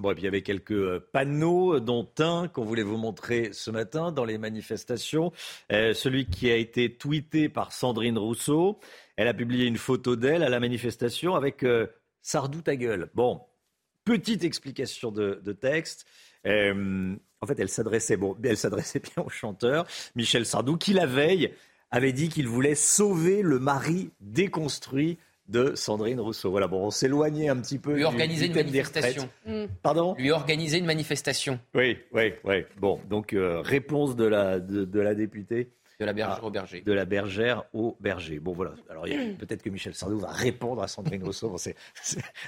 [0.00, 3.50] Bon, et puis il y avait quelques euh, panneaux, dont un qu'on voulait vous montrer
[3.52, 5.32] ce matin dans les manifestations.
[5.70, 8.80] Euh, celui qui a été tweeté par Sandrine Rousseau.
[9.16, 11.86] Elle a publié une photo d'elle à la manifestation avec euh,
[12.22, 13.10] Sardou ta gueule.
[13.14, 13.42] Bon,
[14.04, 16.06] petite explication de, texte.
[16.46, 19.86] Euh, en fait, elle s'adressait, bon, elle s'adressait bien au chanteur
[20.16, 21.52] Michel Sardou, qui la veille
[21.94, 25.16] avait dit qu'il voulait sauver le mari déconstruit
[25.48, 26.50] de Sandrine Rousseau.
[26.50, 27.94] Voilà, bon, on s'éloignait un petit peu.
[27.94, 29.28] Lui organiser une manifestation.
[29.46, 29.66] Mm.
[29.80, 30.16] Pardon?
[30.18, 31.60] Lui organiser une manifestation.
[31.72, 32.64] Oui, oui, oui.
[32.78, 35.70] Bon, donc euh, réponse de la, de, la députée.
[36.00, 36.80] De la bergère au berger.
[36.80, 38.40] De la bergère au berger.
[38.40, 38.72] Bon, voilà.
[38.90, 39.04] Alors,
[39.38, 41.54] peut-être que Michel Sardou va répondre à Sandrine Rousseau.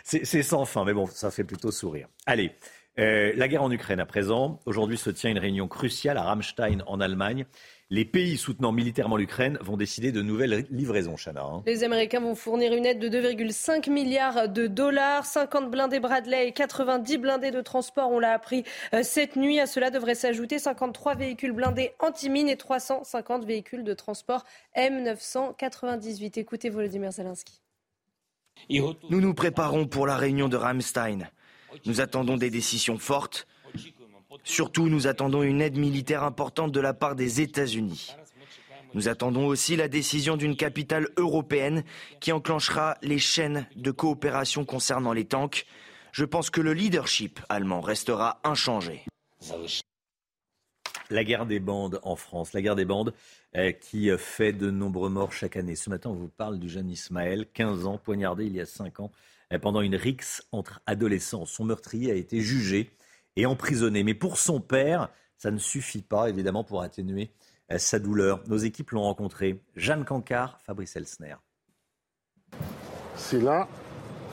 [0.02, 2.08] c'est sans fin, mais bon, ça fait plutôt sourire.
[2.26, 2.50] Allez,
[2.98, 4.58] euh, la guerre en Ukraine à présent.
[4.64, 7.44] Aujourd'hui se tient une réunion cruciale à Ramstein en Allemagne
[7.88, 11.44] les pays soutenant militairement l'Ukraine vont décider de nouvelles livraisons, Chana.
[11.44, 11.62] Hein.
[11.66, 16.52] Les Américains vont fournir une aide de 2,5 milliards de dollars, 50 blindés Bradley et
[16.52, 19.60] 90 blindés de transport, on l'a appris euh, cette nuit.
[19.60, 24.44] À cela devraient s'ajouter 53 véhicules blindés anti-mines et 350 véhicules de transport
[24.76, 26.40] M998.
[26.40, 27.60] Écoutez Volodymyr Zelensky.
[28.70, 31.28] Nous nous préparons pour la réunion de Ramstein.
[31.84, 33.46] Nous attendons des décisions fortes
[34.46, 38.14] Surtout, nous attendons une aide militaire importante de la part des États-Unis.
[38.94, 41.82] Nous attendons aussi la décision d'une capitale européenne
[42.20, 45.66] qui enclenchera les chaînes de coopération concernant les tanks.
[46.12, 49.04] Je pense que le leadership allemand restera inchangé.
[51.10, 53.14] La guerre des bandes en France, la guerre des bandes
[53.56, 55.74] euh, qui fait de nombreux morts chaque année.
[55.74, 59.00] Ce matin, on vous parle du jeune Ismaël, 15 ans, poignardé il y a 5
[59.00, 59.10] ans
[59.52, 61.46] euh, pendant une rixe entre adolescents.
[61.46, 62.92] Son meurtrier a été jugé
[63.36, 64.02] et emprisonné.
[64.02, 67.30] Mais pour son père, ça ne suffit pas, évidemment, pour atténuer
[67.70, 68.42] euh, sa douleur.
[68.48, 69.60] Nos équipes l'ont rencontré.
[69.76, 71.36] Jeanne Cancard, Fabrice Elsner.
[73.16, 73.68] C'est là,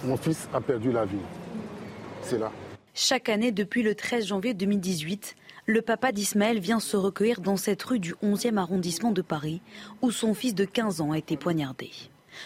[0.04, 1.18] mon fils a perdu la vie.
[2.22, 2.52] C'est là.
[2.94, 5.36] Chaque année, depuis le 13 janvier 2018,
[5.66, 9.62] le papa d'Ismaël vient se recueillir dans cette rue du 11e arrondissement de Paris,
[10.02, 11.90] où son fils de 15 ans a été poignardé.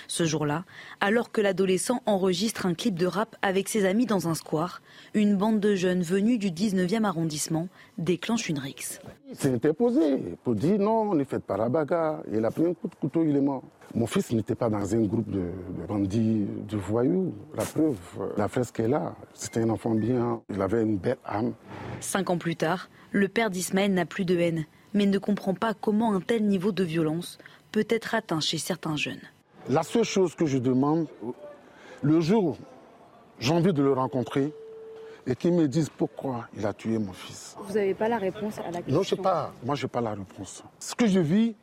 [0.08, 0.66] Ce jour-là,
[1.02, 4.82] alors que l'adolescent enregistre un clip de rap avec ses amis dans un square,
[5.14, 9.00] une bande de jeunes venus du 19e arrondissement déclenche une rixe.
[9.30, 12.22] Il s'est interposé pour dire non, ne faites pas la bagarre.
[12.32, 13.64] Il a pris un coup de couteau, il est mort.
[13.96, 15.50] Mon fils n'était pas dans un groupe de,
[15.88, 17.34] bandits, de voyous.
[17.56, 17.98] La preuve,
[18.38, 19.16] la fresque est là.
[19.34, 21.54] C'était un enfant bien, il avait une belle âme.
[22.00, 25.74] Cinq ans plus tard, le père d'Ismaël n'a plus de haine, mais ne comprend pas
[25.74, 27.38] comment un tel niveau de violence
[27.72, 29.22] peut être atteint chez certains jeunes.
[29.70, 31.08] La seule chose que je demande,
[32.02, 32.58] le jour où
[33.40, 34.54] j'ai envie de le rencontrer,
[35.28, 37.56] et qu'il me dise pourquoi il a tué mon fils.
[37.60, 39.52] Vous n'avez pas la réponse à la question Non, je sais pas.
[39.62, 40.64] Moi, je n'ai pas la réponse.
[40.80, 41.54] Ce que je vis,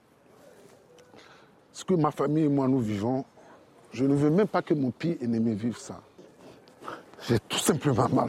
[1.73, 3.25] ce que ma famille et moi nous vivons,
[3.93, 6.01] je ne veux même pas que mon pire ennemi vive ça.
[7.27, 8.29] J'ai tout simplement mal.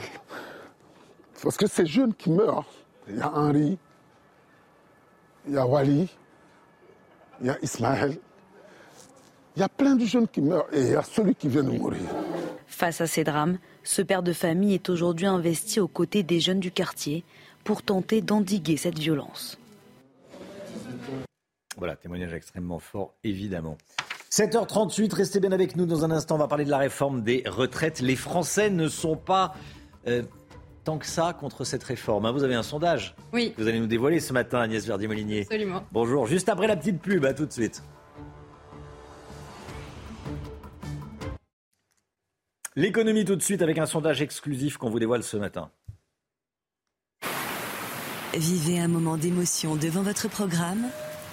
[1.44, 2.66] Parce que ces jeunes qui meurent,
[3.10, 3.78] il y a Henri,
[5.48, 6.10] il y a Wally,
[7.42, 8.18] il y a Ismaël,
[9.56, 11.64] il y a plein de jeunes qui meurent et il y a celui qui vient
[11.64, 12.02] de mourir.
[12.68, 16.60] Face à ces drames, ce père de famille est aujourd'hui investi aux côtés des jeunes
[16.60, 17.24] du quartier
[17.64, 19.58] pour tenter d'endiguer cette violence.
[21.78, 23.78] Voilà, témoignage extrêmement fort, évidemment.
[24.32, 25.86] 7h38, restez bien avec nous.
[25.86, 28.02] Dans un instant, on va parler de la réforme des retraites.
[28.02, 29.56] Les Français ne sont pas
[30.08, 30.24] euh,
[30.84, 32.26] tant que ça contre cette réforme.
[32.26, 32.32] Hein.
[32.32, 33.54] Vous avez un sondage oui.
[33.56, 35.42] que vous allez nous dévoiler ce matin, Agnès Verdier-Molinier.
[35.42, 35.84] Absolument.
[35.92, 37.82] Bonjour, juste après la petite pub, à tout de suite.
[42.78, 45.72] L'économie tout de suite avec un sondage exclusif qu'on vous dévoile ce matin.
[48.34, 50.84] Vivez un moment d'émotion devant votre programme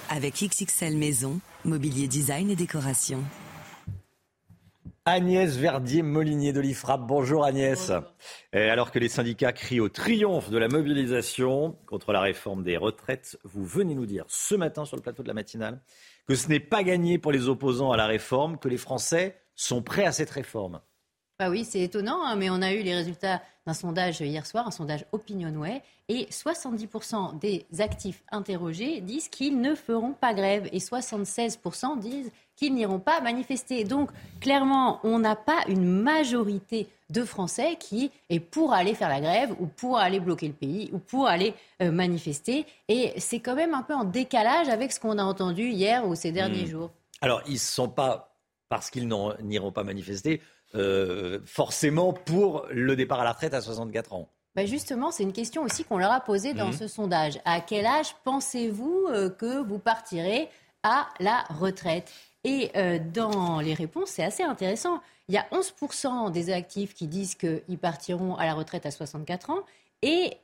[0.09, 3.21] avec XXL Maison, mobilier design et décoration.
[5.03, 7.01] Agnès Verdier-Molinier de l'IFRAP.
[7.05, 7.91] Bonjour Agnès.
[8.53, 13.37] alors que les syndicats crient au triomphe de la mobilisation contre la réforme des retraites,
[13.43, 15.81] vous venez nous dire ce matin sur le plateau de la matinale
[16.25, 19.81] que ce n'est pas gagné pour les opposants à la réforme, que les Français sont
[19.81, 20.79] prêts à cette réforme.
[21.39, 24.67] Bah oui, c'est étonnant, hein, mais on a eu les résultats d'un sondage hier soir,
[24.67, 30.79] un sondage Opinionway, et 70% des actifs interrogés disent qu'ils ne feront pas grève et
[30.79, 33.83] 76% disent qu'ils n'iront pas manifester.
[33.83, 34.11] Donc,
[34.41, 39.55] clairement, on n'a pas une majorité de Français qui est pour aller faire la grève
[39.59, 42.65] ou pour aller bloquer le pays ou pour aller euh, manifester.
[42.89, 46.15] Et c'est quand même un peu en décalage avec ce qu'on a entendu hier ou
[46.15, 46.69] ces derniers hmm.
[46.69, 46.91] jours.
[47.21, 48.35] Alors, ils ne sont pas,
[48.67, 50.41] parce qu'ils n'iront pas manifester,
[50.75, 54.29] euh, forcément pour le départ à la retraite à 64 ans.
[54.55, 56.73] Ben justement, c'est une question aussi qu'on leur a posée dans hmm.
[56.73, 57.39] ce sondage.
[57.45, 60.49] À quel âge pensez-vous euh, que vous partirez
[60.83, 62.11] à la retraite?
[62.43, 64.99] Et euh, dans les réponses, c'est assez intéressant.
[65.27, 69.49] Il y a 11% des actifs qui disent qu'ils partiront à la retraite à 64
[69.49, 69.61] ans
[70.01, 70.37] et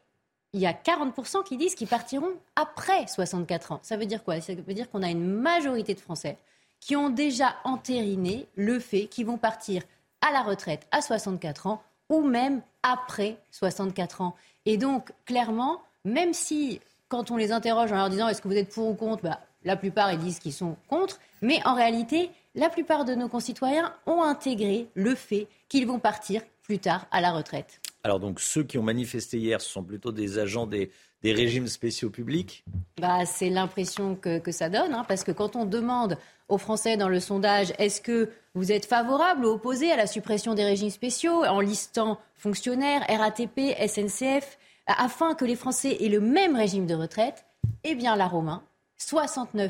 [0.53, 3.79] il y a 40% qui disent qu'ils partiront après 64 ans.
[3.83, 4.39] Ça veut dire quoi?
[4.41, 6.37] Ça veut dire qu'on a une majorité de Français
[6.79, 9.83] qui ont déjà entériné le fait qu'ils vont partir
[10.21, 14.35] à la retraite à 64 ans ou même après 64 ans.
[14.65, 18.57] Et donc, clairement, même si, quand on les interroge en leur disant est-ce que vous
[18.57, 21.19] êtes pour ou contre, bah, la plupart, ils disent qu'ils sont contre.
[21.41, 26.41] Mais en réalité, la plupart de nos concitoyens ont intégré le fait qu'ils vont partir
[26.63, 27.79] plus tard à la retraite.
[28.03, 30.91] Alors donc ceux qui ont manifesté hier, sont plutôt des agents des,
[31.23, 32.63] régimes spéciaux publics.
[32.99, 36.17] Bah, C'est l'impression que, ça donne, hein, parce que quand on demande
[36.47, 40.53] aux Français dans le sondage, est-ce que vous êtes favorable ou opposé à la suppression
[40.53, 44.57] des régimes spéciaux en listant fonctionnaires, RATP, SNCF,
[44.87, 47.45] afin que les Français aient le même régime de retraite,
[47.83, 48.63] eh bien la Romain,
[48.99, 49.69] 69%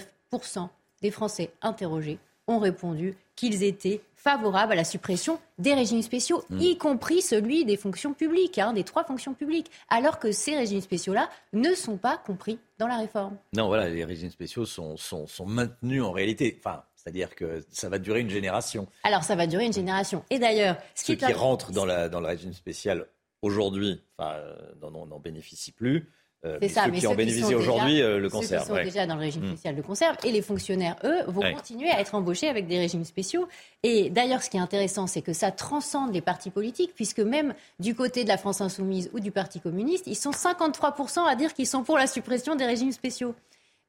[1.01, 6.59] des Français interrogés ont répondu qu'ils étaient favorables à la suppression des régimes spéciaux, hmm.
[6.59, 10.81] y compris celui des fonctions publiques, hein, des trois fonctions publiques, alors que ces régimes
[10.81, 13.37] spéciaux-là ne sont pas compris dans la réforme.
[13.53, 16.59] Non, voilà, les régimes spéciaux sont, sont, maintenus en réalité.
[16.59, 18.87] Enfin, c'est-à-dire que ça va durer une génération.
[19.03, 20.23] Alors, ça va durer une génération.
[20.29, 23.07] Et d'ailleurs, ce ceux qui, rentrent dans, la, dans le régime spécial
[23.41, 26.09] aujourd'hui, enfin, euh, n'en bénéficient plus.
[26.45, 28.65] Euh, c'est ça, ceux mais qui en bénéficient aujourd'hui euh, le conservent.
[28.65, 29.49] Ceux qui sont déjà dans le régime hmm.
[29.49, 30.17] spécial le conservent.
[30.23, 33.47] Et les fonctionnaires, eux, vont continuer à être embauchés avec des régimes spéciaux.
[33.83, 37.53] Et d'ailleurs, ce qui est intéressant, c'est que ça transcende les partis politiques, puisque même
[37.79, 41.53] du côté de la France insoumise ou du Parti communiste, ils sont 53% à dire
[41.53, 43.35] qu'ils sont pour la suppression des régimes spéciaux.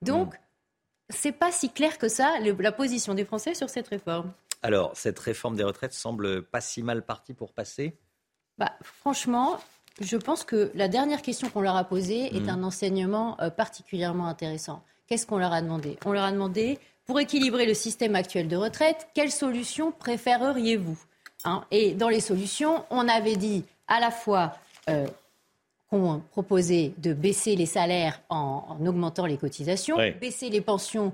[0.03, 0.39] Donc, hmm.
[1.11, 4.33] c'est pas si clair que ça, la position des Français sur cette réforme.
[4.63, 7.97] Alors, cette réforme des retraites semble pas si mal partie pour passer?
[8.59, 9.59] Bah, Franchement,
[10.01, 12.49] je pense que la dernière question qu'on leur a posée est mm.
[12.49, 14.83] un enseignement euh, particulièrement intéressant.
[15.07, 15.99] Qu'est-ce qu'on leur a demandé?
[16.05, 20.99] On leur a demandé, pour équilibrer le système actuel de retraite, quelle solution préféreriez-vous
[21.45, 21.65] hein?
[21.71, 24.55] Et dans les solutions, on avait dit à la fois
[24.89, 25.07] euh,
[25.91, 31.13] qu'on proposait de baisser les salaires en, augmentant les cotisations, baisser les pensions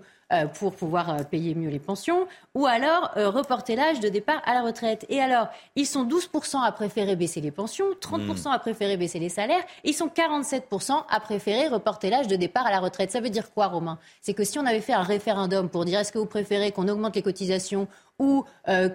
[0.55, 4.55] pour pouvoir euh, payer mieux les pensions, ou alors euh, reporter l'âge de départ à
[4.55, 5.07] la retraite.
[5.09, 9.29] Et alors, ils sont 12% à préférer baisser les pensions, 30% à préférer baisser les
[9.29, 13.13] salaires, ils sont 47% à préférer reporter l'âge de départ à la retraite.
[13.13, 13.99] Ça veut dire quoi, Romain?
[14.21, 16.89] C'est que si on avait fait un référendum pour dire est-ce que vous préférez qu'on
[16.89, 17.87] augmente les cotisations
[18.19, 18.45] ou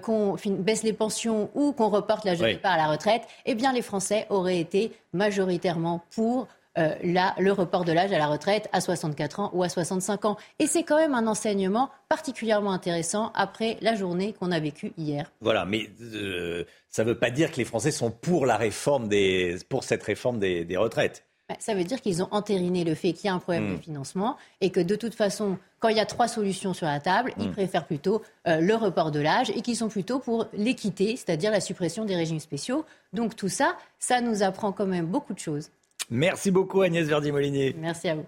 [0.02, 3.72] qu'on baisse les pensions ou qu'on reporte l'âge de départ à la retraite, eh bien
[3.72, 8.80] les Français auraient été majoritairement pour euh, le report de l'âge à la retraite à
[8.80, 10.38] 64 ans ou à 65 ans.
[10.60, 15.30] Et c'est quand même un enseignement particulièrement intéressant après la journée qu'on a vécue hier.
[15.42, 19.10] Voilà, mais euh, ça ne veut pas dire que les Français sont pour la réforme
[19.10, 21.26] des, pour cette réforme des, retraites.
[21.50, 23.76] Bah, ça veut dire qu'ils ont entériné le fait qu'il y a un problème de
[23.76, 23.82] hmm.
[23.82, 27.34] financement et que de toute façon, quand il y a trois solutions sur la table,
[27.38, 27.52] ils hmm.
[27.52, 31.60] préfèrent plutôt euh, le report de l'âge et qu'ils sont plutôt pour l'équité, c'est-à-dire la
[31.60, 32.86] suppression des régimes spéciaux.
[33.12, 35.70] Donc tout ça, ça nous apprend quand même beaucoup de choses.
[36.12, 37.74] Merci beaucoup Agnès Verdi-Molinier.
[37.80, 38.26] Merci à vous.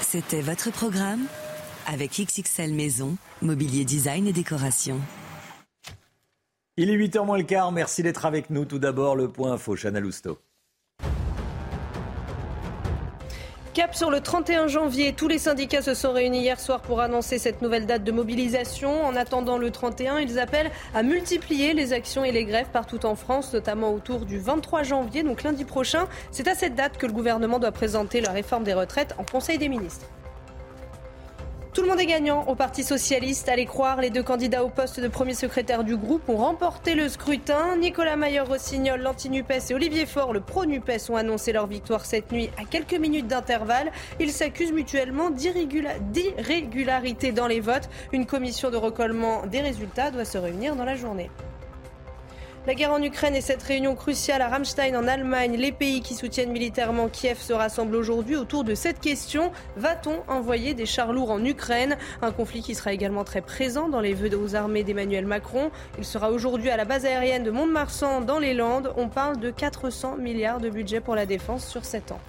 [0.00, 1.26] C'était votre programme
[1.86, 4.98] avec XXL Maison, Mobilier Design et Décoration.
[6.78, 8.64] Il est 8h moins le quart, merci d'être avec nous.
[8.64, 10.38] Tout d'abord, le point info, Chana Lousteau.
[13.72, 17.38] Cap sur le 31 janvier, tous les syndicats se sont réunis hier soir pour annoncer
[17.38, 19.04] cette nouvelle date de mobilisation.
[19.04, 23.14] En attendant le 31, ils appellent à multiplier les actions et les grèves partout en
[23.14, 26.08] France, notamment autour du 23 janvier, donc lundi prochain.
[26.32, 29.56] C'est à cette date que le gouvernement doit présenter la réforme des retraites en Conseil
[29.56, 30.06] des ministres.
[31.80, 33.48] Tout le monde est gagnant au Parti socialiste.
[33.48, 37.08] Allez croire, les deux candidats au poste de premier secrétaire du groupe ont remporté le
[37.08, 37.74] scrutin.
[37.78, 42.66] Nicolas Mayer-Rossignol, l'anti-NUPES et Olivier Faure, le pro-NUPES, ont annoncé leur victoire cette nuit à
[42.66, 43.92] quelques minutes d'intervalle.
[44.20, 47.88] Ils s'accusent mutuellement d'irrégularité dans les votes.
[48.12, 51.30] Une commission de recollement des résultats doit se réunir dans la journée.
[52.70, 56.14] La guerre en Ukraine et cette réunion cruciale à Ramstein en Allemagne, les pays qui
[56.14, 59.50] soutiennent militairement Kiev se rassemblent aujourd'hui autour de cette question.
[59.74, 61.98] Va-t-on envoyer des chars lourds en Ukraine?
[62.22, 65.72] Un conflit qui sera également très présent dans les vœux aux armées d'Emmanuel Macron.
[65.98, 68.92] Il sera aujourd'hui à la base aérienne de Mont-de-Marsan dans les Landes.
[68.96, 72.20] On parle de 400 milliards de budget pour la défense sur 7 ans.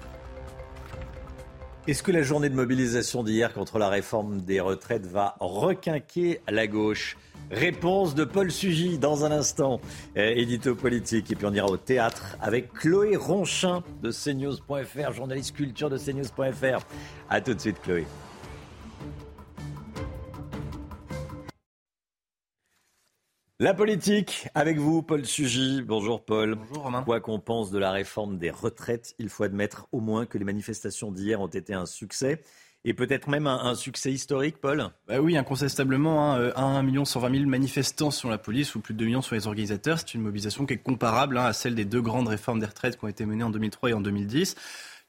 [1.86, 6.66] Est-ce que la journée de mobilisation d'hier contre la réforme des retraites va requinquer la
[6.66, 7.16] gauche?
[7.52, 9.78] Réponse de Paul Sugy dans un instant,
[10.16, 11.30] euh, édito politique.
[11.30, 16.86] Et puis on ira au théâtre avec Chloé Ronchin de CNews.fr, journaliste culture de CNews.fr.
[17.28, 18.06] A tout de suite Chloé.
[23.60, 25.82] La politique, avec vous, Paul Sugy.
[25.82, 26.54] Bonjour, Paul.
[26.54, 27.02] Bonjour, Romain.
[27.04, 30.44] Quoi qu'on pense de la réforme des retraites, il faut admettre au moins que les
[30.44, 32.42] manifestations d'hier ont été un succès.
[32.84, 34.88] Et peut-être même un, succès historique, Paul?
[35.06, 36.34] Bah Oui, incontestablement.
[36.34, 39.36] Hein, 1 million 120 000 manifestants sur la police ou plus de 2 millions sur
[39.36, 40.00] les organisateurs.
[40.00, 42.98] C'est une mobilisation qui est comparable hein, à celle des deux grandes réformes des retraites
[42.98, 44.56] qui ont été menées en 2003 et en 2010.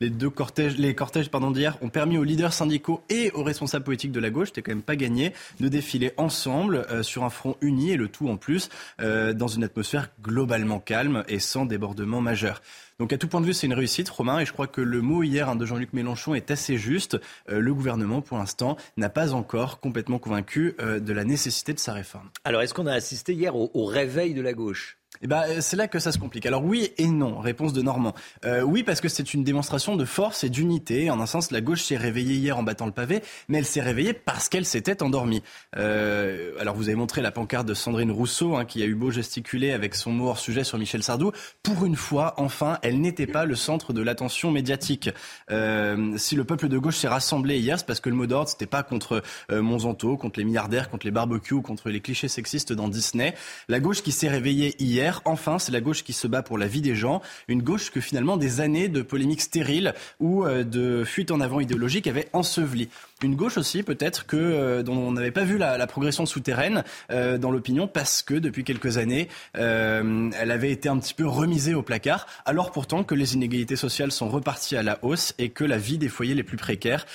[0.01, 3.85] Les deux cortèges, les cortèges pardon, d'hier ont permis aux leaders syndicaux et aux responsables
[3.85, 7.29] politiques de la gauche, c'était quand même pas gagné, de défiler ensemble euh, sur un
[7.29, 8.69] front uni et le tout en plus
[9.01, 12.61] euh, dans une atmosphère globalement calme et sans débordement majeur.
[12.99, 15.01] Donc à tout point de vue, c'est une réussite, Romain, et je crois que le
[15.01, 17.19] mot hier hein, de Jean-Luc Mélenchon est assez juste.
[17.49, 21.93] Euh, le gouvernement, pour l'instant, n'a pas encore complètement convaincu de la nécessité de sa
[21.93, 22.29] réforme.
[22.43, 24.97] Alors est-ce qu'on a assisté hier au réveil de la gauche?
[25.23, 26.45] Eh ben, euh, c'est là que ça se complique.
[26.45, 28.13] Alors oui et non, réponse de Normand.
[28.43, 31.09] Euh, oui, parce que c'est une démonstration de force et d'unité.
[31.09, 33.81] En un sens, la gauche s'est réveillée hier en battant le pavé, mais elle s'est
[33.81, 35.41] réveillée parce qu'elle s'était endormie.
[35.77, 39.11] Euh, alors vous avez montré la pancarte de Sandrine Rousseau, hein, qui a eu beau
[39.11, 41.31] gesticuler avec son mot hors sujet sur Michel Sardou.
[41.63, 45.09] Pour une fois, enfin, elle n'était pas le centre de l'attention médiatique.
[45.49, 48.65] Si le peuple de gauche s'est rassemblé hier, c'est parce que le mot d'ordre, c'était
[48.65, 53.33] pas contre Monsanto, contre les milliardaires, contre les barbecues, contre les clichés sexistes dans Disney.
[53.69, 56.67] La gauche qui s'est réveillée hier, enfin, c'est la gauche qui se bat pour la
[56.67, 57.21] vie des gens.
[57.47, 61.59] Une gauche que finalement des années de polémiques stériles ou euh, de fuite en avant
[61.59, 62.89] idéologique avaient enseveli.
[63.21, 67.37] Une gauche aussi, peut-être, que euh, dont on n'avait pas vu la, progression souterraine euh,
[67.37, 71.83] dans l'opinion parce que depuis quelques années, elle avait été un petit peu remisée au
[71.83, 75.77] placard, alors pourtant que les inégalités sociales sont reparties à la hausse et que la
[75.77, 77.05] vie des foyers les plus précaires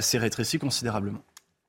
[0.00, 1.22] s'est rétrécie considérablement.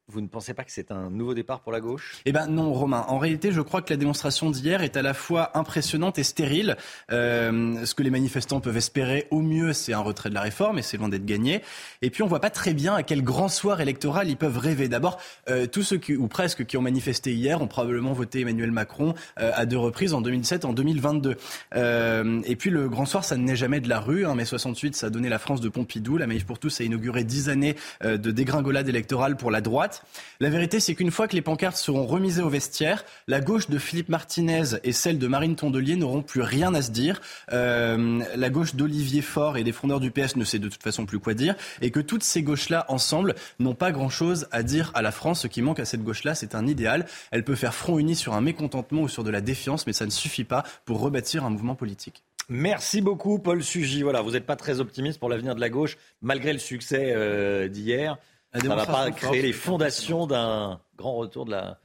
[0.09, 2.21] Vous ne pensez pas que c'est un nouveau départ pour la gauche?
[2.23, 3.03] Eh ben non, Romain.
[3.09, 6.77] En réalité, je crois que la démonstration d'hier est à la fois impressionnante et stérile.
[7.11, 10.79] Euh, ce que les manifestants peuvent espérer, au mieux, c'est un retrait de la réforme,
[10.79, 11.61] et c'est loin d'être gagné.
[12.01, 14.87] Et puis, on voit pas très bien à quel grand soir électoral ils peuvent rêver.
[14.87, 15.19] D'abord,
[15.49, 19.13] euh, tous ceux qui, ou presque, qui ont manifesté hier, ont probablement voté Emmanuel Macron
[19.41, 21.35] euh, à deux reprises, en 2007, en 2022.
[21.75, 24.25] Euh, et puis, le grand soir, ça ne naît jamais de la rue.
[24.25, 24.35] Hein.
[24.35, 26.15] Mai 68, ça a donné la France de Pompidou.
[26.15, 27.75] La Maïf pour tous a inauguré dix années
[28.05, 29.96] de dégringolade électorale pour la droite.
[30.39, 33.77] La vérité, c'est qu'une fois que les pancartes seront remisées au vestiaire, la gauche de
[33.79, 37.21] Philippe Martinez et celle de Marine Tondelier n'auront plus rien à se dire.
[37.53, 41.05] Euh, la gauche d'Olivier Faure et des frondeurs du PS ne sait de toute façon
[41.05, 41.55] plus quoi dire.
[41.81, 45.41] Et que toutes ces gauches-là, ensemble, n'ont pas grand-chose à dire à la France.
[45.41, 47.07] Ce qui manque à cette gauche-là, c'est un idéal.
[47.31, 50.05] Elle peut faire front uni sur un mécontentement ou sur de la défiance, mais ça
[50.05, 52.23] ne suffit pas pour rebâtir un mouvement politique.
[52.49, 54.03] Merci beaucoup, Paul Sugy.
[54.03, 57.67] Voilà, vous n'êtes pas très optimiste pour l'avenir de la gauche, malgré le succès euh,
[57.67, 58.17] d'hier.
[58.53, 61.79] Ça ne va pas créer les fondations d'un grand retour de la,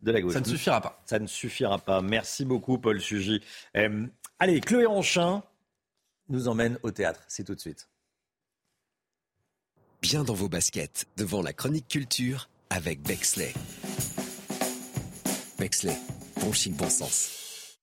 [0.00, 0.32] de la gauche.
[0.32, 1.02] Ça ne suffira pas.
[1.06, 2.00] Ça ne suffira pas.
[2.00, 3.42] Merci beaucoup, Paul Sugy.
[3.76, 4.06] Euh,
[4.38, 5.42] allez, Chloé Ronchin
[6.28, 7.20] nous emmène au théâtre.
[7.28, 7.88] C'est tout de suite.
[10.02, 13.52] Bien dans vos baskets, devant la chronique culture avec Bexley.
[15.58, 15.96] Bexley,
[16.40, 17.78] bon chic, bon sens.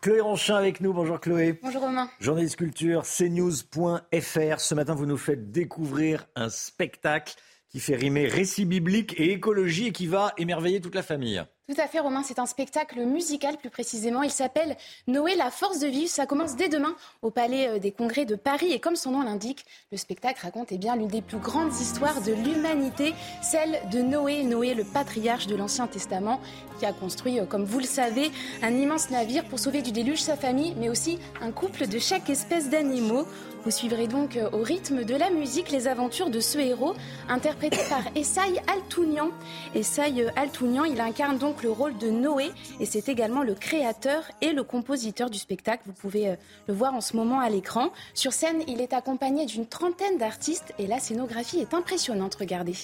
[0.00, 0.92] Chloé Ronchin avec nous.
[0.92, 1.60] Bonjour Chloé.
[1.62, 2.10] Bonjour Romain.
[2.18, 4.60] Journaliste culture, cnews.fr.
[4.60, 7.36] Ce matin, vous nous faites découvrir un spectacle
[7.72, 11.42] qui fait rimer récit biblique et écologie et qui va émerveiller toute la famille.
[11.72, 12.22] Tout à fait, Romain.
[12.22, 14.22] C'est un spectacle musical, plus précisément.
[14.22, 14.76] Il s'appelle
[15.06, 16.10] Noé, la force de vivre.
[16.10, 18.72] Ça commence dès demain au Palais euh, des Congrès de Paris.
[18.72, 22.20] Et comme son nom l'indique, le spectacle raconte eh bien l'une des plus grandes histoires
[22.20, 24.42] de l'humanité, celle de Noé.
[24.42, 26.40] Noé, le patriarche de l'Ancien Testament,
[26.78, 28.30] qui a construit, euh, comme vous le savez,
[28.62, 32.28] un immense navire pour sauver du déluge sa famille, mais aussi un couple de chaque
[32.28, 33.24] espèce d'animaux.
[33.64, 36.94] Vous suivrez donc euh, au rythme de la musique les aventures de ce héros,
[37.28, 39.30] interprété par Essay Altounian.
[39.74, 44.52] Essay Altounian, il incarne donc le rôle de Noé et c'est également le créateur et
[44.52, 45.84] le compositeur du spectacle.
[45.86, 46.36] Vous pouvez euh,
[46.66, 47.90] le voir en ce moment à l'écran.
[48.14, 52.34] Sur scène, il est accompagné d'une trentaine d'artistes et la scénographie est impressionnante.
[52.34, 52.74] Regardez.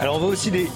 [0.00, 0.66] Alors on voit aussi des,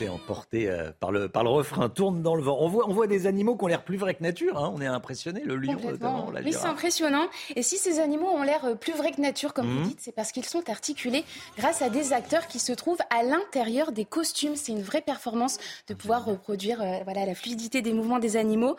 [0.00, 1.88] été emporté euh, par, le, par le refrain.
[1.88, 2.56] Tourne dans le vent.
[2.60, 4.56] On voit, on voit des animaux qui ont l'air plus vrais que nature.
[4.56, 4.72] Hein.
[4.74, 6.30] On est impressionné, le lion notamment.
[6.44, 7.28] oui, c'est impressionnant.
[7.54, 9.88] Et si ces animaux ont l'air euh, plus vrais que nature, comme vous mhm.
[9.88, 11.24] dites, c'est parce qu'ils sont articulés
[11.58, 14.56] grâce à des acteurs qui se trouvent à l'intérieur des costumes.
[14.56, 15.58] C'est une vraie performance
[15.88, 18.76] de pouvoir reproduire euh, voilà, la fluidité des mouvements des animaux.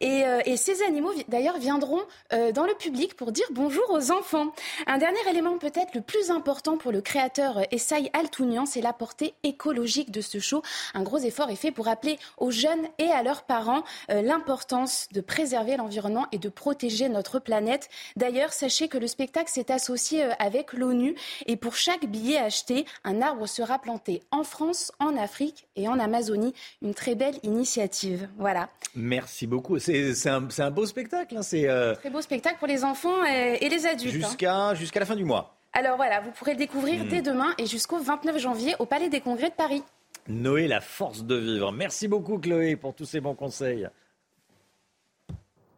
[0.00, 4.52] Et, et ces animaux, d'ailleurs, viendront dans le public pour dire bonjour aux enfants.
[4.86, 9.34] Un dernier élément peut-être le plus important pour le créateur Essay Altounian, c'est la portée
[9.42, 10.62] écologique de ce show.
[10.94, 15.08] Un gros effort est fait pour rappeler aux jeunes et à leurs parents euh, l'importance
[15.12, 17.88] de préserver l'environnement et de protéger notre planète.
[18.16, 21.14] D'ailleurs, sachez que le spectacle s'est associé euh, avec l'ONU
[21.46, 25.98] et pour chaque billet acheté, un arbre sera planté en France, en Afrique et en
[25.98, 26.54] Amazonie.
[26.82, 28.28] Une très belle initiative.
[28.38, 28.68] Voilà.
[28.94, 29.78] Merci beaucoup.
[29.78, 31.36] C'est un, beau spectacle.
[31.36, 31.42] Hein.
[31.42, 34.24] C'est euh, très beau spectacle pour les enfants et, les adultes.
[34.24, 34.28] Hein.
[34.28, 35.58] Jusqu'à jusqu'à la fin du mois.
[35.72, 37.08] Alors voilà, vous pourrez le découvrir hmm.
[37.08, 39.82] dès demain et jusqu'au 29 janvier au Palais des Congrès de Paris.
[40.28, 41.72] Noé, la force de vivre.
[41.72, 43.88] Merci beaucoup Chloé pour tous ces bons conseils.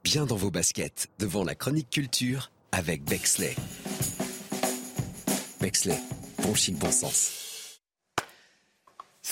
[0.02, 3.54] Bien dans vos baskets, devant la chronique culture avec Bexley.
[5.60, 5.98] Bexley,
[6.42, 7.40] bon chic, bon sens.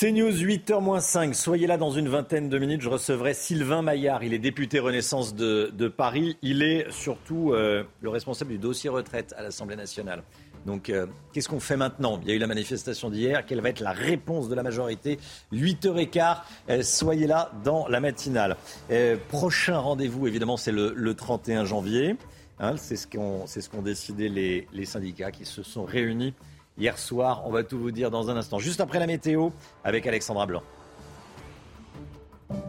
[0.00, 1.34] C'est News 8h-5.
[1.34, 2.82] Soyez là dans une vingtaine de minutes.
[2.82, 4.22] Je recevrai Sylvain Maillard.
[4.22, 6.36] Il est député Renaissance de, Paris.
[6.40, 10.22] Il est surtout euh, le responsable du dossier retraite à l'Assemblée nationale.
[10.68, 12.20] Donc, euh, qu'est-ce qu'on fait maintenant?
[12.22, 13.46] Il y a eu la manifestation d'hier.
[13.46, 15.18] Quelle va être la réponse de la majorité?
[15.50, 16.36] 8h15.
[16.68, 18.54] Euh, soyez là dans la matinale.
[18.90, 22.16] Euh, prochain rendez-vous, évidemment, c'est le, 31 janvier.
[22.60, 26.34] Hein, c'est ce qu'ont ce décidé les, les syndicats qui se sont réunis
[26.76, 27.44] hier soir.
[27.46, 28.58] On va tout vous dire dans un instant.
[28.58, 29.48] Juste après la météo,
[29.84, 30.62] avec Alexandra Blanc.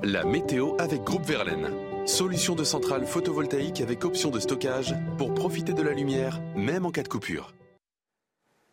[0.03, 1.67] La météo avec Groupe Verlaine.
[2.05, 6.91] Solution de centrale photovoltaïque avec option de stockage pour profiter de la lumière, même en
[6.91, 7.53] cas de coupure.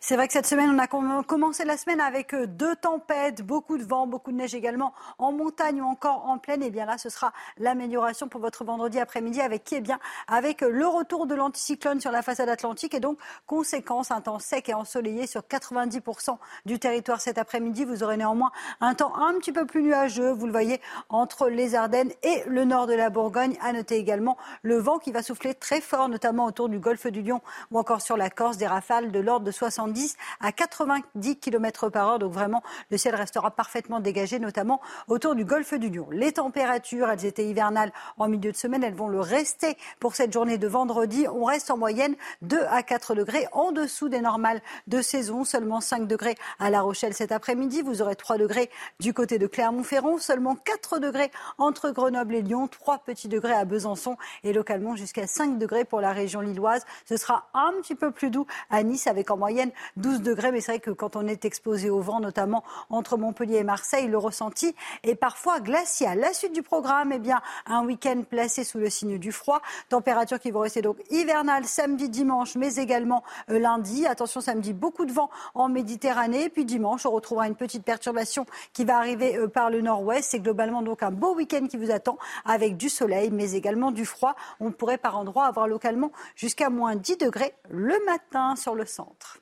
[0.00, 3.76] C'est vrai que cette semaine, on a commencé la semaine avec euh, deux tempêtes, beaucoup
[3.76, 6.62] de vent, beaucoup de neige également en montagne ou encore en plaine.
[6.62, 9.98] Et bien là, ce sera l'amélioration pour votre vendredi après-midi avec qui est bien
[10.28, 14.38] avec euh, le retour de l'anticyclone sur la façade atlantique et donc conséquence un temps
[14.38, 17.84] sec et ensoleillé sur 90% du territoire cet après-midi.
[17.84, 20.30] Vous aurez néanmoins un temps un petit peu plus nuageux.
[20.30, 23.58] Vous le voyez entre les Ardennes et le nord de la Bourgogne.
[23.60, 27.20] À noter également le vent qui va souffler très fort, notamment autour du golfe du
[27.20, 27.40] Lion
[27.72, 29.50] ou encore sur la Corse, des rafales de l'ordre de
[29.88, 32.18] 70 à 90 km par heure.
[32.18, 36.08] Donc vraiment, le ciel restera parfaitement dégagé, notamment autour du golfe du Lion.
[36.10, 38.84] Les températures, elles étaient hivernales en milieu de semaine.
[38.84, 41.26] Elles vont le rester pour cette journée de vendredi.
[41.28, 45.44] On reste en moyenne 2 à 4 degrés en dessous des normales de saison.
[45.44, 47.82] Seulement 5 degrés à La Rochelle cet après-midi.
[47.82, 48.70] Vous aurez 3 degrés
[49.00, 50.18] du côté de Clermont-Ferrand.
[50.18, 52.68] Seulement 4 degrés entre Grenoble et Lyon.
[52.68, 56.84] 3 petits degrés à Besançon et localement jusqu'à 5 degrés pour la région lilloise.
[57.08, 60.52] Ce sera un petit peu plus doux à Nice avec en moyenne 12 degrés.
[60.52, 64.08] Mais c'est vrai que quand on est exposé au vent, notamment entre Montpellier et Marseille,
[64.08, 66.18] le ressenti est parfois glacial.
[66.18, 67.20] La suite du programme, eh
[67.66, 69.60] un week-end placé sous le signe du froid.
[69.88, 74.06] Température qui vont rester donc hivernale samedi, dimanche, mais également euh, lundi.
[74.06, 76.48] Attention, samedi, beaucoup de vent en Méditerranée.
[76.48, 80.30] Puis dimanche, on retrouvera une petite perturbation qui va arriver euh, par le nord-ouest.
[80.30, 84.04] C'est globalement donc un beau week-end qui vous attend avec du soleil, mais également du
[84.04, 84.34] froid.
[84.60, 89.38] On pourrait par endroits avoir localement jusqu'à moins 10 degrés le matin sur le centre.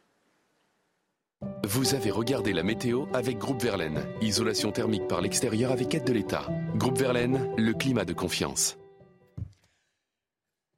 [1.64, 4.06] Vous avez regardé la météo avec Groupe Verlaine.
[4.20, 6.46] Isolation thermique par l'extérieur avec aide de l'État.
[6.76, 8.78] Groupe Verlaine, le climat de confiance.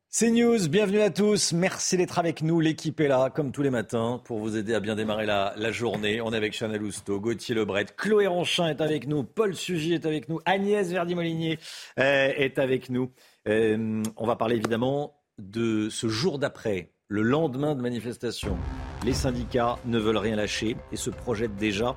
[0.09, 1.52] C'est News, bienvenue à tous.
[1.52, 2.59] Merci d'être avec nous.
[2.60, 6.20] L'équipe est là, comme tous les matins, pour vous aider à bien démarrer la, journée.
[6.20, 10.06] On est avec Chanel Housteau, Gauthier Lebret, Chloé Ronchin est avec nous, Paul Sugy est
[10.06, 11.59] avec nous, Agnès Verdi-Molinier
[12.01, 13.12] euh, est avec nous.
[13.47, 18.55] Euh, on va parler évidemment de ce jour d'après, le lendemain de manifestation.
[19.02, 21.97] Les syndicats ne veulent rien lâcher et se projettent déjà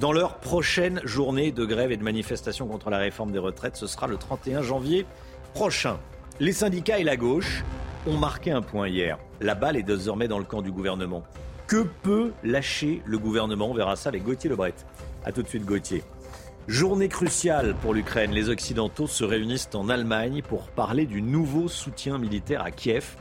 [0.00, 3.76] dans leur prochaine journée de grève et de manifestation contre la réforme des retraites.
[3.76, 5.06] Ce sera le 31 janvier
[5.54, 6.00] prochain.
[6.40, 7.62] Les syndicats et la gauche
[8.08, 9.18] ont marqué un point hier.
[9.40, 11.22] La balle est désormais dans le camp du gouvernement.
[11.68, 13.70] Que peut lâcher le gouvernement?
[13.70, 14.74] On verra ça avec Gauthier Lebret.
[15.24, 16.02] A tout de suite Gauthier.
[16.66, 18.32] Journée cruciale pour l'Ukraine.
[18.32, 23.16] Les Occidentaux se réunissent en Allemagne pour parler du nouveau soutien militaire à Kiev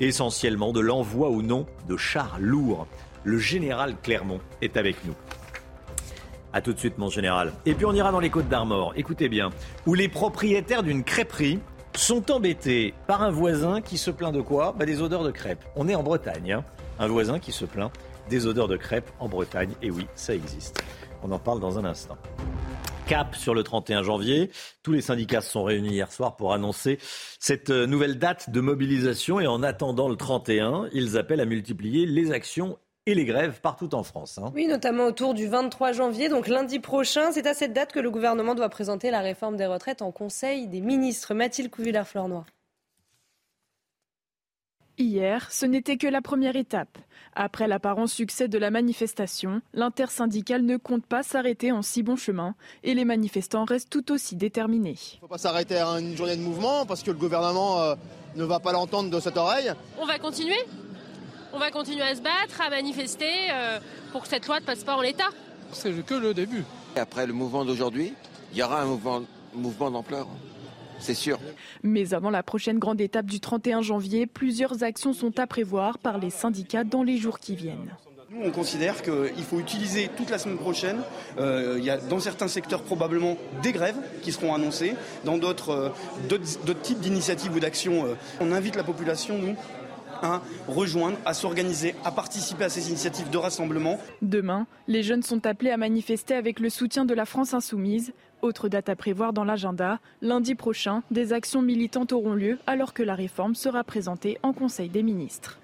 [0.00, 2.86] essentiellement de l'envoi ou non de chars lourds.
[3.24, 5.14] Le général Clermont est avec nous.
[6.52, 7.52] A tout de suite, mon général.
[7.64, 8.92] Et puis on ira dans les Côtes d'Armor.
[8.96, 9.50] Écoutez bien,
[9.86, 11.60] où les propriétaires d'une crêperie
[11.96, 14.74] sont embêtés par un voisin qui se plaint de quoi?
[14.76, 15.64] Bah, Des odeurs de crêpes.
[15.76, 16.52] On est en Bretagne.
[16.52, 16.64] Hein.
[16.98, 17.90] un voisin qui se plaint
[18.28, 19.72] des odeurs de crêpes en Bretagne.
[19.82, 20.82] Et oui, ça existe.
[21.22, 22.16] On en parle dans un instant.
[23.06, 24.50] Cap sur le 31 janvier.
[24.82, 26.98] Tous les syndicats se sont réunis hier soir pour annoncer
[27.38, 32.06] cette euh, nouvelle date de mobilisation et en attendant le 31, ils appellent à multiplier
[32.06, 34.38] les actions et les grèves partout en France.
[34.38, 34.52] Hein.
[34.54, 37.32] Oui, notamment autour du 23 janvier, donc lundi prochain.
[37.32, 40.68] C'est à cette date que le gouvernement doit présenter la réforme des retraites en Conseil
[40.68, 41.34] des ministres.
[41.34, 42.46] Mathilde Couvillard-Fleur-Noir.
[44.98, 46.98] Hier, ce n'était que la première étape.
[47.34, 52.54] Après l'apparent succès de la manifestation, l'intersyndicale ne compte pas s'arrêter en si bon chemin
[52.84, 54.98] et les manifestants restent tout aussi déterminés.
[55.12, 57.94] Il ne faut pas s'arrêter à une journée de mouvement parce que le gouvernement euh,
[58.36, 59.72] ne va pas l'entendre de cette oreille.
[59.98, 60.58] On va continuer.
[61.54, 63.78] On va continuer à se battre, à manifester euh,
[64.10, 65.30] pour que cette loi ne passe pas en l'état.
[65.72, 66.64] C'est que le début.
[66.96, 68.12] Après le mouvement d'aujourd'hui,
[68.52, 69.22] il y aura un mouvement,
[69.54, 70.26] mouvement d'ampleur
[71.02, 71.38] c'est sûr.
[71.82, 76.18] Mais avant la prochaine grande étape du 31 janvier, plusieurs actions sont à prévoir par
[76.18, 77.94] les syndicats dans les jours qui viennent.
[78.30, 81.00] Nous, on considère qu'il faut utiliser toute la semaine prochaine.
[81.38, 85.92] Euh, il y a dans certains secteurs probablement des grèves qui seront annoncées, dans d'autres
[86.30, 88.06] euh, types d'initiatives ou d'actions.
[88.06, 89.54] Euh, on invite la population, nous,
[90.68, 93.98] rejoindre, à s'organiser, à participer à ces initiatives de rassemblement.
[94.22, 98.12] Demain, les jeunes sont appelés à manifester avec le soutien de la France insoumise.
[98.40, 103.02] Autre date à prévoir dans l'agenda, lundi prochain, des actions militantes auront lieu alors que
[103.02, 105.58] la réforme sera présentée en Conseil des ministres.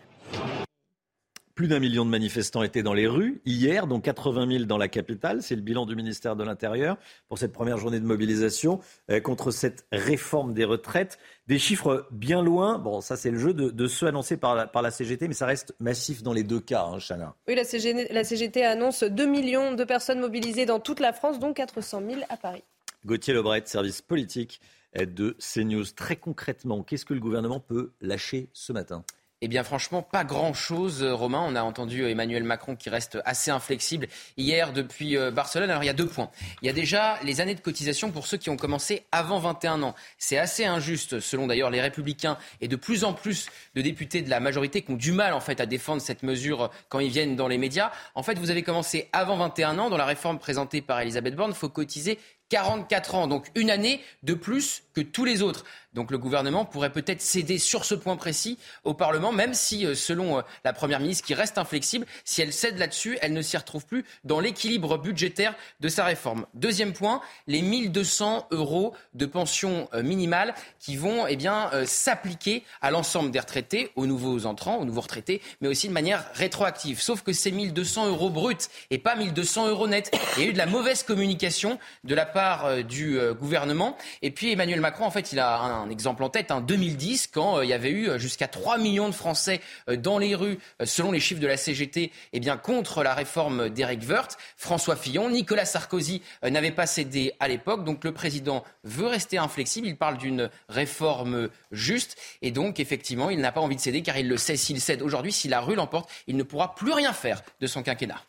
[1.59, 4.87] Plus d'un million de manifestants étaient dans les rues hier, dont 80 000 dans la
[4.87, 5.43] capitale.
[5.43, 8.79] C'est le bilan du ministère de l'Intérieur pour cette première journée de mobilisation
[9.11, 11.19] euh, contre cette réforme des retraites.
[11.49, 14.83] Des chiffres bien loin, bon ça c'est le jeu de, ceux annoncés par la, par
[14.83, 17.35] la, CGT, mais ça reste massif dans les deux cas, hein, Chana.
[17.49, 21.41] Oui, la CGT, la CGT annonce 2 millions de personnes mobilisées dans toute la France,
[21.41, 22.63] dont 400 000 à Paris.
[23.05, 24.61] Gauthier Lebret, service politique
[24.95, 25.87] de CNews.
[25.97, 29.03] Très concrètement, qu'est-ce que le gouvernement peut lâcher ce matin?
[29.41, 31.45] Eh bien, franchement, pas grand-chose, euh, Romain.
[31.47, 35.71] On a entendu euh, Emmanuel Macron qui reste assez inflexible hier depuis euh, Barcelone.
[35.71, 36.31] Alors, il y a deux points.
[36.61, 39.83] Il y a déjà les années de cotisation pour ceux qui ont commencé avant 21
[39.85, 39.95] ans.
[40.19, 44.31] C'est assez injuste, selon d'ailleurs les Républicains et de plus en plus de députés de
[44.31, 47.37] la majorité qui ont du mal, en fait, à défendre cette mesure quand ils viennent
[47.37, 47.93] dans les médias.
[48.17, 49.89] En fait, vous avez commencé avant 21 ans.
[49.89, 52.19] Dans la réforme présentée par Elisabeth Borne, il faut cotiser
[52.49, 55.65] 44 ans, donc une année de plus que tous les autres.
[55.95, 59.95] Donc le gouvernement pourrait peut-être céder sur ce point précis au Parlement, même si, euh,
[59.95, 63.57] selon euh, la Première ministre, qui reste inflexible, si elle cède là-dessus, elle ne s'y
[63.57, 66.47] retrouve plus dans l'équilibre budgétaire de sa réforme.
[66.55, 72.91] Deuxième point, les 1200 euros de pension euh, minimale qui vont eh bien, s'appliquer à
[72.91, 77.01] l'ensemble des retraités, aux nouveaux entrants, aux nouveaux retraités, mais aussi de manière rétroactive.
[77.01, 78.57] Sauf que c'est 1200 euros bruts
[78.91, 80.11] et pas 1200 euros nets.
[80.37, 82.38] Il y a eu de la mauvaise communication de la part
[82.83, 83.97] du gouvernement.
[84.23, 87.29] Et puis Emmanuel Macron, en fait, il a un exemple en tête, en hein, 2010,
[87.29, 90.35] quand euh, il y avait eu euh, jusqu'à 3 millions de Français euh, dans les
[90.35, 94.37] rues, selon les chiffres de la CGT, eh bien, contre la réforme d'Éric Woerth.
[94.57, 97.85] François Fillon, Nicolas Sarkozy n'avaient pas cédé à l'époque.
[97.85, 99.87] Donc le président veut rester inflexible.
[99.87, 102.17] Il parle d'une réforme juste.
[102.43, 104.57] Et donc, effectivement, il n'a pas envie de céder car il le sait.
[104.57, 107.83] S'il cède aujourd'hui, si la rue l'emporte, il ne pourra plus rien faire de son
[107.83, 108.23] quinquennat.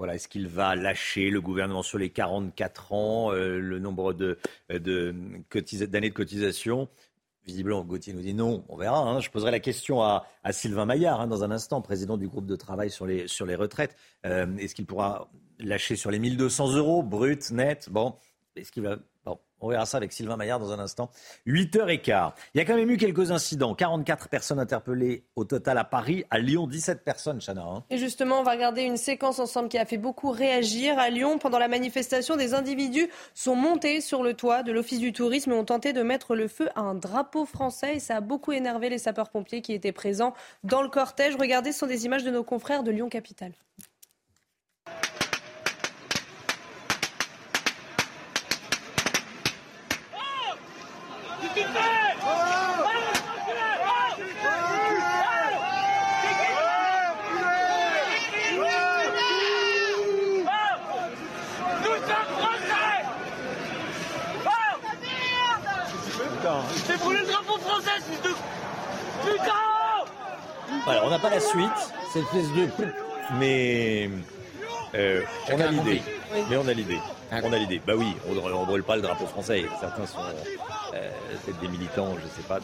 [0.00, 4.38] Voilà, est-ce qu'il va lâcher le gouvernement sur les 44 ans, euh, le nombre de,
[4.70, 6.88] d'années de cotisation?
[7.44, 9.00] Visiblement, Gauthier nous dit non, on verra.
[9.00, 9.20] Hein.
[9.20, 12.56] Je poserai la question à, Sylvain Maillard hein, dans un instant, président du groupe de
[12.56, 13.94] travail sur les, sur les retraites.
[14.24, 17.90] Euh, est-ce qu'il pourra lâcher sur les 1200 euros, brut, net?
[17.90, 18.14] Bon,
[18.56, 18.96] est-ce qu'il va
[19.60, 21.10] on verra ça avec Sylvain Maillard dans un instant.
[21.46, 22.32] 8h15.
[22.54, 23.74] Il y a quand même eu quelques incidents.
[23.74, 26.24] 44 personnes interpellées au total à Paris.
[26.30, 27.62] À Lyon, 17 personnes, Chana.
[27.62, 27.84] Hein.
[27.90, 30.98] Et justement, on va regarder une séquence ensemble qui a fait beaucoup réagir.
[30.98, 35.12] À Lyon, pendant la manifestation, des individus sont montés sur le toit de l'Office du
[35.12, 37.96] tourisme et ont tenté de mettre le feu à un drapeau français.
[37.96, 40.34] Et ça a beaucoup énervé les sapeurs-pompiers qui étaient présents
[40.64, 41.36] dans le cortège.
[41.36, 43.52] Regardez, ce sont des images de nos confrères de Lyon-Capitale.
[70.84, 71.70] Voilà, on n'a pas la suite,
[72.12, 72.68] cette espèce de.
[73.38, 74.10] Mais
[74.94, 76.02] euh, on a l'idée.
[76.48, 76.98] Mais on a l'idée.
[77.30, 77.80] On a l'idée.
[77.86, 79.64] Bah oui, on ne brûle pas le drapeau français.
[79.80, 80.18] Certains sont
[80.94, 81.10] euh,
[81.44, 82.58] peut-être des militants, je ne sais pas,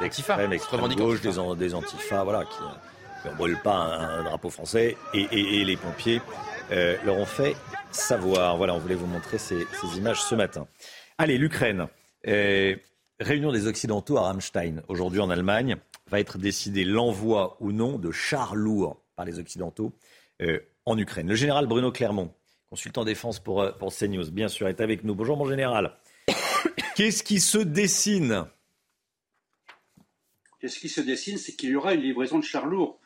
[0.00, 4.96] d'extrême, extrême gauche, des, des antifas, voilà, qui ne brûlent pas un, drapeau français.
[5.14, 6.20] Et, les pompiers
[6.72, 7.56] euh, leur ont fait
[7.90, 8.56] savoir.
[8.56, 10.66] Voilà, on voulait vous montrer ces, ces images ce matin.
[11.16, 11.86] Allez, l'Ukraine.
[13.20, 15.76] Réunion des Occidentaux à Rammstein, aujourd'hui en Allemagne
[16.08, 19.92] va être décidé l'envoi ou non de chars lourds par les Occidentaux
[20.40, 21.28] euh, en Ukraine.
[21.28, 22.32] Le général Bruno Clermont,
[22.70, 25.14] consultant défense pour, euh, pour CNews, bien sûr, est avec nous.
[25.14, 25.92] Bonjour mon général.
[26.96, 28.46] Qu'est-ce qui se dessine?
[30.58, 31.36] Qu'est-ce qui se dessine?
[31.36, 32.98] C'est qu'il y aura une livraison de chars lourds.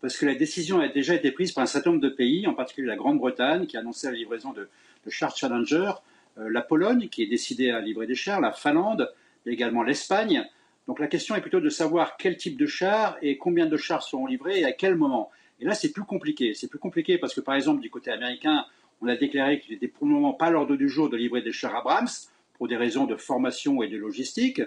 [0.00, 2.54] parce que la décision a déjà été prise par un certain nombre de pays, en
[2.54, 4.68] particulier la Grande-Bretagne, qui a annoncé la livraison de,
[5.08, 5.92] chars Challenger,
[6.38, 9.12] euh, la Pologne, qui est décidée à livrer des chars, la Finlande,
[9.46, 10.44] et également l'Espagne.
[10.86, 14.02] Donc la question est plutôt de savoir quel type de chars et combien de chars
[14.02, 15.30] seront livrés et à quel moment.
[15.60, 16.54] Et là, c'est plus compliqué.
[16.54, 18.64] C'est plus compliqué parce que, par exemple, du côté américain,
[19.02, 21.52] on a déclaré qu'il n'était pour le moment pas l'ordre du jour de livrer des
[21.52, 22.08] chars Abrams
[22.54, 24.62] pour des raisons de formation et de logistique.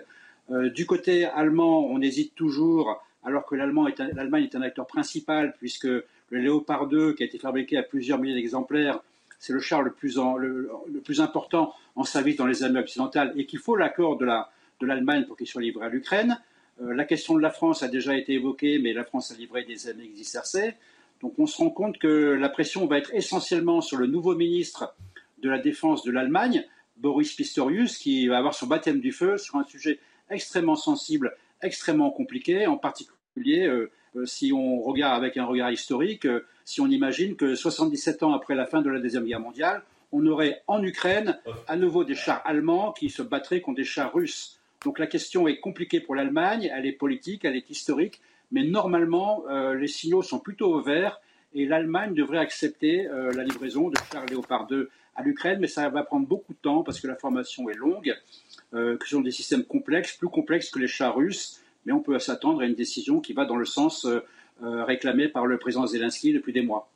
[0.51, 3.93] Euh, du côté allemand, on hésite toujours, alors que l'Allemagne
[4.43, 8.35] est, un acteur principal, puisque le Léopard 2, qui a été fabriqué à plusieurs milliers
[8.35, 8.99] d'exemplaires,
[9.39, 10.19] c'est le char le plus,
[11.19, 14.25] important en service dans les armées occidentales et qu'il faut l'accord de
[14.85, 16.39] l'Allemagne pour qu'il soit livré à l'Ukraine.
[16.81, 19.63] Euh, la question de la France a déjà été évoquée, mais la France a livré
[19.63, 20.73] des MX-10RC.
[21.21, 24.95] Donc on se rend compte que la pression va être essentiellement sur le nouveau ministre
[25.39, 26.65] de la Défense de l'Allemagne,
[26.97, 29.99] Boris Pistorius, qui va avoir son baptême du feu sur un sujet
[30.29, 36.27] extrêmement sensible, extrêmement compliqué, en particulier euh, euh, si on regarde avec un regard historique,
[36.65, 40.25] si on imagine que 77 ans après la fin de la Deuxième Guerre mondiale, on
[40.27, 44.59] aurait en Ukraine à nouveau des chars allemands qui se battraient contre des chars russes.
[44.83, 49.43] Donc la question est compliquée pour l'Allemagne, elle est politique, elle est historique, mais normalement,
[49.49, 51.21] euh, les signaux sont plutôt au vert
[51.53, 55.87] et l'Allemagne devrait accepter euh, la livraison de chars Léopard 2 à l'Ukraine, mais ça
[55.89, 58.13] va prendre beaucoup de temps parce que la formation est longue,
[58.73, 62.01] euh, que ce sont des systèmes complexes, plus complexes que les chars russes, mais on
[62.01, 64.07] peut s'attendre à une décision qui va dans le sens
[64.61, 66.89] réclamé par le président Zelensky depuis des mois.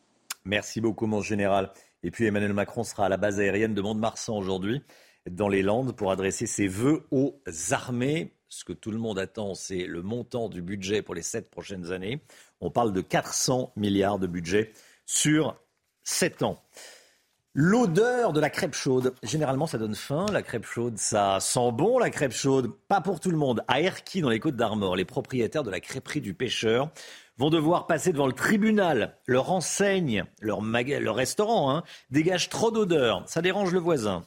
[0.46, 1.72] Merci beaucoup, mon général.
[2.04, 4.82] Et puis Emmanuel Macron sera à la base aérienne de Mont-de-Marsan aujourd'hui
[5.30, 7.40] dans les Landes pour adresser ses vœux aux
[7.72, 8.34] armées.
[8.50, 11.92] Ce que tout le monde attend, c'est le montant du budget pour les sept prochaines
[11.92, 12.22] années.
[12.62, 14.72] On parle de 400 milliards de budget
[15.06, 15.58] sur
[16.04, 16.64] sept ans.
[17.60, 19.16] L'odeur de la crêpe chaude.
[19.24, 20.28] Généralement, ça donne faim.
[20.32, 22.72] La crêpe chaude, ça sent bon, la crêpe chaude.
[22.88, 23.64] Pas pour tout le monde.
[23.68, 26.92] À Erquy, dans les Côtes d'Armor, les propriétaires de la crêperie du pêcheur
[27.38, 29.18] vont devoir passer devant le tribunal.
[29.26, 33.24] Leur enseigne, leur, leur restaurant, hein, dégage trop d'odeur.
[33.26, 34.24] Ça dérange le voisin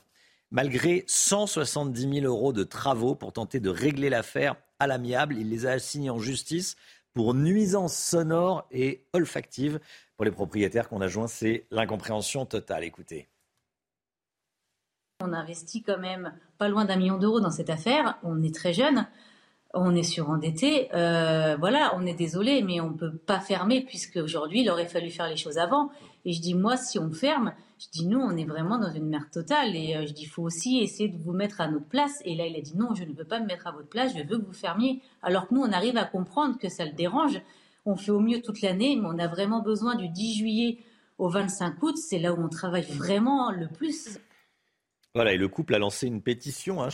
[0.51, 5.37] malgré 170 000 euros de travaux pour tenter de régler l'affaire à l'amiable.
[5.37, 6.77] Il les a assignés en justice
[7.15, 9.81] pour nuisance sonore et olfactive.
[10.17, 12.85] Pour les propriétaires qu'on a joints, c'est l'incompréhension totale.
[12.85, 13.29] Écoutez.
[15.23, 18.19] On investit quand même pas loin d'un million d'euros dans cette affaire.
[18.23, 19.07] On est très jeune
[19.75, 20.89] on est surendetté.
[20.95, 24.87] Euh, voilà, on est désolé, mais on ne peut pas fermer puisque aujourd'hui, il aurait
[24.87, 25.91] fallu faire les choses avant.
[26.25, 29.09] Et je dis, moi, si on ferme, je dis, nous, on est vraiment dans une
[29.09, 29.75] merde totale.
[29.75, 32.21] Et euh, je dis, faut aussi essayer de vous mettre à notre place.
[32.25, 34.13] Et là, il a dit, non, je ne veux pas me mettre à votre place,
[34.17, 35.01] je veux que vous fermiez.
[35.23, 37.41] Alors que nous, on arrive à comprendre que ça le dérange.
[37.87, 40.79] On fait au mieux toute l'année, mais on a vraiment besoin du 10 juillet
[41.19, 41.97] au 25 août.
[41.97, 44.19] C'est là où on travaille vraiment le plus.
[45.15, 46.91] Voilà, et le couple a lancé une pétition, hein,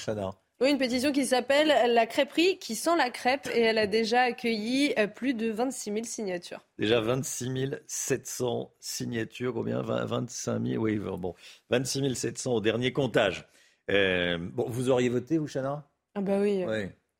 [0.60, 4.22] oui, une pétition qui s'appelle La crêperie qui sent la crêpe et elle a déjà
[4.22, 6.60] accueilli euh, plus de 26 000 signatures.
[6.78, 9.82] Déjà 26 700 signatures, combien?
[9.82, 11.34] 25 000, oui, bon,
[11.68, 13.46] 26 700 au dernier comptage.
[13.90, 15.86] Euh, bon, vous auriez voté, vous, Chana?
[16.14, 16.64] Ah bah oui.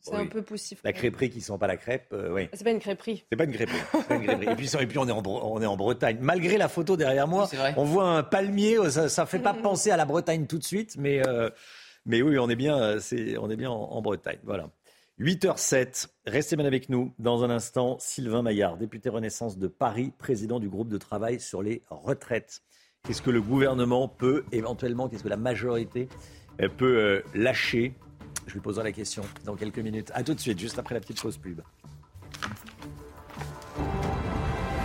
[0.00, 0.80] C'est un peu poussif.
[0.84, 2.48] La crêperie qui sent pas la crêpe, euh, oui.
[2.52, 3.24] C'est pas une crêperie.
[3.30, 3.76] C'est pas une crêperie.
[4.10, 6.18] et, puis, et puis on est, en, on est en Bretagne.
[6.20, 8.78] Malgré la photo derrière moi, on voit un palmier.
[8.88, 11.22] Ça, ne fait pas penser à la Bretagne tout de suite, mais
[12.06, 13.00] mais oui, on est bien, euh,
[13.68, 14.38] en, Bretagne.
[14.44, 14.70] Voilà.
[15.18, 17.12] 8h07, restez bien avec nous.
[17.18, 21.62] Dans un instant, Sylvain Maillard, député Renaissance de Paris, président du groupe de travail sur
[21.62, 22.62] les retraites.
[23.02, 26.08] Qu'est-ce que le gouvernement peut éventuellement, qu'est-ce que la majorité
[26.60, 27.94] euh, peut euh, lâcher?
[28.46, 30.12] Je lui poserai la question dans quelques minutes.
[30.14, 31.60] A tout de suite, juste après la petite pause pub.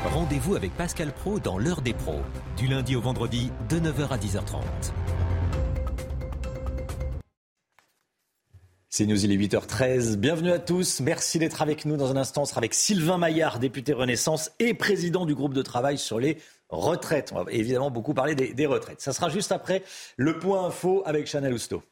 [0.05, 2.21] Rendez-vous avec Pascal Pro dans l'heure des pros,
[2.57, 4.61] du lundi au vendredi de 9h à 10h30.
[8.93, 10.17] C'est News, il est 8h13.
[10.17, 10.99] Bienvenue à tous.
[10.99, 11.95] Merci d'être avec nous.
[11.95, 15.61] Dans un instant, on sera avec Sylvain Maillard, député Renaissance et président du groupe de
[15.61, 17.31] travail sur les retraites.
[17.33, 18.99] On va évidemment beaucoup parler des, retraites.
[18.99, 19.83] Ça sera juste après
[20.17, 21.83] le point info avec Chanel Housteau.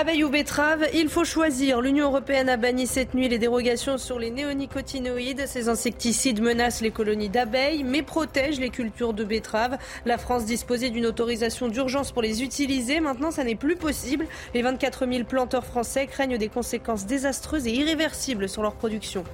[0.00, 1.80] Abeilles ou betteraves, il faut choisir.
[1.80, 5.48] L'Union européenne a banni cette nuit les dérogations sur les néonicotinoïdes.
[5.48, 9.76] Ces insecticides menacent les colonies d'abeilles, mais protègent les cultures de betteraves.
[10.06, 13.00] La France disposait d'une autorisation d'urgence pour les utiliser.
[13.00, 14.28] Maintenant, ça n'est plus possible.
[14.54, 19.24] Les 24 000 planteurs français craignent des conséquences désastreuses et irréversibles sur leur production.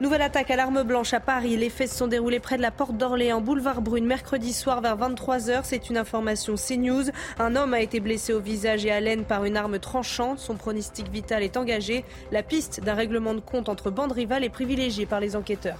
[0.00, 1.58] Nouvelle attaque à l'arme blanche à Paris.
[1.58, 4.96] Les faits se sont déroulés près de la porte d'Orléans, boulevard Brune, mercredi soir vers
[4.96, 5.60] 23h.
[5.64, 7.10] C'est une information CNews.
[7.38, 10.38] Un homme a été blessé au visage et à l'aine par une arme tranchante.
[10.38, 12.06] Son pronostic vital est engagé.
[12.32, 15.78] La piste d'un règlement de compte entre bandes rivales est privilégiée par les enquêteurs.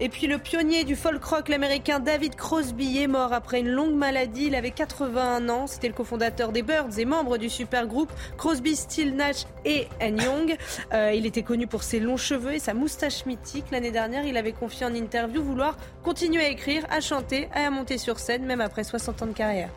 [0.00, 3.94] Et puis le pionnier du folk rock, l'américain David Crosby, est mort après une longue
[3.94, 4.46] maladie.
[4.46, 5.66] Il avait 81 ans.
[5.66, 10.56] C'était le cofondateur des Birds et membre du supergroupe Crosby, Still, Nash et Young.
[10.92, 13.66] Euh, il était connu pour ses longs cheveux et sa moustache mythique.
[13.70, 17.98] L'année dernière, il avait confié en interview vouloir continuer à écrire, à chanter, à monter
[17.98, 19.70] sur scène, même après 60 ans de carrière.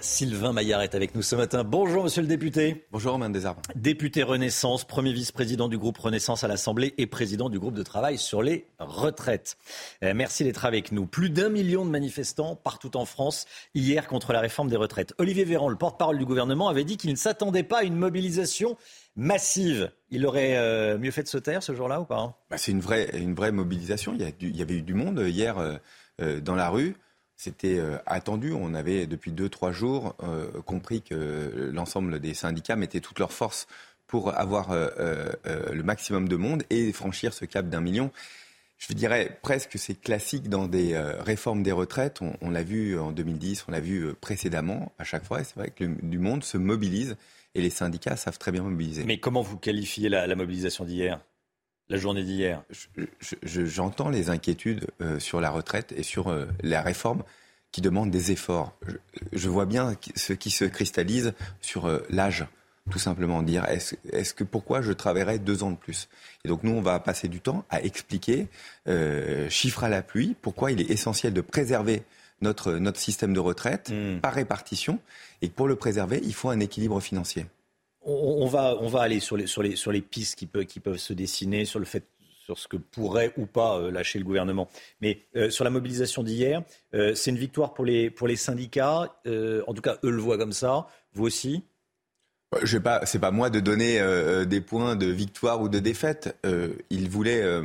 [0.00, 1.64] Sylvain Maillard est avec nous ce matin.
[1.64, 2.86] Bonjour, monsieur le député.
[2.92, 3.62] Bonjour, Romain Desarbres.
[3.74, 8.16] Député Renaissance, premier vice-président du groupe Renaissance à l'Assemblée et président du groupe de travail
[8.16, 9.56] sur les retraites.
[10.04, 11.06] Euh, merci d'être avec nous.
[11.06, 15.14] Plus d'un million de manifestants partout en France hier contre la réforme des retraites.
[15.18, 18.76] Olivier Véran, le porte-parole du gouvernement, avait dit qu'il ne s'attendait pas à une mobilisation
[19.16, 19.90] massive.
[20.10, 22.38] Il aurait euh, mieux fait de se taire ce jour-là ou pas?
[22.50, 24.14] Bah, C'est une vraie, une vraie mobilisation.
[24.14, 26.94] Il y, il y, avait eu du monde hier euh, dans la rue.
[27.38, 28.52] C'était euh, attendu.
[28.52, 33.32] On avait depuis deux, trois jours euh, compris que l'ensemble des syndicats mettaient toutes leurs
[33.32, 33.68] forces
[34.08, 38.10] pour avoir euh, le maximum de monde et franchir ce cap d'un million.
[38.78, 42.20] Je dirais presque que c'est classique dans des réformes des retraites.
[42.40, 45.44] On, l'a vu en 2010, on l'a vu précédemment à chaque fois.
[45.44, 47.16] C'est vrai que du monde se mobilise
[47.54, 49.04] et les syndicats savent très bien mobiliser.
[49.04, 51.20] Mais comment vous qualifiez la mobilisation d'hier?
[51.88, 52.62] La journée d'hier
[53.42, 57.22] J'entends les inquiétudes euh, sur la retraite et sur euh, la réforme
[57.72, 58.74] qui demandent des efforts.
[59.32, 62.46] Je, vois bien ce qui se cristallise sur euh, l'âge,
[62.90, 63.42] tout simplement.
[63.42, 66.08] Dire est-ce que pourquoi je travaillerais deux ans de plus?
[66.44, 68.48] Et donc nous, on va passer du temps à expliquer,
[69.50, 72.04] chiffre à la pluie, pourquoi il est essentiel de préserver
[72.40, 74.20] notre, notre système de retraite hmm.
[74.20, 75.00] par répartition
[75.42, 77.46] et que pour le préserver, il faut un équilibre financier
[78.08, 80.80] on, va, on va aller sur les, sur les, sur les pistes qui, peuvent, qui
[80.80, 82.04] peuvent se dessiner, sur le fait
[82.48, 84.68] sur ce que pourrait ou pas euh, lâcher le gouvernement.
[85.02, 86.62] Mais euh, sur la mobilisation d'hier,
[86.94, 89.20] euh, c'est une victoire pour les, pour les syndicats.
[89.66, 90.86] en tout cas, eux le voient comme ça.
[91.12, 91.62] Vous aussi
[92.50, 95.68] bah, je pas, c'est pas moi de donner euh, euh, des points de victoire ou
[95.68, 96.34] de défaite.
[96.46, 97.62] Euh, il voulait euh,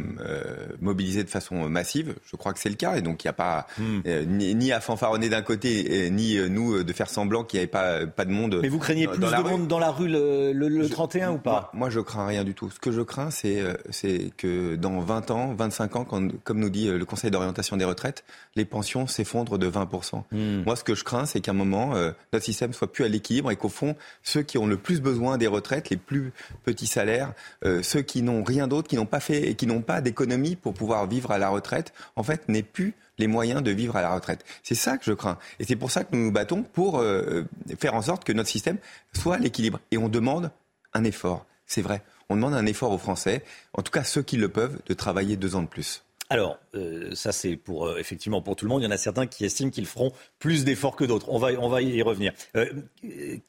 [0.82, 2.16] mobiliser de façon massive.
[2.26, 4.02] Je crois que c'est le cas, et donc il n'y a pas hmm.
[4.28, 8.26] ni, à fanfaronner d'un côté, ni nous de faire semblant qu'il n'y avait pas pas
[8.26, 8.60] de monde.
[8.62, 11.72] Mais vous craignez plus de monde dans la rue le, le, 31 ou pas?
[11.74, 12.70] moi, je crains rien du tout.
[12.70, 16.70] Ce que je crains, c'est c'est que dans 20 ans, 25 ans, quand, comme nous
[16.70, 18.26] dit le Conseil d'orientation des retraites,
[18.58, 20.64] les pensions s'effondrent de 20% hmm.
[20.66, 21.94] Moi, ce que je crains, c'est qu'à un moment,
[22.34, 25.38] notre système soit plus à l'équilibre et qu'au fond, ceux qui ont le plus besoin
[25.38, 26.34] des retraites, les plus
[26.64, 27.34] petits salaires,
[27.66, 30.56] euh, ceux qui n'ont rien d'autre, qui n'ont pas fait et qui n'ont pas d'économie
[30.56, 34.02] pour pouvoir vivre à la retraite, en fait, n'aient plus les moyens de vivre à
[34.02, 34.44] la retraite.
[34.64, 35.38] C'est ça que je crains.
[35.60, 37.44] Et c'est pour ça que nous nous battons pour euh,
[37.80, 38.78] faire en sorte que notre système
[39.14, 39.80] soit à l'équilibre.
[39.92, 40.52] Et on demande
[40.94, 41.46] un effort.
[41.66, 42.04] C'est vrai.
[42.30, 43.44] On demande un effort aux Français,
[43.74, 46.03] en tout cas ceux qui le peuvent, de travailler deux ans de plus.
[46.30, 48.82] Alors, euh, ça c'est pour euh, effectivement pour tout le monde.
[48.82, 51.28] Il y en a certains qui estiment qu'ils feront plus d'efforts que d'autres.
[51.30, 52.34] On va, on va y revenir.
[52.56, 52.66] Euh,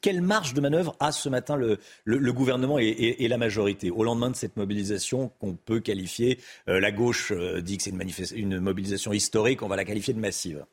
[0.01, 4.29] quelle marge de manœuvre a ce matin le, le, gouvernement et, la majorité au lendemain
[4.29, 7.31] de cette mobilisation qu'on peut qualifier La gauche
[7.61, 8.03] dit que c'est une,
[8.35, 9.63] une, mobilisation historique.
[9.63, 10.65] On va la qualifier de massive.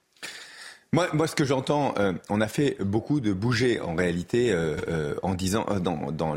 [0.92, 1.94] Moi, moi ce que j'entends,
[2.28, 4.54] on a fait beaucoup de bouger en réalité
[5.22, 6.36] en disant dans, dans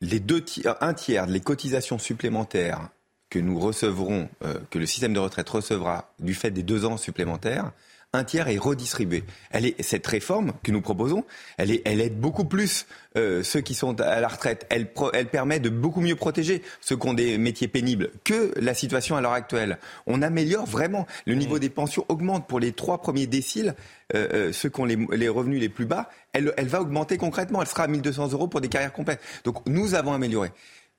[0.00, 0.44] les deux
[0.80, 2.88] un tiers des cotisations supplémentaires
[3.32, 6.98] que nous recevrons, euh, que le système de retraite recevra du fait des deux ans
[6.98, 7.72] supplémentaires,
[8.12, 9.24] un tiers est redistribué.
[9.52, 11.24] Elle est, cette réforme que nous proposons,
[11.56, 12.86] elle, est, elle aide beaucoup plus
[13.16, 14.66] euh, ceux qui sont à la retraite.
[14.68, 18.74] Elle, elle permet de beaucoup mieux protéger ceux qui ont des métiers pénibles que la
[18.74, 19.78] situation à l'heure actuelle.
[20.06, 21.06] On améliore vraiment.
[21.24, 21.60] Le niveau mmh.
[21.60, 23.74] des pensions augmente pour les trois premiers déciles.
[24.14, 27.62] Euh, ceux qui ont les, les, revenus les plus bas, elle, elle va augmenter concrètement.
[27.62, 29.22] Elle sera à 1200 euros pour des carrières complètes.
[29.44, 30.50] Donc nous avons amélioré.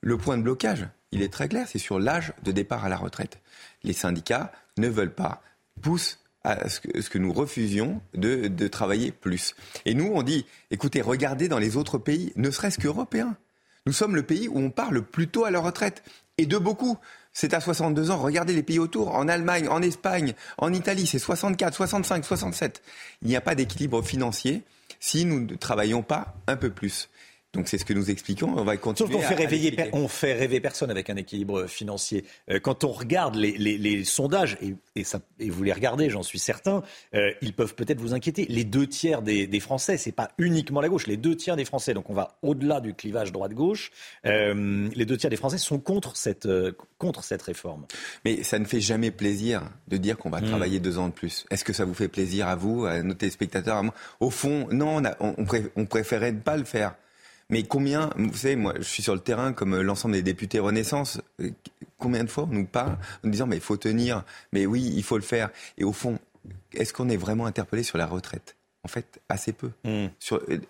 [0.02, 2.98] Le point de blocage, il est très clair, c'est sur l'âge de départ à la
[2.98, 3.40] retraite.
[3.84, 5.44] Les syndicats ne veulent pas,
[5.82, 9.56] poussent à ce que, nous refusions de, travailler plus.
[9.86, 13.38] Et nous, on dit, écoutez, regardez dans les autres pays, ne serait-ce qu'européens.
[13.86, 16.04] Nous sommes le pays où on part le plus tôt à la retraite.
[16.38, 16.98] Et de beaucoup.
[17.32, 18.18] C'est à 62 ans.
[18.18, 19.14] Regardez les pays autour.
[19.14, 22.82] En Allemagne, en Espagne, en Italie, c'est 64, 65, 67.
[23.22, 24.64] Il n'y a pas d'équilibre financier
[25.00, 27.10] si nous ne travaillons pas un peu plus.
[27.54, 28.52] Donc c'est ce que nous expliquons.
[28.58, 29.12] On va continuer.
[29.12, 32.26] Sauf qu'on fait, réveiller, on fait rêver personne avec un équilibre financier.
[32.50, 34.58] Euh, quand on regarde les, sondages,
[34.96, 36.82] et, ça, et, vous les regardez, j'en suis certain,
[37.14, 38.48] euh, ils peuvent peut-être vous inquiéter.
[38.50, 41.66] Les deux tiers des, des Français, c'est pas uniquement la gauche, les deux tiers des
[41.66, 43.92] Français, donc on va au-delà du clivage droite-gauche,
[44.26, 46.50] euh, les deux tiers des Français sont contre cette,
[46.98, 47.86] contre cette réforme.
[48.26, 50.48] Mais ça ne fait jamais plaisir de dire qu'on va hmm.
[50.48, 51.46] travailler deux ans de plus.
[51.52, 53.94] Est-ce que ça vous fait plaisir à vous, à nos téléspectateurs à moi?
[54.20, 56.96] Au fond, non, on, on, on préférait ne pas le faire.
[57.50, 61.22] Mais combien, vous savez, moi, je suis sur le terrain comme l'ensemble des députés Renaissance.
[61.98, 65.04] Combien de fois on nous parle en disant, mais il faut tenir, mais oui, il
[65.04, 65.50] faut le faire.
[65.78, 66.20] Et au fond,
[66.74, 68.56] est-ce qu'on est vraiment interpellé sur la retraite?
[68.86, 69.72] En fait, assez peu.
[69.86, 70.08] Hmm.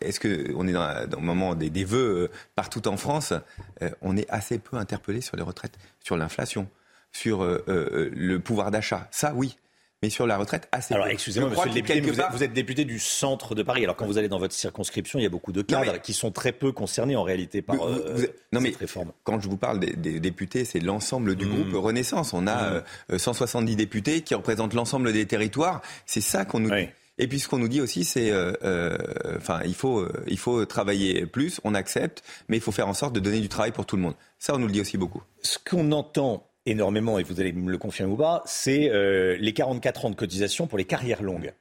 [0.02, 3.34] Est-ce qu'on est dans, dans, le moment des, des vœux euh, partout en France
[3.82, 6.68] euh, On est assez peu interpellé sur les retraites, sur l'inflation.
[7.12, 9.08] sur euh, euh, le pouvoir d'achat?
[9.12, 9.58] Ça, oui.
[10.04, 12.44] Mais sur la retraite, assez Alors, excusez-moi, monsieur le député, mais vous, êtes, part- vous
[12.44, 13.86] êtes député du centre de Paris.
[13.86, 16.30] Alors, quand vous allez dans votre circonscription, il y a beaucoup de cadres qui sont
[16.32, 19.14] très peu concernés en réalité par Vous- euh, vous- non, mais cette réforme.
[19.24, 21.50] Quand je vous parle des, des députés, c'est l'ensemble du Mmh.
[21.72, 22.34] groupe Renaissance.
[22.34, 22.84] On a Mmh.
[23.14, 25.82] euh, 170 députés qui représentent l'ensemble des territoires.
[26.06, 26.90] C'est ça qu'on nous dit.
[27.20, 28.98] Et puis ce qu'on nous dit aussi, c'est, euh, euh,
[29.38, 31.62] enfin, il faut, euh, il faut travailler plus.
[31.64, 34.02] On accepte, mais il faut faire en sorte de donner du travail pour tout le
[34.02, 34.16] monde.
[34.40, 35.22] Ça, on nous le dit aussi beaucoup.
[35.44, 39.54] Ce qu'on entend énormément, et vous allez me le confirmer ou pas, c'est euh, les
[39.54, 41.54] 44 ans de cotisation pour les carrières longues.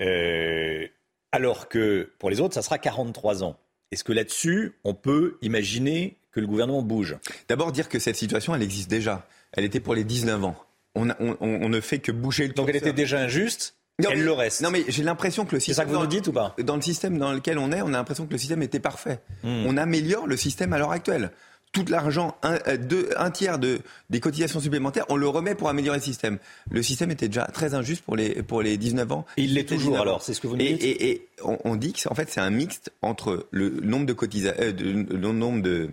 [0.00, 0.86] Euh,
[1.32, 3.56] alors que pour les autres, ça sera 43 ans.
[3.90, 7.16] Est-ce que là-dessus, on peut imaginer que le gouvernement bouge?
[7.48, 9.26] D'abord dire que cette situation, elle existe déjà.
[9.52, 10.56] Elle était pour les 19 ans.
[10.94, 13.76] On, a- on- on- on ne fait que bouger le Donc elle était déjà injuste,
[13.98, 14.60] Non, elle mais- le reste.
[14.62, 15.74] Non mais j'ai l'impression que le système.
[15.86, 16.54] ça que vous nous dites ou pas?
[16.62, 19.20] Dans le système dans lequel on est, on a l'impression que le système était parfait.
[19.42, 19.64] Hmm.
[19.66, 21.30] On améliore le système à l'heure actuelle.
[21.72, 23.80] Tout l'argent, un, euh, deux- un tiers de,
[24.10, 26.38] des cotisations supplémentaires, on le remet pour améliorer le système.
[26.70, 29.24] Le système était déjà très injuste pour les, pour les 19 ans.
[29.38, 30.02] Et il l'est toujours 19 ans.
[30.02, 32.10] alors, c'est ce que vous nous et, dites et, et on, on dit que c'est-
[32.10, 34.84] en fait c'est un mixte entre le nombre de cotisa- euh, de-
[35.16, 35.88] le nombre de,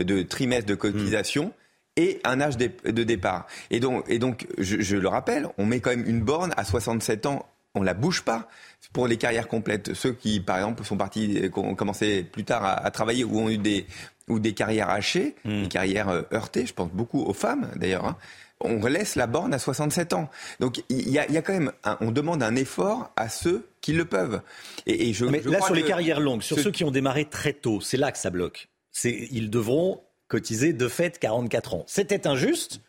[0.00, 1.52] de trimestres de cotisation
[1.96, 3.46] et un âge de départ.
[3.70, 6.64] Et donc, et donc je, je le rappelle, on met quand même une borne à
[6.64, 7.46] 67 ans.
[7.76, 8.48] On la bouge pas
[8.92, 9.94] pour les carrières complètes.
[9.94, 13.38] Ceux qui, par exemple, sont partis, qui ont commencé plus tard à, à travailler ou
[13.38, 13.86] ont eu des
[14.28, 16.64] ou des carrières hachées, des carrières euh, heurtées.
[16.66, 18.04] Je pense beaucoup aux femmes d'ailleurs.
[18.06, 18.16] hein.
[18.62, 20.28] On laisse la borne à 67 ans.
[20.60, 23.28] Donc il y a, il y a quand même, un- on demande un effort à
[23.30, 24.42] ceux qui le peuvent.
[24.86, 26.90] Et, et je, Mais je là, sur les carrières longues, sur ce- ceux qui ont
[26.90, 28.68] démarré très tôt, c'est là que ça bloque.
[29.04, 31.84] Ils devront cotiser de fait 44 ans.
[31.88, 32.80] C'était injuste,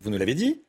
[0.00, 0.62] vous nous l'avez dit,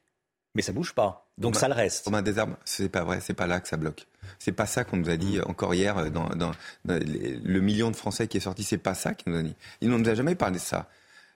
[0.55, 1.22] mais ça bouge pas.
[1.37, 2.05] Donc ça le reste.
[2.05, 4.05] Romain Desarmes, c'est pas vrai, c'est pas là que ça bloque.
[4.39, 6.51] C'est pas ça qu'on nous a dit encore hier euh, dans, dans-
[6.85, 8.63] dans les- le million de Français qui est sorti.
[8.63, 9.55] C'est pas ça qu'ils nous a dit.
[9.81, 10.87] Ils ne nous a jamais parlé de ça.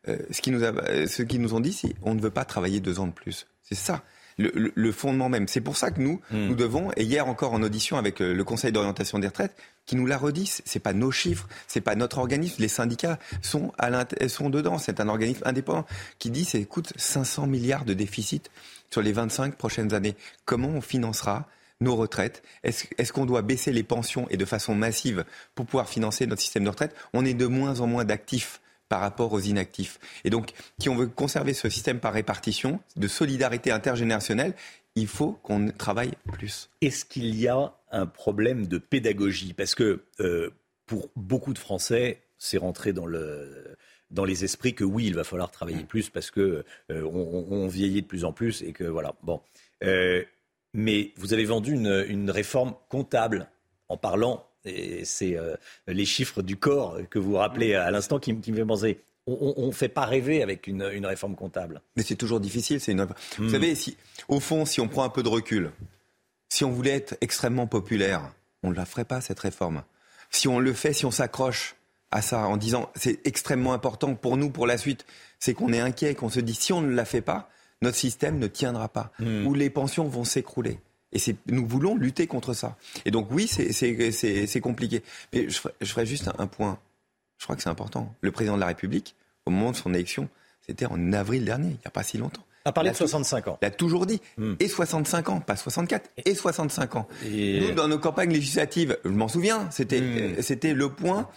[0.07, 2.29] Euh, ce qu'ils nous, a- euh, ce qu'ils nous ont dit, c'est on ne veut
[2.29, 3.47] pas travailler deux ans de plus.
[3.63, 4.03] C'est ça.
[4.39, 5.47] Le, le- le fondement même.
[5.47, 8.71] C'est pour ça que nous, nous devons, et hier encore en audition avec le Conseil
[8.71, 9.55] d'orientation des retraites,
[9.87, 13.73] qui nous l'a redit, c'est- pas nos chiffres, c'est pas notre organisme, les syndicats sont,
[13.79, 13.89] à
[14.29, 15.87] sont dedans, c'est un organisme indépendant
[16.19, 18.51] qui dit, c'est écoute, 500 milliards de déficit
[18.91, 20.15] sur les 25 prochaines années.
[20.45, 21.47] Comment on financera
[21.79, 22.43] nos retraites?
[22.63, 26.63] Est-ce qu'on doit baisser les pensions et de façon massive pour pouvoir financer notre système
[26.63, 26.95] de retraite?
[27.13, 29.99] On est de moins en moins d'actifs par rapport aux inactifs.
[30.23, 34.53] Et donc, si on veut conserver ce système par répartition, de solidarité intergénérationnelle,
[34.95, 36.69] il faut qu'on travaille plus.
[36.81, 39.53] Est-ce qu'il y a un problème de pédagogie?
[39.53, 40.51] Parce que euh,
[40.85, 43.77] pour beaucoup de Français, c'est rentré dans le
[44.11, 48.01] dans les esprits que oui, il va falloir travailler plus parce que euh, on, vieillit
[48.01, 49.15] de plus en plus et que voilà.
[49.23, 49.41] Bon,
[49.83, 50.23] Euh,
[50.73, 53.49] mais vous avez vendu une, une réforme comptable
[53.89, 55.55] en parlant, et c'est euh,
[55.87, 58.99] les chiffres du corps que vous rappelez à l'instant qui, me fait penser.
[59.27, 61.81] On ne fait pas rêver avec une, une réforme comptable.
[61.95, 62.79] Mais c'est toujours difficile.
[62.79, 63.07] C'est une...
[63.37, 63.97] Vous savez, si,
[64.29, 65.71] au fond, si on prend un peu de recul,
[66.49, 69.83] si on voulait être extrêmement populaire, on ne la ferait pas, cette réforme.
[70.29, 71.75] Si on le fait, si on s'accroche
[72.11, 75.05] à ça en disant c'est extrêmement important pour nous, pour la suite,
[75.39, 77.49] c'est qu'on est inquiet, qu'on se dit si on ne la fait pas,
[77.81, 79.11] notre système ne tiendra pas,
[79.45, 80.79] ou les pensions vont s'écrouler.
[81.13, 82.75] Et nous voulons lutter contre ça.
[83.05, 85.03] Et donc oui, c'est, compliqué.
[85.33, 86.79] Mais je ferai, je ferai juste un, un point.
[87.37, 88.13] Je crois que c'est important.
[88.21, 89.15] Le président de la République,
[89.45, 90.27] au moment de son élection,
[90.65, 92.43] c'était en avril dernier, il n'y a pas si longtemps.
[92.65, 93.57] A parlé de tou- 65 ans.
[93.61, 94.19] Il a toujours dit.
[94.59, 97.07] Et 65 ans, pas 64, et 65 ans.
[97.25, 101.29] Et- Nous, dans nos campagnes législatives, je m'en souviens, c'était, c'était le point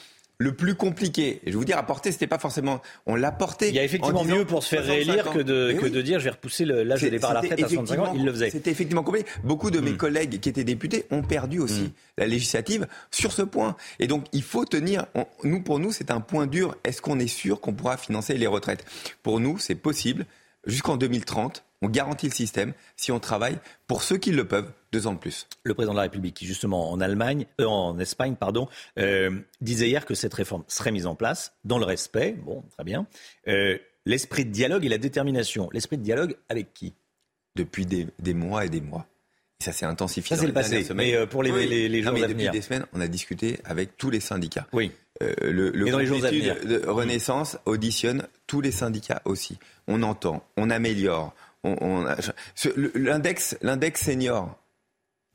[0.42, 1.40] le plus compliqué.
[1.44, 2.80] Et je vais vous dire, à porter, c'était pas forcément.
[3.04, 3.68] On l'a porté.
[3.68, 5.90] Il y a effectivement mieux pour se faire 65 réélire que de, que oui.
[5.90, 8.12] de dire je vais repousser le- l'âge de départ à la retraite à 65 ans.
[8.16, 8.48] Il le faisait.
[8.50, 9.28] C'était effectivement compliqué.
[9.44, 11.92] Beaucoup de mes collègues qui étaient députés ont perdu aussi Mm.
[12.16, 13.76] la législative sur ce point.
[13.98, 15.04] Et donc, il faut tenir.
[15.14, 16.74] on- nous, pour nous, c'est un point dur.
[16.84, 18.86] Est-ce qu'on est sûr qu'on pourra financer les retraites?
[19.22, 20.24] Pour nous, c'est possible.
[20.66, 25.06] Jusqu'en 2030, on garantit le système si on travaille pour ceux qui le peuvent deux
[25.06, 25.46] ans de plus.
[25.64, 28.68] Le président de la République, qui justement en Allemagne, euh, en Espagne, pardon,
[28.98, 29.30] euh,
[29.60, 33.06] disait hier que cette réforme serait mise en place dans le respect, bon, très bien,
[33.48, 35.68] euh, l'esprit de dialogue et la détermination.
[35.72, 36.94] L'esprit de dialogue avec qui?
[37.56, 39.06] Depuis des, des mois et des mois.
[39.60, 40.36] Et ça s'est intensifié.
[40.36, 40.86] Ça, c'est le les passé.
[40.94, 42.52] Mais, pour les- les- les Non, jours mais à depuis venir.
[42.52, 44.66] des semaines, on a discuté avec tous les syndicats.
[44.72, 44.92] Oui.
[45.22, 46.56] Euh, le le Mais dans les jours à venir.
[46.64, 49.58] de Renaissance auditionne tous les syndicats aussi.
[49.88, 51.34] On entend, on améliore.
[51.62, 52.06] On, on
[52.94, 54.58] l'index senior,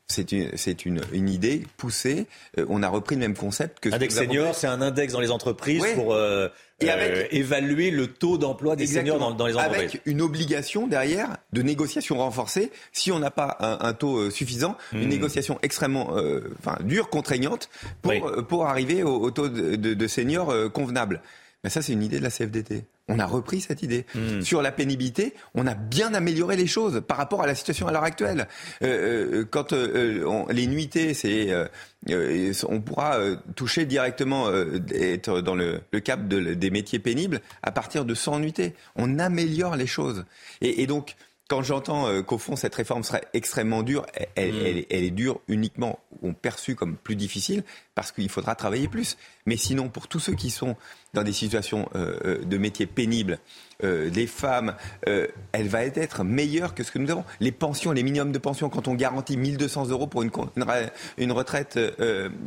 [0.08, 2.28] c'est une, c'est une, une idée poussée.
[2.60, 3.90] Euh, on a repris le même concept que.
[3.94, 6.48] Index senior, c'est un index dans les entreprises pour euh,
[6.80, 9.78] Et euh, évaluer le taux d'emploi des seniors dans, dans les entreprises.
[9.80, 12.72] Avec une obligation derrière de négociation renforcée.
[12.92, 15.10] Si on n'a pas un, un taux suffisant, une Hmm.
[15.10, 17.70] négociation extrêmement euh, enfin, dure, contraignante,
[18.02, 18.22] pour, Oui.
[18.48, 21.22] pour arriver au, au taux de, de, de seniors euh, convenable.
[21.64, 22.84] Mais ça, c'est une idée de la CFDT.
[23.08, 24.06] On a repris cette idée.
[24.16, 24.42] Hmm.
[24.42, 27.92] Sur la pénibilité, on a bien amélioré les choses par rapport à la situation à
[27.92, 28.48] l'heure actuelle.
[28.82, 31.66] Euh, euh, quand euh, on- les nuitées, c'est euh,
[32.10, 37.00] euh, on pourra euh, toucher directement, euh, être dans le, le cap de- des métiers
[37.00, 38.74] pénibles à partir de 100 nuitées.
[38.96, 40.26] On améliore les choses.
[40.62, 41.16] Et, et donc,
[41.48, 45.04] quand j'entends euh, qu'au fond cette réforme serait extrêmement dure, elle, elle- elle est- elle
[45.04, 47.64] est dure uniquement ou perçue comme plus difficile
[47.94, 49.16] parce qu'il faudra travailler plus.
[49.46, 50.76] Mais sinon, pour tous ceux qui sont
[51.14, 53.38] dans des situations euh, euh, de métiers pénibles,
[53.84, 54.76] euh, les femmes,
[55.08, 57.24] euh, elle va être meilleure que ce que nous avons.
[57.40, 60.78] Les pensions, les minimums de pension, quand on garantit 1200 euros pour une, une, ra-
[61.18, 61.80] une retraite,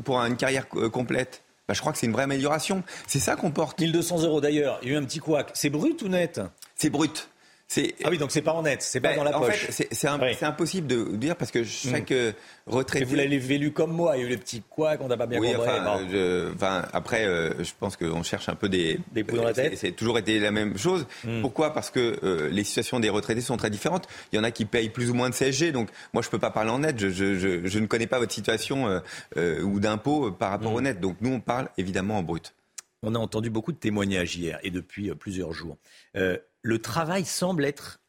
[0.04, 2.82] pour une carrière complète, bah, je crois que c'est une vraie amélioration.
[3.06, 3.78] C'est ça qu'on porte.
[3.80, 5.50] 1200 euros d'ailleurs, il y a eu un petit couac.
[5.54, 6.40] C'est brut ou net?
[6.74, 7.28] C'est brut.
[7.70, 9.66] C'est- Ah oui, donc c'est pas en net, c'est pas Ben, dans la en poche.
[9.66, 12.32] fait, c'est- c'est un- c'est impossible de dire parce que chaque euh,
[12.66, 13.02] retraité.
[13.04, 15.18] Et vous l'avez vélu comme moi, il y a eu les petits couacs, on n'a
[15.18, 15.68] pas bien Oui, compris.
[15.70, 16.08] enfin, Bon.
[16.10, 18.98] je- enfin, après, euh, je pense qu'on cherche un peu des.
[19.12, 19.78] Des poux dans la c'est- tête.
[19.78, 21.06] C'est toujours été la même chose.
[21.42, 21.74] Pourquoi?
[21.74, 24.08] Parce que euh, les situations des retraités sont très différentes.
[24.32, 26.38] Il y en a qui payent plus ou moins de CSG, donc moi je peux
[26.38, 26.98] pas parler en net.
[26.98, 29.00] Je, je, je, je ne connais pas votre situation euh,
[29.36, 31.00] euh, ou d'impôt par rapport au net.
[31.00, 32.54] Donc nous on parle évidemment en brut.
[33.02, 35.76] On a entendu beaucoup de témoignages hier et depuis euh, plusieurs jours.
[36.16, 36.38] Euh,
[36.68, 38.00] le travail semble être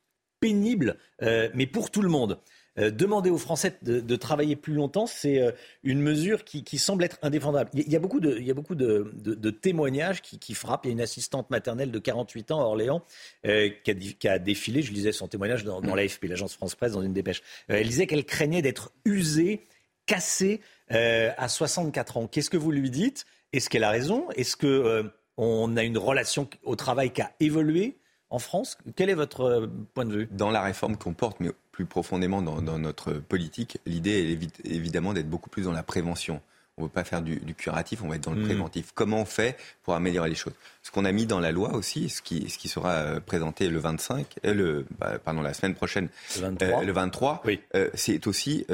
[0.41, 2.39] pénible, euh, mais pour tout le monde.
[2.77, 5.51] Euh, demander aux Français de, travailler plus longtemps, c'est euh,
[5.83, 7.69] une mesure qui, semble être indéfendable.
[7.73, 10.85] Il y a- beaucoup de, témoignages qui, frappent.
[10.85, 13.01] Il y a une assistante maternelle de 48 ans à Orléans
[13.43, 17.41] qui, a, défilé, je lisais son témoignage dans, dans l'AFP, l'agence France-Presse, dans une dépêche.
[17.69, 19.67] Elle disait qu'elle craignait d'être usée,
[20.05, 22.27] cassée à 64 ans.
[22.27, 23.25] Qu'est-ce que vous lui dites?
[23.51, 24.29] Est-ce qu'elle a raison?
[24.35, 25.03] Est-ce que euh,
[25.37, 27.97] on a une relation au travail qui a évolué?
[28.29, 30.27] En France Quel est votre euh, point de vue?
[30.31, 34.51] Dans la réforme qu'on porte, mais plus profondément dans, dans notre politique, l'idée est évi-
[34.65, 36.41] évidemment d'être beaucoup plus dans la prévention.
[36.77, 38.45] On ne veut pas faire du, du curatif, on va être dans le Mhm.
[38.45, 38.91] préventif.
[38.95, 40.53] Comment on fait pour améliorer les choses?
[40.81, 43.67] Ce qu'on a mis dans la loi aussi, ce qui, ce qui sera euh, présenté
[43.69, 46.07] le 25, euh, le, bah, pardon, la semaine prochaine,
[46.37, 46.67] Le 23.
[46.81, 47.43] euh, le 23,
[47.75, 48.65] euh, c'est aussi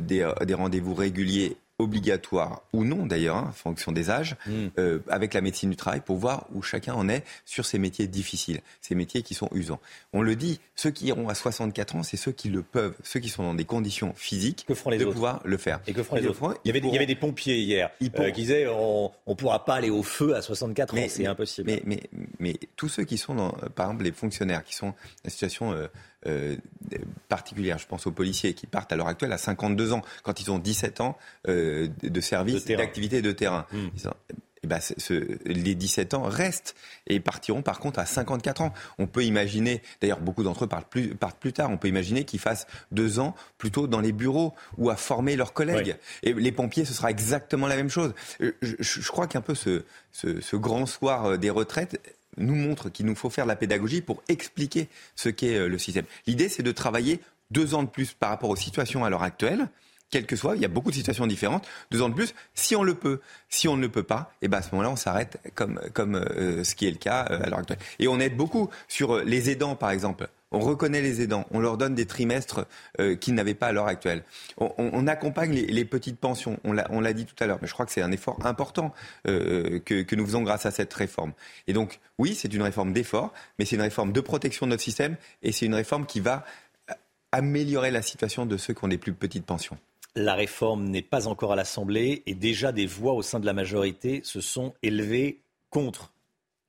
[0.00, 4.52] des, des rendez-vous réguliers obligatoires ou non d'ailleurs, hein, en fonction des âges, Mm.
[4.78, 8.06] euh, avec la médecine du travail pour voir où chacun en est sur ces métiers
[8.06, 9.80] difficiles, ces métiers qui sont usants.
[10.12, 13.20] On le dit, ceux qui iront à 64 ans, c'est ceux qui le peuvent, ceux
[13.20, 15.80] qui sont dans des conditions physiques les de autres pouvoir le faire.
[15.86, 17.58] Et que feront les autres feront, il y, avait, des- il y avait des pompiers
[17.58, 20.96] hier Ils euh, qui disaient on ne pourra pas aller au feu à 64 ans,
[20.96, 21.70] Mais- c'est impossible.
[21.70, 22.02] Mais, mais,
[22.38, 24.94] mais tous ceux qui sont, dans, par exemple, les fonctionnaires qui sont dans
[25.24, 25.88] une situation euh,
[26.26, 26.56] euh,
[27.28, 30.50] particulière, je pense aux policiers qui partent à l'heure actuelle à 52 ans, quand ils
[30.50, 31.16] ont 17 ans
[31.48, 33.66] euh, de service, d'activité de terrain.
[33.72, 33.86] Mm.
[33.96, 34.14] Ils ont-
[34.62, 36.74] eh ben, ce- les 17 ans restent
[37.06, 38.72] et partiront par contre à 54 ans.
[38.98, 42.24] On peut imaginer, d'ailleurs beaucoup d'entre eux partent plus, partent plus tard, on peut imaginer
[42.24, 45.96] qu'ils fassent deux ans plutôt dans les bureaux ou à former leurs collègues.
[46.24, 48.12] Et les pompiers, ce sera exactement la même chose.
[48.40, 52.00] Euh, Je, je- je crois qu'un peu ce, ce, ce grand soir euh, des retraites
[52.36, 55.78] nous montre qu'il nous faut faire de la pédagogie pour expliquer ce qu'est euh, le
[55.78, 56.04] système.
[56.26, 59.68] L'idée, c'est de travailler deux ans de plus par rapport aux situations à l'heure actuelle.
[60.10, 61.66] Quel que soit, il y a beaucoup de situations différentes.
[61.90, 63.20] Deux ans de plus, si on le peut.
[63.48, 65.80] Si on ne le peut pas, et ben à ce moment-là, on s'arrête comme,
[66.16, 67.78] euh, ce qui est le cas euh, à l'heure actuelle.
[67.98, 70.28] Et on aide beaucoup sur les aidants, par exemple.
[70.52, 72.66] On reconnaît les aidants, on leur donne des trimestres
[73.00, 74.22] euh, qu'ils n'avaient pas à l'heure actuelle.
[74.58, 77.92] On, accompagne les, petites pensions, on l'a dit tout à l'heure, mais je crois que
[77.92, 78.94] c'est un effort important
[79.26, 81.32] euh, que, que nous faisons grâce à cette réforme.
[81.66, 84.82] Et donc, oui, c'est une réforme d'effort, mais c'est une réforme de protection de notre
[84.82, 86.44] système, et c'est une réforme qui va
[87.32, 89.78] améliorer la situation de ceux qui ont des plus petites pensions.
[90.14, 93.52] La réforme n'est pas encore à l'Assemblée et déjà des voix au sein de la
[93.52, 96.10] majorité se sont élevées contre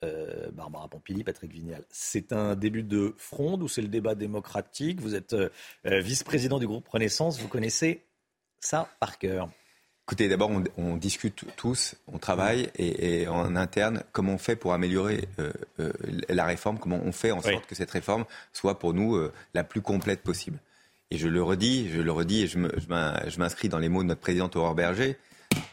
[0.03, 1.83] euh, Barbara Pompili, Patrick Vignal.
[1.89, 5.01] C'est un début de fronde ou c'est le débat démocratique?
[5.01, 5.49] Vous êtes euh,
[5.85, 8.05] euh, vice-président du groupe Renaissance, vous connaissez
[8.59, 9.49] ça par cœur?
[10.07, 14.55] Écoutez, d'abord, on, on discute tous, on travaille et, et en interne comment on fait
[14.55, 15.51] pour améliorer euh,
[15.81, 15.91] euh,
[16.29, 19.65] la réforme, comment on fait en sorte que cette réforme soit pour nous euh, la
[19.65, 20.59] plus complète possible?
[21.11, 24.21] Et je le redis, je le redis et je m'inscris dans les mots de notre
[24.21, 25.17] présidente Aurore Berger,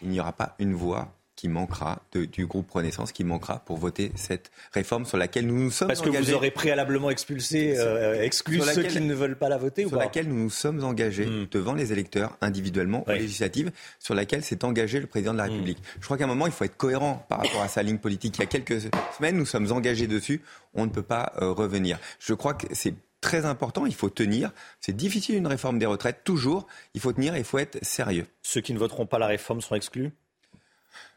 [0.02, 3.76] il n'y aura pas une voix qui manquera de- du groupe Renaissance qui manquera pour
[3.76, 6.30] voter cette réforme sur laquelle nous nous sommes Parce que engagés.
[6.30, 9.88] vous aurez préalablement expulsé, euh, exclu ceux laquelle- qui ne veulent pas la voter ou
[9.88, 11.46] sur pas laquelle nous nous sommes engagés Hmm.
[11.50, 15.38] devant les électeurs individuellement aux législatives, sur laquelle s'est engagé le président de Hmm.
[15.38, 15.78] la République.
[16.00, 18.36] Je crois qu'à un moment, il faut être cohérent par rapport à sa ligne politique.
[18.38, 18.80] Il y a quelques
[19.16, 20.40] semaines, nous sommes engagés dessus.
[20.74, 21.98] On ne peut pas euh, revenir.
[22.20, 23.86] Je crois que c'est très important.
[23.86, 24.52] Il faut tenir.
[24.80, 26.20] C'est difficile une réforme des retraites.
[26.24, 27.34] Toujours, il faut tenir.
[27.34, 28.26] et Il faut être sérieux.
[28.42, 30.10] Ceux qui ne voteront pas la réforme seront exclus?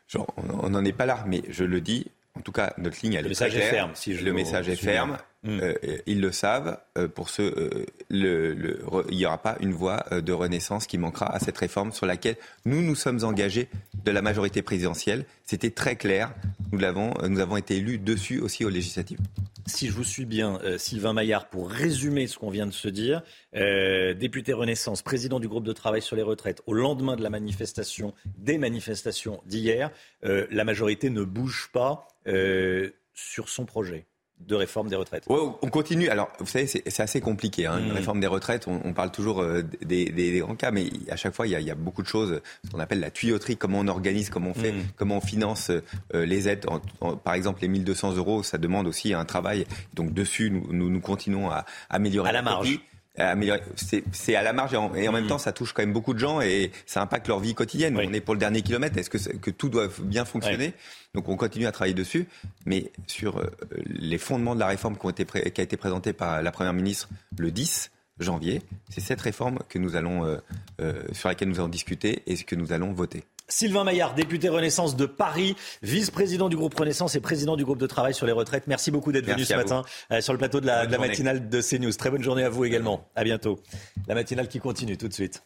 [0.07, 2.07] Genre, on n'en est pas là, mais je le dis.
[2.35, 3.71] En tout cas, notre ligne, elle Le est très message est claire.
[3.71, 5.17] ferme, si je le message est ferme.
[5.43, 5.59] Mm.
[5.61, 5.73] Euh,
[6.07, 6.79] ils le savent.
[6.97, 10.33] Euh, pour ceux, euh, le, le- re- il n'y aura pas une voix euh, de
[10.33, 13.69] renaissance qui manquera à cette réforme sur laquelle nous nous sommes engagés
[14.03, 15.25] de la majorité présidentielle.
[15.45, 16.33] C'était très clair.
[16.71, 19.19] Nous l'avons, euh, nous avons été élus dessus aussi aux législatives.
[19.67, 22.87] si je vous suis bien, euh, Sylvain Maillard, pour résumer ce qu'on vient de se
[22.87, 23.21] dire,
[23.55, 27.29] euh, député Renaissance, président du groupe de travail sur les retraites, au lendemain de la
[27.29, 29.91] manifestation, des manifestations d'hier,
[30.23, 32.07] euh, la majorité ne bouge pas
[33.13, 34.05] sur son projet
[34.39, 35.25] de réforme des retraites.
[35.27, 36.09] on continue.
[36.09, 37.65] Alors, vous savez, c'est assez compliqué.
[37.65, 37.95] Hein, Une mm.
[37.95, 41.51] réforme des retraites, on, parle toujours euh, des, grands cas, mais à chaque fois, il
[41.51, 44.53] y a, beaucoup de choses, ce qu'on appelle la tuyauterie, comment on organise, comment on
[44.53, 44.83] fait, mm.
[44.95, 46.65] comment on finance euh, les aides.
[47.23, 49.65] par exemple, les 1200 euros, ça demande aussi un travail.
[49.93, 52.79] Donc, dessus, nous, nous, continuons à améliorer à la marge.
[53.17, 55.27] C'est à la marge et en, même mm.
[55.27, 57.97] temps, ça touche quand même beaucoup de gens et ça impacte leur vie quotidienne.
[57.97, 58.97] On est pour le dernier kilomètre.
[58.97, 60.73] Est-ce que, que, tout doit bien fonctionner
[61.13, 62.27] Donc on continue à travailler dessus.
[62.65, 63.49] Mais sur euh,
[63.85, 66.73] les fondements de la réforme qui, ont été qui a été présentée par la Première
[66.73, 70.37] ministre le 10 janvier, c'est cette réforme que nous allons, euh,
[70.81, 73.23] euh, sur laquelle nous allons discuter et que nous allons voter.
[73.49, 77.87] Sylvain Maillard, député Renaissance de Paris, vice-président du groupe Renaissance et président du groupe de
[77.87, 78.67] travail sur les retraites.
[78.67, 81.93] Merci beaucoup d'être venu ce matin euh, sur le plateau de la, matinale de CNews.
[81.93, 83.07] Très bonne journée à vous également.
[83.15, 83.59] À bientôt.
[84.07, 85.43] La matinale qui continue tout de suite.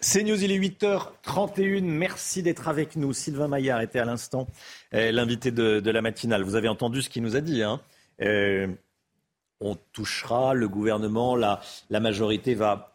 [0.00, 1.84] CNews, il est 8h31.
[1.84, 3.12] Merci d'être avec nous.
[3.12, 4.48] Sylvain Maillard était à l'instant
[4.92, 6.42] euh, l'invité de, la matinale.
[6.42, 7.62] Vous avez entendu ce qu'il nous a dit.
[7.62, 7.80] Hein.
[8.22, 8.66] Euh,
[9.60, 11.60] on touchera, le gouvernement, la,
[11.90, 12.89] la majorité va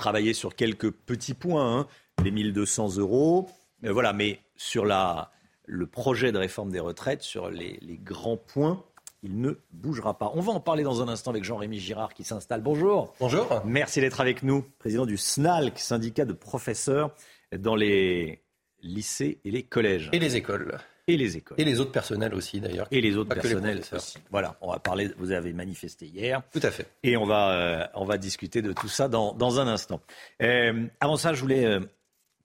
[0.00, 1.86] travailler sur quelques petits points, hein.
[2.24, 3.48] les 1200 euros,
[3.84, 5.30] euh, voilà, mais sur la,
[5.66, 8.82] le projet de réforme des retraites, sur les, grands points,
[9.22, 10.32] il ne bougera pas.
[10.34, 12.62] On va en parler dans un instant avec Jean-Rémy Girard qui s'installe.
[12.62, 13.12] Bonjour.
[13.20, 13.60] Bonjour.
[13.66, 17.14] Merci d'être avec nous, président du SNALC, syndicat de professeurs
[17.54, 18.42] dans les
[18.82, 20.08] lycées et les collèges.
[20.12, 20.78] Et les écoles.
[21.06, 21.60] Et les écoles.
[21.60, 22.86] Et les autres personnels aussi, d'ailleurs.
[22.90, 24.18] Et les autres personnels aussi.
[24.30, 26.42] Voilà, on va parler, vous avez manifesté hier.
[26.52, 26.86] Tout à fait.
[27.02, 30.00] Et on va, euh, on va discuter de tout ça dans, dans un instant.
[30.42, 31.80] Euh, avant ça, je voulais euh,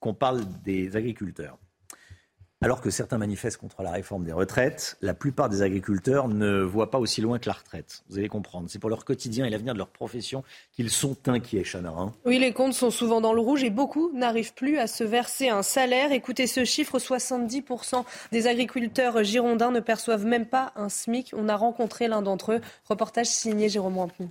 [0.00, 1.58] qu'on parle des agriculteurs.
[2.62, 6.90] Alors que certains manifestent contre la réforme des retraites, la plupart des agriculteurs ne voient
[6.90, 8.02] pas aussi loin que la retraite.
[8.08, 8.70] Vous allez comprendre.
[8.70, 10.42] C'est pour leur quotidien et l'avenir de leur profession
[10.72, 11.90] qu'ils sont inquiets, Chana.
[11.90, 12.14] Hein.
[12.24, 15.50] oui, les comptes sont souvent dans le rouge et beaucoup n'arrivent plus à se verser
[15.50, 16.12] un salaire.
[16.12, 21.34] Écoutez ce chiffre 70% des agriculteurs girondins ne perçoivent même pas un SMIC.
[21.36, 22.60] On a rencontré l'un d'entre eux.
[22.88, 24.30] Reportage signé Jérôme Rampenou.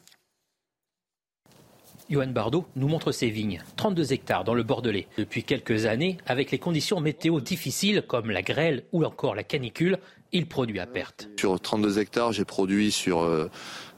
[2.09, 5.07] Johan Bardot nous montre ses vignes, 32 hectares dans le Bordelais.
[5.17, 9.97] Depuis quelques années, avec les conditions météo difficiles comme la grêle ou encore la canicule,
[10.31, 11.29] il produit à perte.
[11.39, 13.27] Sur 32 hectares, j'ai produit sur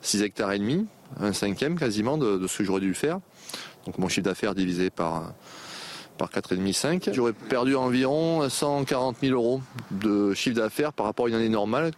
[0.02, 0.86] 6 euh, hectares et demi,
[1.20, 3.20] un cinquième quasiment de, ce que j'aurais dû faire.
[3.86, 5.34] Donc mon chiffre d'affaires divisé par
[6.18, 7.10] par 4,5, 5.
[7.14, 9.62] J'aurais perdu environ 140 000 euros
[9.92, 11.92] de chiffre d'affaires par rapport à une année normale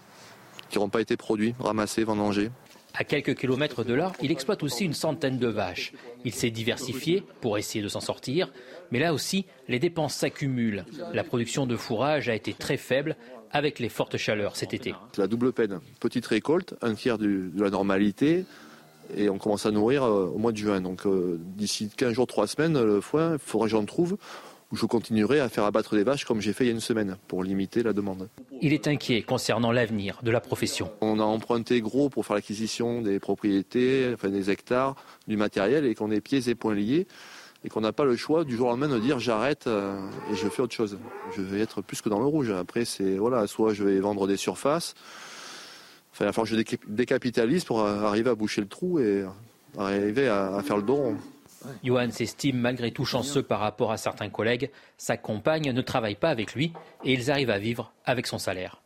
[0.69, 2.51] qui n'auront pas été produits, ramassés, vendangés.
[2.99, 5.93] À quelques kilomètres de là, il exploite aussi une centaine de vaches.
[6.25, 8.51] Il s'est diversifié pour essayer de s'en sortir,
[8.91, 10.83] mais là aussi, les dépenses s'accumulent.
[11.13, 13.15] La production de fourrage a été très faible
[13.51, 14.93] avec les fortes chaleurs cet été.
[15.13, 15.79] C'est la double peine.
[16.01, 18.43] Petite récolte, un tiers de la normalité,
[19.15, 20.81] et on commence à nourrir euh, au mois de juin.
[20.81, 24.17] Donc euh, d'ici 15 jours, 3 semaines, le foin, il faudra trouve
[24.71, 27.17] je continuerai à faire abattre des vaches comme j'ai fait il y a une semaine
[27.27, 28.29] pour limiter la demande.
[28.61, 30.91] Il est inquiet concernant l'avenir de la profession.
[31.01, 34.95] On a emprunté gros pour faire l'acquisition des propriétés, enfin des hectares,
[35.27, 37.07] du matériel et qu'on est pieds et poings liés
[37.65, 39.99] et qu'on n'a pas le choix du jour au lendemain de dire j'arrête euh,
[40.31, 40.97] et je fais autre chose.
[41.35, 42.51] Je vais être plus que dans le rouge.
[42.51, 44.93] Après, c'est voilà, soit je vais vendre des surfaces,
[46.11, 49.25] enfin, il va falloir que je décapitalise pour arriver à boucher le trou et
[49.77, 51.15] arriver à, faire le dos
[51.83, 54.69] Johan s'estime malgré tout chanceux par rapport à certains collègues.
[54.97, 56.73] Sa compagne ne travaille pas avec lui
[57.03, 58.81] et ils arrivent à vivre avec son salaire.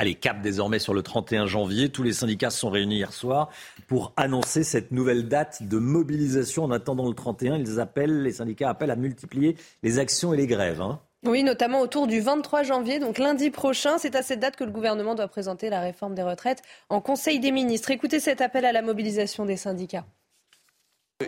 [0.00, 1.88] Allez, cap désormais sur le 31 janvier.
[1.88, 3.50] Tous les syndicats se sont réunis hier soir
[3.88, 6.62] pour annoncer cette nouvelle date de mobilisation.
[6.62, 10.46] En attendant le 31, ils appellent, les syndicats appellent à multiplier les actions et les
[10.46, 10.80] grèves.
[10.80, 11.00] Hein.
[11.24, 13.98] Oui, notamment autour du 23 janvier, donc lundi prochain.
[13.98, 17.40] C'est à cette date que le gouvernement doit présenter la réforme des retraites en Conseil
[17.40, 17.90] des ministres.
[17.90, 20.04] Écoutez cet appel à la mobilisation des syndicats.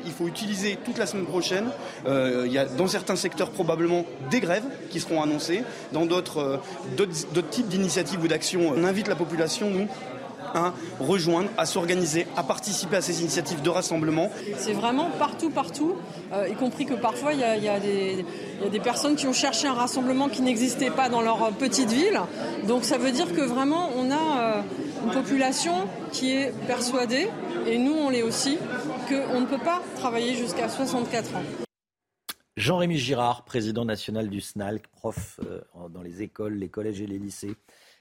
[0.05, 1.69] Il faut utiliser toute la semaine prochaine.
[2.07, 5.65] Euh, il y a dans certains secteurs probablement des grèves qui seront annoncées.
[5.91, 6.57] Dans d'autres, euh,
[6.97, 9.89] d'autres, types d'initiatives ou d'actions, on invite la population, nous,
[10.55, 14.31] à rejoindre, à s'organiser, à participer à ces initiatives de rassemblement.
[14.59, 15.97] C'est vraiment partout, partout,
[16.33, 20.29] euh, y compris que parfois il y, a, des personnes qui ont cherché un rassemblement
[20.29, 22.21] qui n'existait pas dans leur petite ville.
[22.69, 24.63] Donc ça veut dire que vraiment on a
[25.05, 27.29] une population qui est persuadée,
[27.67, 28.59] et nous on l'est aussi,
[29.09, 31.43] qu'on ne peut pas travailler jusqu'à 64 ans.
[32.57, 37.19] Jean-Rémy Girard, président national du SNALC, prof euh, dans les écoles, les collèges et les
[37.19, 37.55] lycées.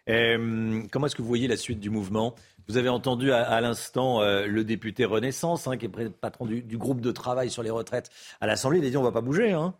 [0.09, 2.35] Euh, comment est-ce que vous voyez la suite du mouvement?
[2.67, 7.01] Vous avez entendu à, l'instant euh, le député Renaissance, hein, qui est patron du, groupe
[7.01, 8.09] de travail sur les retraites
[8.41, 8.79] à l'Assemblée.
[8.79, 9.53] Il a dit on ne va pas bouger.
[9.53, 9.73] Hein.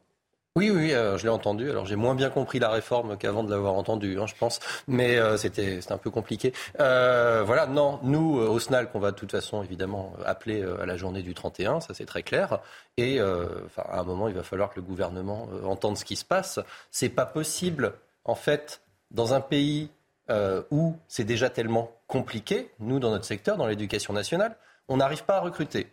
[0.59, 1.69] Oui, oui, euh, je l'ai entendu.
[1.69, 4.59] Alors j'ai moins bien compris la réforme qu'avant de l'avoir entendu, hein, je pense.
[4.89, 6.51] Mais euh, c'était un peu compliqué.
[6.81, 10.97] Euh, voilà, non, nous, au SNAL, qu'on va de toute façon évidemment appeler à la
[10.97, 12.59] journée du 31, ça c'est très clair.
[12.97, 16.59] Et à un moment, il va falloir que le gouvernement entende ce qui se passe.
[16.91, 17.93] C'est pas possible,
[18.25, 18.81] en fait,
[19.11, 19.89] dans un pays
[20.71, 24.57] où c'est déjà tellement compliqué, nous, dans notre secteur, dans l'éducation nationale,
[24.89, 25.87] on n'arrive pas à recruter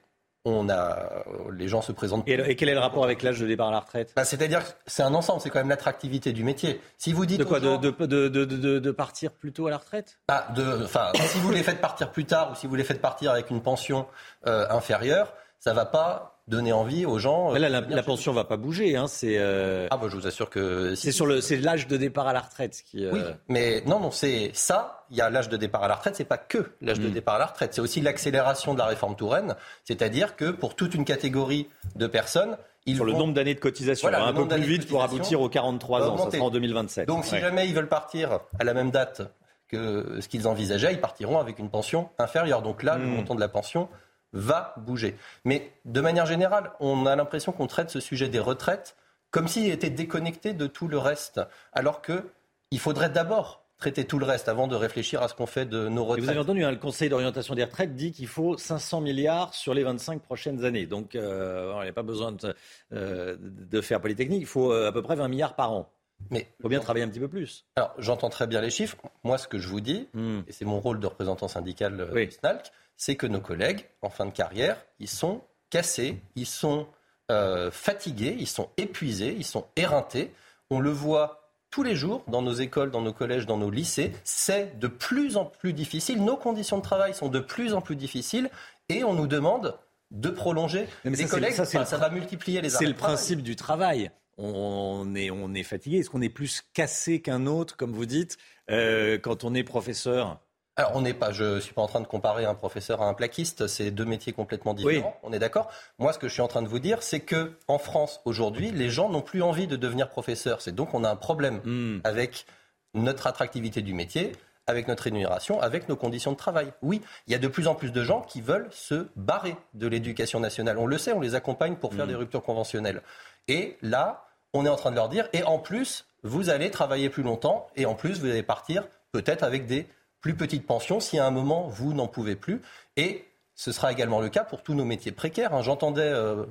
[0.46, 2.26] on a, les gens se présentent.
[2.28, 4.12] Et, quel est le rapport avec l'âge de départ à la retraite?
[4.14, 6.80] Bah, C'est-à-dire que c'est un ensemble, c'est quand même l'attractivité du métier.
[6.98, 10.18] Si vous dites de quoi de, de, partir plus tôt à la retraite?
[10.28, 10.46] Bah,
[10.84, 13.50] Enfin, si vous les faites partir plus tard ou si vous les faites partir avec
[13.50, 14.06] une pension
[14.46, 17.54] euh, inférieure, ça va pas donner envie aux gens.
[17.54, 18.96] Euh, là, la, la pension va pas bouger.
[18.96, 19.36] Hein, c'est.
[19.38, 20.94] Euh, ah bah, je vous assure que.
[20.94, 23.06] C'est sur le, c'est l'âge de départ à la retraite qui.
[23.06, 25.04] Oui, mais non, non, c'est ça.
[25.10, 26.16] Il y a l'âge de départ à la retraite.
[26.16, 27.12] C'est pas que l'âge de hmm.
[27.12, 27.74] départ à la retraite.
[27.74, 29.56] C'est aussi l'accélération de la réforme Touraine.
[29.84, 32.56] C'est-à-dire que pour toute une catégorie de personnes.
[32.88, 36.08] Ils sur le nombre d'années de cotisation, un peu plus vite pour aboutir aux 43
[36.08, 36.16] ans.
[36.18, 37.08] Ça sera en 2027.
[37.08, 39.22] Donc, si jamais ils veulent partir à la même date
[39.66, 42.62] que ce qu'ils envisageaient, ils partiront avec une pension inférieure.
[42.62, 43.16] Donc là, le hmm.
[43.16, 43.88] montant de la pension
[44.36, 45.16] va bouger.
[45.44, 48.96] Mais de manière générale, on a l'impression qu'on traite ce sujet des retraites
[49.30, 51.40] comme s'il était déconnecté de tout le reste,
[51.72, 55.66] alors qu'il faudrait d'abord traiter tout le reste avant de réfléchir à ce qu'on fait
[55.66, 56.24] de nos retraites.
[56.24, 59.74] vous avez entendu, hein, le Conseil d'orientation des retraites dit qu'il faut 500 milliards sur
[59.74, 60.86] les 25 prochaines années.
[60.86, 62.54] Donc, euh, il n'y a pas besoin de,
[62.94, 65.92] euh, de, faire Polytechnique, il faut euh, à peu près 20 milliards par an.
[66.30, 67.66] Mais il faut bien travailler un petit peu plus.
[67.76, 68.96] Alors, j'entends très bien les chiffres.
[69.22, 70.40] Moi, ce que je vous dis, hmm.
[70.48, 72.32] et c'est mon rôle de représentant syndical oui.
[72.32, 76.86] SNALC, c'est que nos collègues, en fin de carrière, ils sont cassés, ils sont
[77.30, 80.32] euh, fatigués, ils sont épuisés, ils sont éreintés.
[80.70, 84.12] On le voit tous les jours dans nos écoles, dans nos collèges, dans nos lycées.
[84.24, 86.24] C'est de plus en plus difficile.
[86.24, 88.50] Nos conditions de travail sont de plus en plus difficiles
[88.88, 89.78] et on nous demande
[90.10, 90.86] de prolonger.
[91.04, 94.10] les collègues, ça, ça, va multiplier les C'est le principe du travail.
[94.38, 95.98] On est, on est fatigué.
[95.98, 98.38] Est-ce qu'on est plus cassé qu'un autre, comme vous dites,
[98.70, 100.40] euh, quand on est professeur
[100.78, 103.06] alors, on n'est pas, je ne suis pas en train de comparer un professeur à
[103.06, 105.70] un plaquiste, c'est deux métiers complètement différents, on est d'accord.
[105.98, 108.70] Moi, ce que je suis en train de vous dire, c'est que en France, aujourd'hui,
[108.72, 110.60] les gens n'ont plus envie de devenir professeur.
[110.60, 112.00] C'est donc on a un problème hmm.
[112.04, 112.44] avec
[112.92, 114.32] notre attractivité du métier,
[114.66, 116.70] avec notre rémunération, avec nos conditions de travail.
[116.82, 119.86] Oui, il y a de plus en plus de gens qui veulent se barrer de
[119.86, 120.76] l'éducation nationale.
[120.76, 122.10] On le sait, on les accompagne pour faire hmm.
[122.10, 123.00] des ruptures conventionnelles.
[123.48, 127.08] Et là, on est en train de leur dire, et en plus, vous allez travailler
[127.08, 129.86] plus longtemps, et en plus, vous allez partir peut-être avec des
[130.20, 132.62] plus petite pension si à un moment vous n'en pouvez plus.
[132.96, 133.26] Et
[133.56, 135.54] ce sera également le cas pour tous nos métiers précaires.
[135.54, 135.62] Hein.
[135.62, 136.44] J'entendais euh,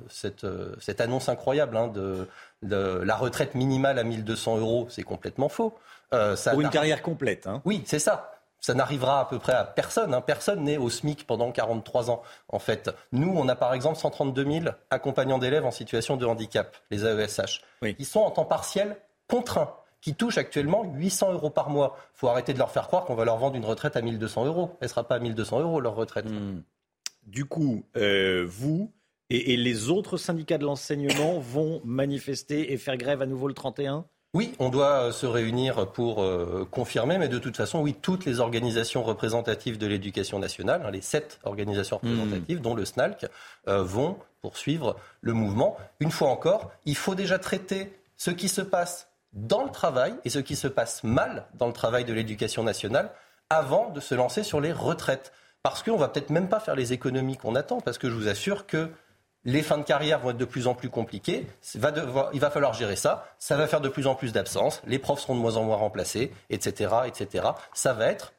[0.44, 2.28] euh, cette, annonce incroyable hein, de,
[2.62, 4.86] la retraite minimale à 1200 euros.
[4.90, 5.78] C'est complètement faux.
[6.12, 7.46] Euh, ça pour une carrière complète.
[7.46, 7.62] Hein.
[7.64, 8.32] Oui, c'est ça.
[8.60, 10.20] Ça n'arrivera à peu près à personne.
[10.26, 12.90] Personne n'est au SMIC pendant 43 ans, en fait.
[13.12, 17.62] Nous, on a par exemple 132 000 accompagnants d'élèves en situation de handicap, les AESH.
[17.82, 18.96] Ils sont en temps partiel
[19.28, 21.96] contraints qui touchent actuellement 800 euros par mois.
[22.14, 24.46] Il faut arrêter de leur faire croire qu'on va leur vendre une retraite à 1200
[24.46, 24.76] euros.
[24.80, 26.26] Elle ne sera pas à 1200 euros, leur retraite.
[26.26, 26.62] Hmm.
[27.26, 28.92] Du coup, euh, vous
[29.30, 34.06] et, les autres syndicats de l'enseignement vont manifester et faire grève à nouveau le 31
[34.34, 38.26] oui, on doit euh, se réunir pour euh, confirmer, mais de toute façon, oui, toutes
[38.26, 42.08] les organisations représentatives de l'éducation nationale, hein, les sept organisations hmm.
[42.08, 43.28] représentatives, dont le SNALC,
[43.66, 45.78] vont poursuivre le mouvement.
[46.00, 50.30] Une fois encore, il faut déjà traiter ce qui se passe dans le travail et
[50.30, 53.10] ce qui se passe mal dans le travail de l'éducation nationale
[53.50, 55.32] avant de se lancer sur les retraites.
[55.62, 58.28] Parce qu'on va peut-être même pas faire les économies qu'on attend, parce que je vous
[58.28, 58.90] assure que
[59.44, 61.46] les fins de carrière vont être de plus en plus compliquées.
[61.74, 63.28] il va falloir gérer ça.
[63.38, 64.82] Ça va faire de plus en plus d'absences.
[64.86, 67.48] Les profs seront de moins en moins remplacés, etc., etc.
[67.72, 68.32] Ça va être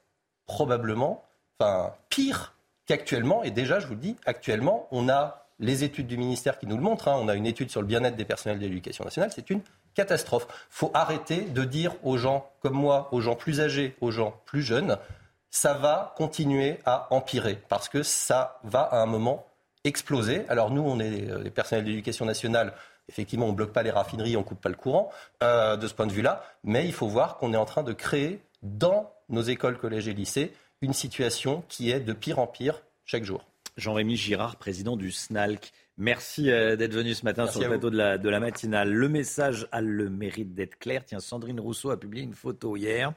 [0.48, 1.24] probablement,
[1.60, 2.56] enfin, pire
[2.88, 3.44] qu'actuellement.
[3.44, 6.76] Et déjà, je vous le dis, actuellement, on a les études du ministère qui nous
[6.76, 7.08] le montrent.
[7.08, 7.18] Hein.
[7.22, 9.32] On a une étude sur le bien-être des personnels de l'éducation nationale.
[9.34, 9.62] C'est une
[9.98, 10.48] catastrophe.
[10.70, 14.62] Faut arrêter de dire aux gens comme moi, aux gens plus âgés, aux gens plus
[14.62, 14.98] jeunes,
[15.50, 19.46] ça va continuer à empirer parce que ça va à un moment
[19.84, 20.46] exploser.
[20.50, 22.74] Alors nous, on est les personnels de nationale.
[23.10, 25.10] Effectivement, on ne bloque pas les raffineries, on ne coupe pas le courant
[25.42, 26.44] euh, de ce point de vue-là.
[26.64, 30.14] Mais il faut voir qu'on est en train de créer dans nos écoles, collèges et
[30.14, 33.44] lycées une situation qui est de pire en pire chaque jour.
[33.78, 35.72] Jean-Rémy Girard, président du SNALC.
[36.00, 38.94] Merci euh, d'être venu ce matin sur le plateau de la, de la, matinale.
[38.94, 41.04] Le message a le mérite d'être clair.
[41.04, 43.14] Tiens, Sandrine Rousseau a publié une photo hier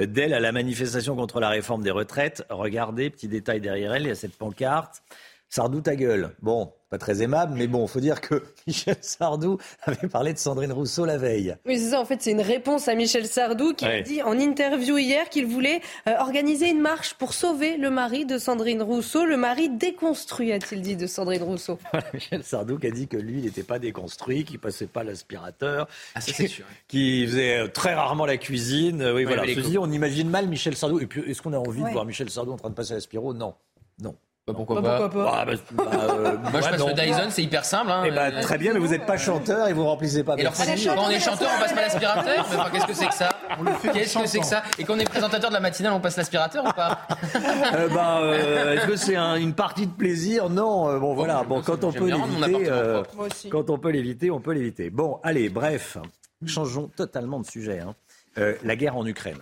[0.00, 2.42] euh, d'elle à la manifestation contre la réforme des retraites.
[2.48, 5.02] Regardez, petit détail derrière elle, il y a cette pancarte.
[5.50, 6.34] Sardou ta gueule.
[6.40, 10.38] Bon, pas très aimable, mais bon, il faut dire que Michel Sardou avait parlé de
[10.38, 11.56] Sandrine Rousseau la veille.
[11.64, 12.00] Oui, c'est ça.
[12.00, 15.46] En fait, c'est une réponse à Michel Sardou qui a dit en interview hier qu'il
[15.46, 19.24] voulait euh, organiser une marche pour sauver le mari de Sandrine Rousseau.
[19.24, 21.78] Le mari déconstruit, a-t-il dit, de Sandrine Rousseau.
[22.12, 25.88] Michel Sardou qui a dit que lui, il n'était pas déconstruit, qu'il passait pas l'aspirateur,
[26.14, 26.20] Ah,
[26.88, 29.00] qui faisait euh, très rarement la cuisine.
[29.00, 29.40] Euh, Oui, voilà.
[29.42, 31.00] mais les Ceci dit, on imagine mal Michel Sardou.
[31.00, 31.88] Et puis, est-ce qu'on a envie Ouais.
[31.88, 33.32] de voir Michel Sardou en train de passer l'aspiro?
[33.32, 33.54] Non.
[34.02, 34.14] Non.
[34.44, 37.26] Bah, pourquoi Bah, pas pourquoi pas Ah, bah, bah, euh, Moi, je passe le Dyson,
[37.30, 37.92] c'est hyper simple.
[37.92, 38.02] Hein.
[38.06, 40.52] Eh ben, très bien, mais vous n'êtes pas chanteur et vous remplissez pas Et alors,
[40.52, 40.88] Bercy.
[40.88, 43.28] quand on est chanteur, on passe pas l'aspirateur enfin, Qu'est-ce que c'est que ça
[43.92, 46.16] Qu'est-ce que c'est que ça Et quand on est présentateur de la matinale, on passe
[46.16, 47.06] l'aspirateur ou pas
[47.74, 50.88] Euh, bah, euh, Est-ce que c'est un- une partie de plaisir Non.
[50.88, 51.44] euh, bon, voilà.
[51.44, 53.04] Bon, quand on peut l'éviter, euh,
[53.48, 54.90] quand on peut l'éviter, on peut l'éviter.
[54.90, 55.98] Bon, allez, bref,
[56.46, 57.78] changeons totalement de sujet.
[57.78, 57.94] hein.
[58.38, 59.38] Euh, la guerre en Ukraine.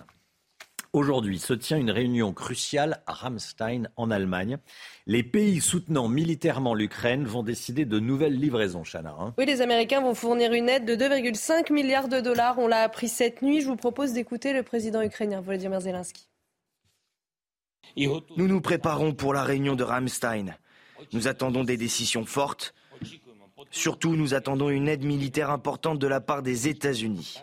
[0.93, 4.57] Aujourd'hui se tient une réunion cruciale à Ramstein en Allemagne.
[5.07, 9.15] Les pays soutenant militairement l'Ukraine vont décider de nouvelles livraisons, Chana.
[9.17, 9.33] hein.
[9.37, 12.59] Oui, les Américains vont fournir une aide de 2,5 milliards de dollars.
[12.59, 13.61] On l'a appris cette nuit.
[13.61, 16.27] Je vous propose d'écouter le président ukrainien, Volodymyr Zelensky.
[17.95, 20.57] Nous nous préparons pour la réunion de Ramstein.
[21.13, 22.73] Nous attendons des décisions fortes.
[23.69, 27.41] Surtout, nous attendons une aide militaire importante de la part des États-Unis.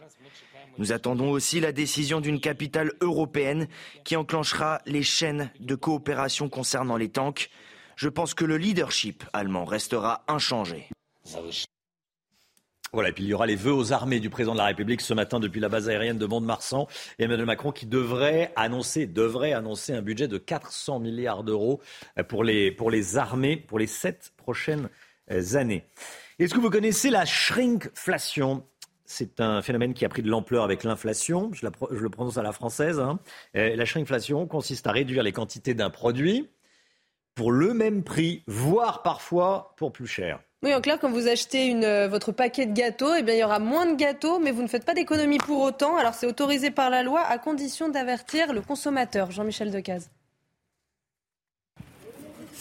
[0.78, 3.66] Nous attendons aussi la décision d'une capitale européenne
[4.04, 7.50] qui enclenchera les chaînes de coopération concernant les tanks.
[7.96, 10.88] Je pense que le leadership allemand restera inchangé.
[12.92, 15.00] Voilà, et puis il y aura les vœux aux armées du président de la République
[15.00, 16.86] ce matin depuis la base aérienne de Mont-de-Marsan.
[17.18, 21.82] Emmanuel Macron qui devrait annoncer, devrait annoncer un budget de 400 milliards d'euros
[22.28, 24.88] pour les, pour les armées pour les sept prochaines
[25.54, 25.84] années.
[26.38, 28.64] Est-ce que vous connaissez la shrinkflation?
[29.08, 31.50] C'est un phénomène qui a pris de l'ampleur avec l'inflation.
[31.54, 33.00] Je, le prononce à la française.
[33.00, 33.18] hein.
[33.56, 36.50] Euh, la shrinkflation consiste à réduire les quantités d'un produit
[37.34, 40.40] pour le même prix, voire parfois pour plus cher.
[40.62, 43.44] Oui, en clair, quand vous achetez euh, votre paquet de gâteaux, eh bien, il y
[43.44, 45.96] aura moins de gâteaux, mais vous ne faites pas d'économie pour autant.
[45.96, 49.30] Alors, c'est autorisé par la loi à condition d'avertir le consommateur.
[49.30, 50.10] Jean-Michel Decaze.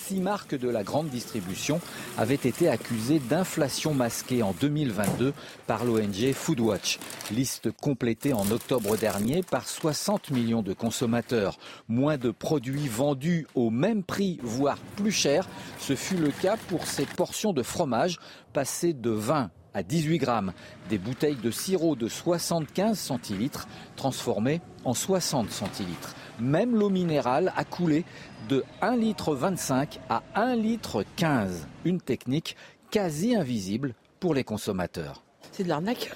[0.07, 1.81] Six marques de la grande distribution
[2.17, 5.33] avaient été accusées d'inflation masquée en 2022
[5.65, 6.97] par l'ONG Foodwatch.
[7.29, 11.57] Liste complétée en octobre dernier par 60 millions de consommateurs.
[11.89, 15.45] Moins de produits vendus au même prix, voire plus cher.
[15.77, 18.17] Ce fut le cas pour ces portions de fromage
[18.53, 20.53] passées de 20 à 18 grammes.
[20.89, 23.67] Des bouteilles de sirop de 75 centilitres
[23.97, 26.15] transformées en 60 centilitres.
[26.39, 28.05] Même l'eau minérale a coulé
[28.47, 31.05] de 1,25 litre à 1,15 litre.
[31.85, 32.55] Une technique
[32.91, 35.23] quasi invisible pour les consommateurs.
[35.51, 36.11] C'est de l'arnaque.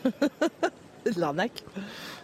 [1.06, 1.64] c'est de l'arnaque.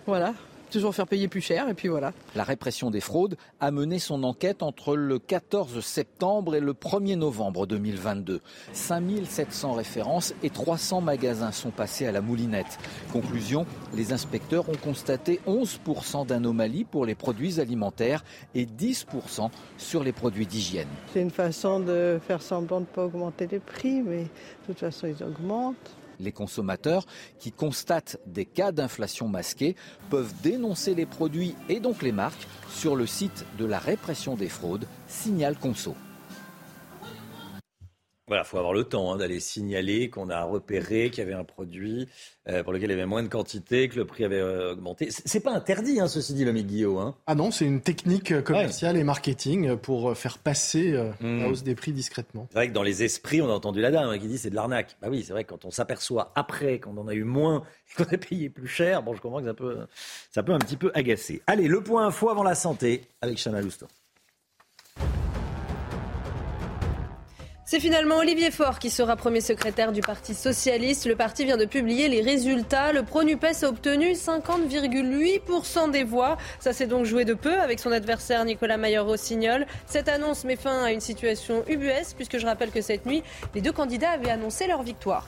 [0.05, 0.33] Voilà.
[0.71, 2.11] Toujours faire payer plus cher et puis voilà.
[2.35, 7.15] La répression des fraudes a mené son enquête entre le 14 septembre et le 1er
[7.15, 8.41] novembre 2022.
[8.73, 12.77] 5700 références et 300 magasins sont passés à la moulinette.
[13.13, 13.65] Conclusion,
[13.95, 20.47] les inspecteurs ont constaté 11% d'anomalies pour les produits alimentaires et 10% sur les produits
[20.47, 20.87] d'hygiène.
[21.13, 24.27] C'est une façon de faire semblant de ne pas augmenter les prix, mais de
[24.67, 25.96] toute façon, ils augmentent.
[26.19, 27.05] Les consommateurs
[27.39, 29.75] qui constatent des cas d'inflation masquée
[30.09, 34.49] peuvent dénoncer les produits et donc les marques sur le site de la répression des
[34.49, 35.95] fraudes, Signal Conso.
[38.27, 41.45] Voilà, faut avoir le temps hein, d'aller signaler qu'on a repéré qu'il y avait un
[41.45, 42.07] produit
[42.49, 45.07] euh, pour lequel il y avait moins de quantité, que le prix avait euh, augmenté.
[45.11, 46.97] C'est pas interdit, hein, ceci dit, le Guillaume.
[46.97, 47.15] Hein.
[47.25, 51.39] Ah non, c'est une technique euh, commerciale et marketing pour euh, faire passer euh, Hmm.
[51.39, 52.47] la hausse des prix discrètement.
[52.51, 54.49] C'est vrai que dans les esprits, on a entendu la dame hein, qui dit c'est
[54.49, 54.97] de l'arnaque.
[55.01, 57.63] Bah oui, c'est vrai que quand on s'aperçoit après qu'on en a eu moins
[57.99, 59.87] et qu'on a payé plus cher, bon, je comprends que ça peut,
[60.31, 61.41] ça peut un petit peu agacer.
[61.47, 63.87] Allez, le point info avant la santé avec Chana Lousteau.
[67.69, 71.05] C'est finalement Olivier Faure qui sera premier secrétaire du Parti socialiste.
[71.05, 72.93] Le parti vient de publier les résultats.
[72.93, 76.37] Le Pronupes a obtenu 50,8% des voix.
[76.61, 79.65] Ça s'est donc joué de peu avec son adversaire Nicolas Mayer-Rossignol.
[79.85, 83.21] Cette annonce met fin à une situation ubuesque puisque je rappelle que cette nuit,
[83.53, 85.27] les deux candidats avaient annoncé leur victoire.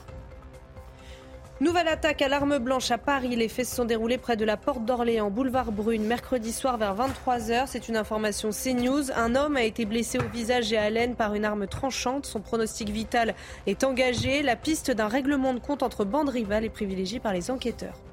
[1.60, 3.36] Nouvelle attaque à l'arme blanche à Paris.
[3.36, 6.96] Les faits se sont déroulés près de la porte d'Orléans, boulevard Brune, mercredi soir vers
[6.96, 7.64] 23h.
[7.66, 9.12] C'est une information CNews.
[9.14, 12.24] Un homme a été blessé au visage et à l'aine par une arme tranchante.
[12.24, 13.34] Son pronostic vital
[13.66, 14.40] est engagé.
[14.40, 18.09] La piste d'un règlement de compte entre bandes rivales est privilégiée par les enquêteurs.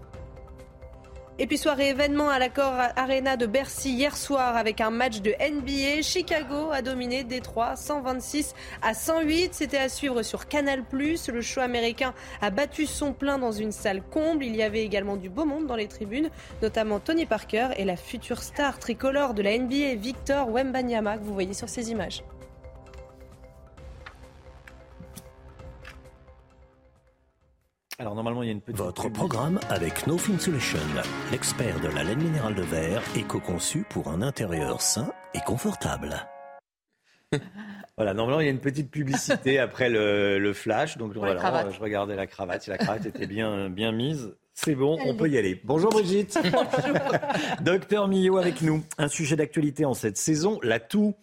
[1.39, 5.35] Et puis soirée événement à l'accord Arena de Bercy hier soir avec un match de
[5.39, 6.01] NBA.
[6.01, 9.53] Chicago a dominé Détroit 126 à 108.
[9.53, 10.83] C'était à suivre sur Canal+.
[10.91, 14.45] Le show américain a battu son plein dans une salle comble.
[14.45, 16.31] Il y avait également du beau monde dans les tribunes,
[16.63, 21.35] notamment Tony Parker et la future star tricolore de la NBA Victor Wembanyama que vous
[21.35, 22.23] voyez sur ces images.
[27.99, 28.77] Alors normalement, il y a une petite.
[28.77, 30.77] Votre programme avec No Fin Solution,
[31.31, 36.15] l'expert de la laine minérale de verre, éco-conçu pour un intérieur sain et confortable.
[37.99, 40.99] Voilà, normalement, il y a une petite publicité après le, le flash.
[40.99, 41.73] Donc, voilà, cravate.
[41.73, 42.61] je regardais la cravate.
[42.61, 45.59] Si la cravate était bien, bien mise, c'est bon, on peut y aller.
[45.63, 46.37] Bonjour Brigitte.
[47.61, 48.83] Docteur Millot avec nous.
[48.99, 51.15] Un sujet d'actualité en cette saison, la toux.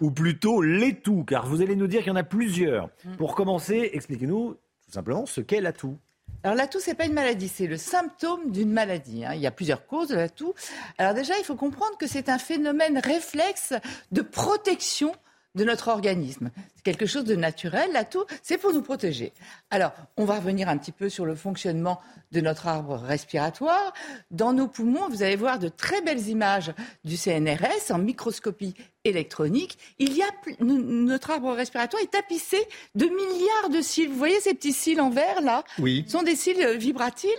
[0.00, 2.88] Ou plutôt les toux, car vous allez nous dire qu'il y en a plusieurs.
[3.18, 5.98] Pour commencer, expliquez-nous tout simplement ce qu'est la toux.
[6.44, 9.24] Alors la toux, c'est pas une maladie, c'est le symptôme d'une maladie.
[9.24, 9.32] hein.
[9.34, 10.54] Il y a plusieurs causes de la toux.
[10.98, 13.74] Alors déjà, il faut comprendre que c'est un phénomène réflexe
[14.10, 15.14] de protection
[15.54, 16.50] de notre organisme.
[16.76, 17.90] C'est quelque chose de naturel.
[17.92, 19.32] La toux, c'est pour nous protéger.
[19.70, 22.00] Alors, on va revenir un petit peu sur le fonctionnement
[22.32, 23.92] de notre arbre respiratoire.
[24.30, 26.72] Dans nos poumons, vous allez voir de très belles images
[27.04, 28.74] du CNRS en microscopie
[29.04, 29.78] électronique.
[29.98, 30.26] Il y a
[30.60, 32.56] notre arbre respiratoire est tapissé
[32.94, 34.08] de milliards de cils.
[34.08, 35.64] Vous voyez ces petits cils en verre là?
[35.78, 36.04] Oui.
[36.06, 37.30] Ce sont des cils euh, vibratiles.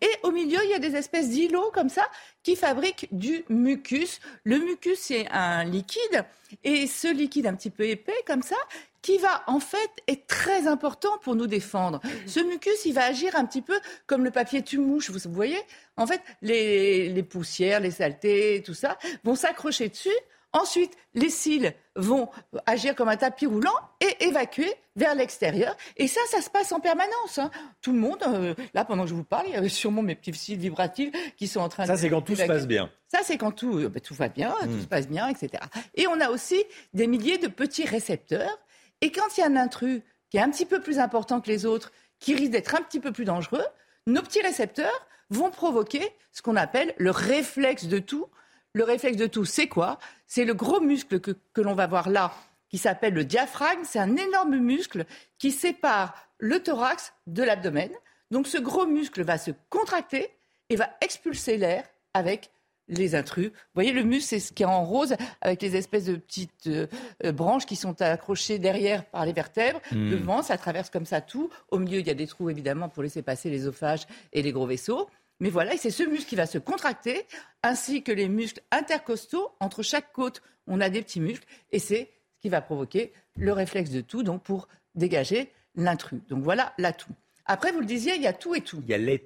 [0.00, 2.06] Et au milieu, il y a des espèces d'îlots comme ça
[2.48, 4.20] qui fabriquent du mucus.
[4.44, 6.24] Le mucus, c'est un liquide.
[6.64, 8.56] Et ce liquide un petit peu épais comme ça,
[9.02, 12.00] qui va en fait être très important pour nous défendre.
[12.24, 15.58] Ce mucus, il va agir un petit peu comme le papier tue-mouche, vous voyez
[15.98, 20.08] En fait, les poussières, les saletés, tout ça, vont s'accrocher dessus.
[20.52, 22.30] Ensuite, les cils vont
[22.64, 25.76] agir comme un tapis roulant et évacuer vers l'extérieur.
[25.96, 27.38] Et ça, ça se passe en permanence.
[27.38, 27.50] hein.
[27.82, 30.14] Tout le monde, euh, là, pendant que je vous parle, il y avait sûrement mes
[30.14, 31.88] petits cils vibratiles qui sont en train de...
[31.88, 32.90] Ça, c'est quand tout se passe bien.
[33.08, 35.62] Ça, c'est quand tout, euh, ben, tout va bien, tout se passe bien, etc.
[35.94, 38.58] Et on a aussi des milliers de petits récepteurs.
[39.02, 41.48] Et quand il y a un intrus qui est un petit peu plus important que
[41.48, 43.64] les autres, qui risque d'être un petit peu plus dangereux,
[44.06, 46.02] nos petits récepteurs vont provoquer
[46.32, 48.26] ce qu'on appelle le réflexe de tout.
[48.78, 49.98] Le réflexe de tout, c'est quoi?
[50.28, 52.32] C'est le gros muscle que, que l'on va voir là,
[52.68, 53.80] qui s'appelle le diaphragme.
[53.82, 55.04] C'est un énorme muscle
[55.36, 57.90] qui sépare le thorax de l'abdomen.
[58.30, 60.30] Donc ce gros muscle va se contracter
[60.68, 61.82] et va expulser l'air
[62.14, 62.52] avec
[62.86, 63.48] les intrus.
[63.48, 66.68] Vous voyez, le muscle, c'est ce qui est en rose, avec les espèces de petites
[66.68, 66.86] euh,
[67.32, 69.80] branches qui sont accrochées derrière par les vertèbres.
[69.90, 70.10] Mm.
[70.10, 71.50] Devant, ça traverse comme ça tout.
[71.72, 74.66] Au milieu, il y a des trous, évidemment, pour laisser passer l'ésophage et les gros
[74.66, 75.08] vaisseaux.
[75.40, 77.26] Mais voilà, et c'est ce muscle qui va se contracter,
[77.62, 79.50] ainsi que les muscles intercostaux.
[79.60, 83.52] Entre chaque côte, on a des petits muscles, et c'est ce qui va provoquer le
[83.52, 86.20] réflexe de tout, donc pour dégager l'intrus.
[86.28, 87.12] Donc voilà la toux.
[87.46, 88.80] Après, vous le disiez, il y a tout et tout.
[88.82, 89.24] Il y a les.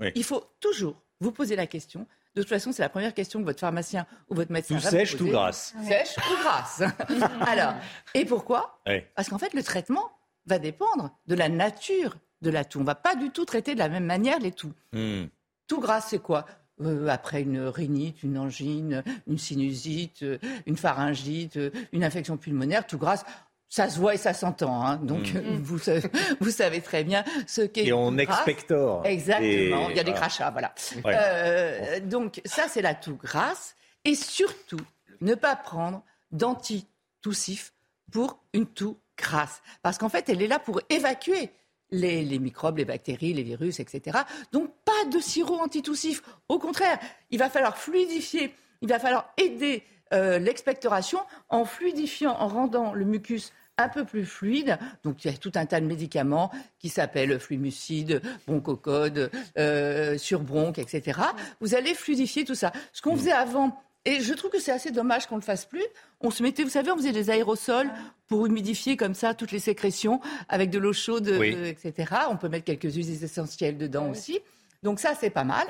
[0.00, 0.10] Oui.
[0.14, 2.06] Il faut toujours vous poser la question.
[2.34, 4.90] De toute façon, c'est la première question que votre pharmacien ou votre médecin Tout va
[4.90, 5.24] vous sèche, poser.
[5.24, 5.74] tout grasse.
[5.86, 6.82] Sèche ou grasse.
[7.46, 7.74] Alors,
[8.14, 8.80] et pourquoi?
[9.14, 10.10] Parce qu'en fait, le traitement
[10.46, 12.80] va dépendre de la nature de la toux.
[12.80, 14.72] On va pas du tout traiter de la même manière les toux.
[14.92, 15.24] Hmm.
[15.66, 16.44] Tout grasse, c'est quoi?
[16.82, 22.86] Euh, après une rhinite, une angine, une sinusite, euh, une pharyngite, euh, une infection pulmonaire,
[22.86, 23.24] tout grasse,
[23.68, 24.84] ça se voit et ça s'entend.
[24.84, 24.96] hein.
[24.96, 25.36] Donc, Mm.
[25.36, 26.02] euh, vous, savez,
[26.40, 29.06] vous savez très bien ce qu'est Et on expectore.
[29.06, 29.88] Exactement.
[29.90, 30.74] Il y a des crachats, voilà.
[31.04, 31.14] Ouais.
[31.16, 33.74] Euh, donc, ça, c'est la toux grasse.
[34.04, 34.80] Et surtout,
[35.22, 37.72] ne pas prendre d'antitoussif
[38.12, 39.62] pour une toux grasse.
[39.82, 41.50] Parce qu'en fait, elle est là pour évacuer
[41.94, 44.18] les, les microbes, les bactéries, les virus, etc.
[44.52, 46.22] Donc, pas de sirop antitoussif.
[46.48, 46.98] Au contraire,
[47.30, 49.82] il va falloir fluidifier, il va falloir aider
[50.12, 54.78] euh, l'expectoration en fluidifiant, en rendant le mucus un peu plus fluide.
[55.02, 60.78] Donc il y a tout un tas de médicaments qui s'appellent fluimucide, bronchocode, euh, surbronque,
[60.78, 61.20] etc.
[61.60, 62.72] Vous allez fluidifier tout ça.
[62.92, 65.64] Ce qu'on faisait avant, et je trouve que c'est assez dommage qu'on ne le fasse
[65.66, 65.84] plus,
[66.20, 67.90] on se mettait, vous savez, on faisait des aérosols
[68.26, 71.54] pour humidifier comme ça toutes les sécrétions avec de l'eau chaude, Oui.
[71.56, 72.12] euh, etc.
[72.30, 74.40] On peut mettre quelques huiles essentielles dedans aussi.
[74.82, 75.66] Donc ça, c'est pas mal.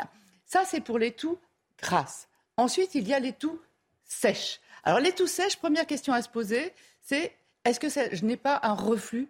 [0.47, 1.39] Ça, c'est pour les toux
[1.81, 2.29] grasses.
[2.57, 3.59] Ensuite, il y a les toux
[4.05, 4.61] sèches.
[4.85, 7.33] Alors, les toux sèches, première question à se poser, c'est
[7.65, 9.29] est-ce que ça- je n'ai pas un reflux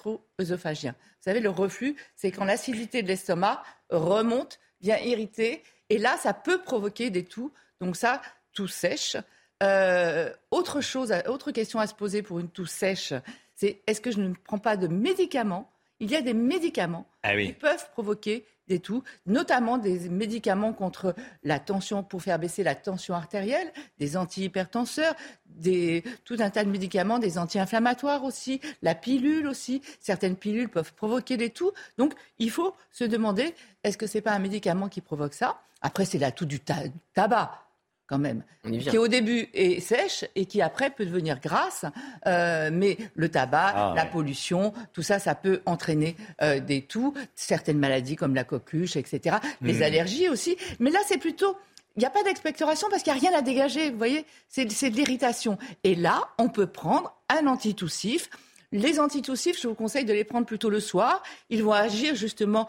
[0.00, 0.92] gastro-œsophagien?
[0.92, 6.32] Vous savez, le reflux, c'est quand l'acidité de l'estomac remonte, vient irriter, et là, ça
[6.32, 7.52] peut provoquer des toux.
[7.80, 8.20] Donc ça,
[8.52, 9.16] toux sèche.
[9.62, 13.12] Euh, autre chose, autre question à se poser pour une toux sèche,
[13.56, 15.70] c'est est-ce que je ne prends pas de médicaments?
[15.98, 17.48] Il y a des médicaments Ah oui.
[17.48, 22.74] qui peuvent provoquer des toux, notamment des médicaments contre la tension pour faire baisser la
[22.74, 29.46] tension artérielle, des antihypertenseurs, des, tout un tas de médicaments, des anti-inflammatoires aussi, la pilule
[29.48, 29.82] aussi.
[29.98, 31.72] Certaines pilules peuvent provoquer des toux.
[31.98, 35.60] Donc, il faut se demander est-ce que c'est pas un médicament qui provoque ça?
[35.82, 36.76] Après, c'est la toux du ta-
[37.12, 37.66] tabac
[38.10, 38.42] quand même,
[38.90, 41.84] qui au début est sèche et qui après peut devenir grasse.
[42.26, 44.10] Euh, mais le tabac, Ah, la ouais.
[44.10, 49.36] pollution, tout ça, ça peut entraîner euh, des toux, certaines maladies comme la coqueluche, etc.
[49.62, 49.82] Les Hmm.
[49.84, 50.56] allergies aussi.
[50.80, 51.56] Mais là, c'est plutôt...
[51.96, 54.70] Il n'y a pas d'expectoration parce qu'il n'y a rien à dégager, vous voyez C'est
[54.72, 55.56] c'est de l'irritation.
[55.84, 58.28] Et là, on peut prendre un antitoussif.
[58.72, 61.22] Les antitoussifs, je vous conseille de les prendre plutôt le soir.
[61.48, 62.68] Ils vont agir justement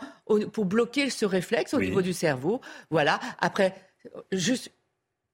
[0.54, 2.62] pour bloquer ce réflexe au niveau du cerveau.
[2.92, 3.20] Voilà.
[3.40, 3.74] Après,
[4.32, 4.72] juste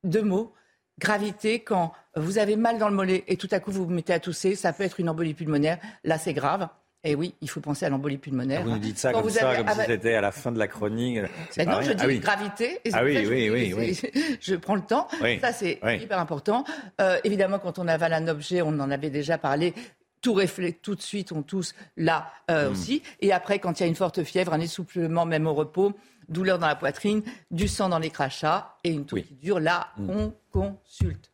[0.03, 0.53] deux mots.
[0.99, 4.13] Gravité, quand vous avez mal dans le mollet et tout à coup vous vous mettez
[4.13, 5.77] à tousser, ça peut être une embolie pulmonaire.
[6.03, 6.67] Là, c'est grave.
[7.03, 8.63] Et oui, il faut penser à l'embolie pulmonaire.
[8.63, 11.19] Vous nous dites ça comme ça, comme si c'était à la fin de la chronique.
[11.55, 12.79] Ben non, je dis ah gravité.
[12.91, 14.37] ah oui, oui, oui, oui.
[14.41, 15.07] Je prends le temps.
[15.39, 16.65] Ça, c'est hyper important.
[16.99, 19.73] Euh, évidemment, quand on avale un objet, on en avait déjà parlé,
[20.21, 22.71] tout reflète tout de suite, on tousse là euh, hmm.
[22.71, 23.03] aussi.
[23.21, 25.93] Et après, quand il y a une forte fièvre, un essoufflement même au repos,
[26.29, 29.87] douleur dans la poitrine, du sang dans les crachats et une toux qui dure, là,
[29.97, 30.09] hmm.
[30.09, 31.31] on consulte.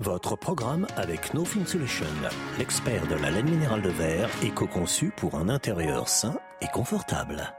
[0.00, 2.06] Votre programme avec No Solution,
[2.58, 7.54] l'expert de la laine minérale de verre, éco-conçu pour un intérieur sain et confortable.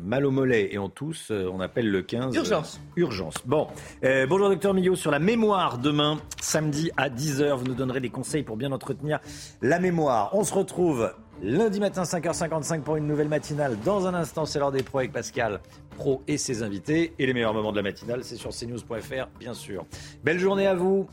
[0.00, 2.34] Mal au mollet et on tousse, euh, on appelle le 15.
[2.34, 2.80] Urgence.
[2.96, 3.34] urgence.
[3.44, 3.66] Bon.
[4.02, 8.08] Euh, bonjour docteur Millot, sur la mémoire, demain, samedi à 10h, vous nous donnerez des
[8.08, 9.20] conseils pour bien entretenir
[9.60, 10.30] la mémoire.
[10.32, 13.76] On se retrouve lundi matin 5h55 pour une nouvelle matinale.
[13.84, 15.60] Dans un instant, c'est l'heure des pros avec Pascal
[15.96, 17.14] Pro et ses invités.
[17.18, 19.86] Et les meilleurs moments de la matinale, c'est sur cnews.fr, bien sûr.
[20.24, 21.08] Belle journée à vous.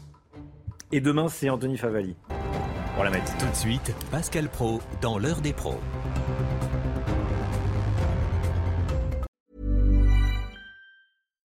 [0.91, 2.15] Et demain, c'est Anthony Favali.
[2.95, 3.39] Pour la matinale.
[3.39, 5.79] Tout de suite, Pascal Pro dans l'heure des pros.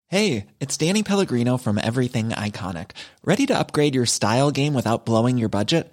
[0.08, 2.92] Hey, it's Danny Pellegrino from Everything Iconic.
[3.24, 5.92] Ready to upgrade your style game without blowing your budget?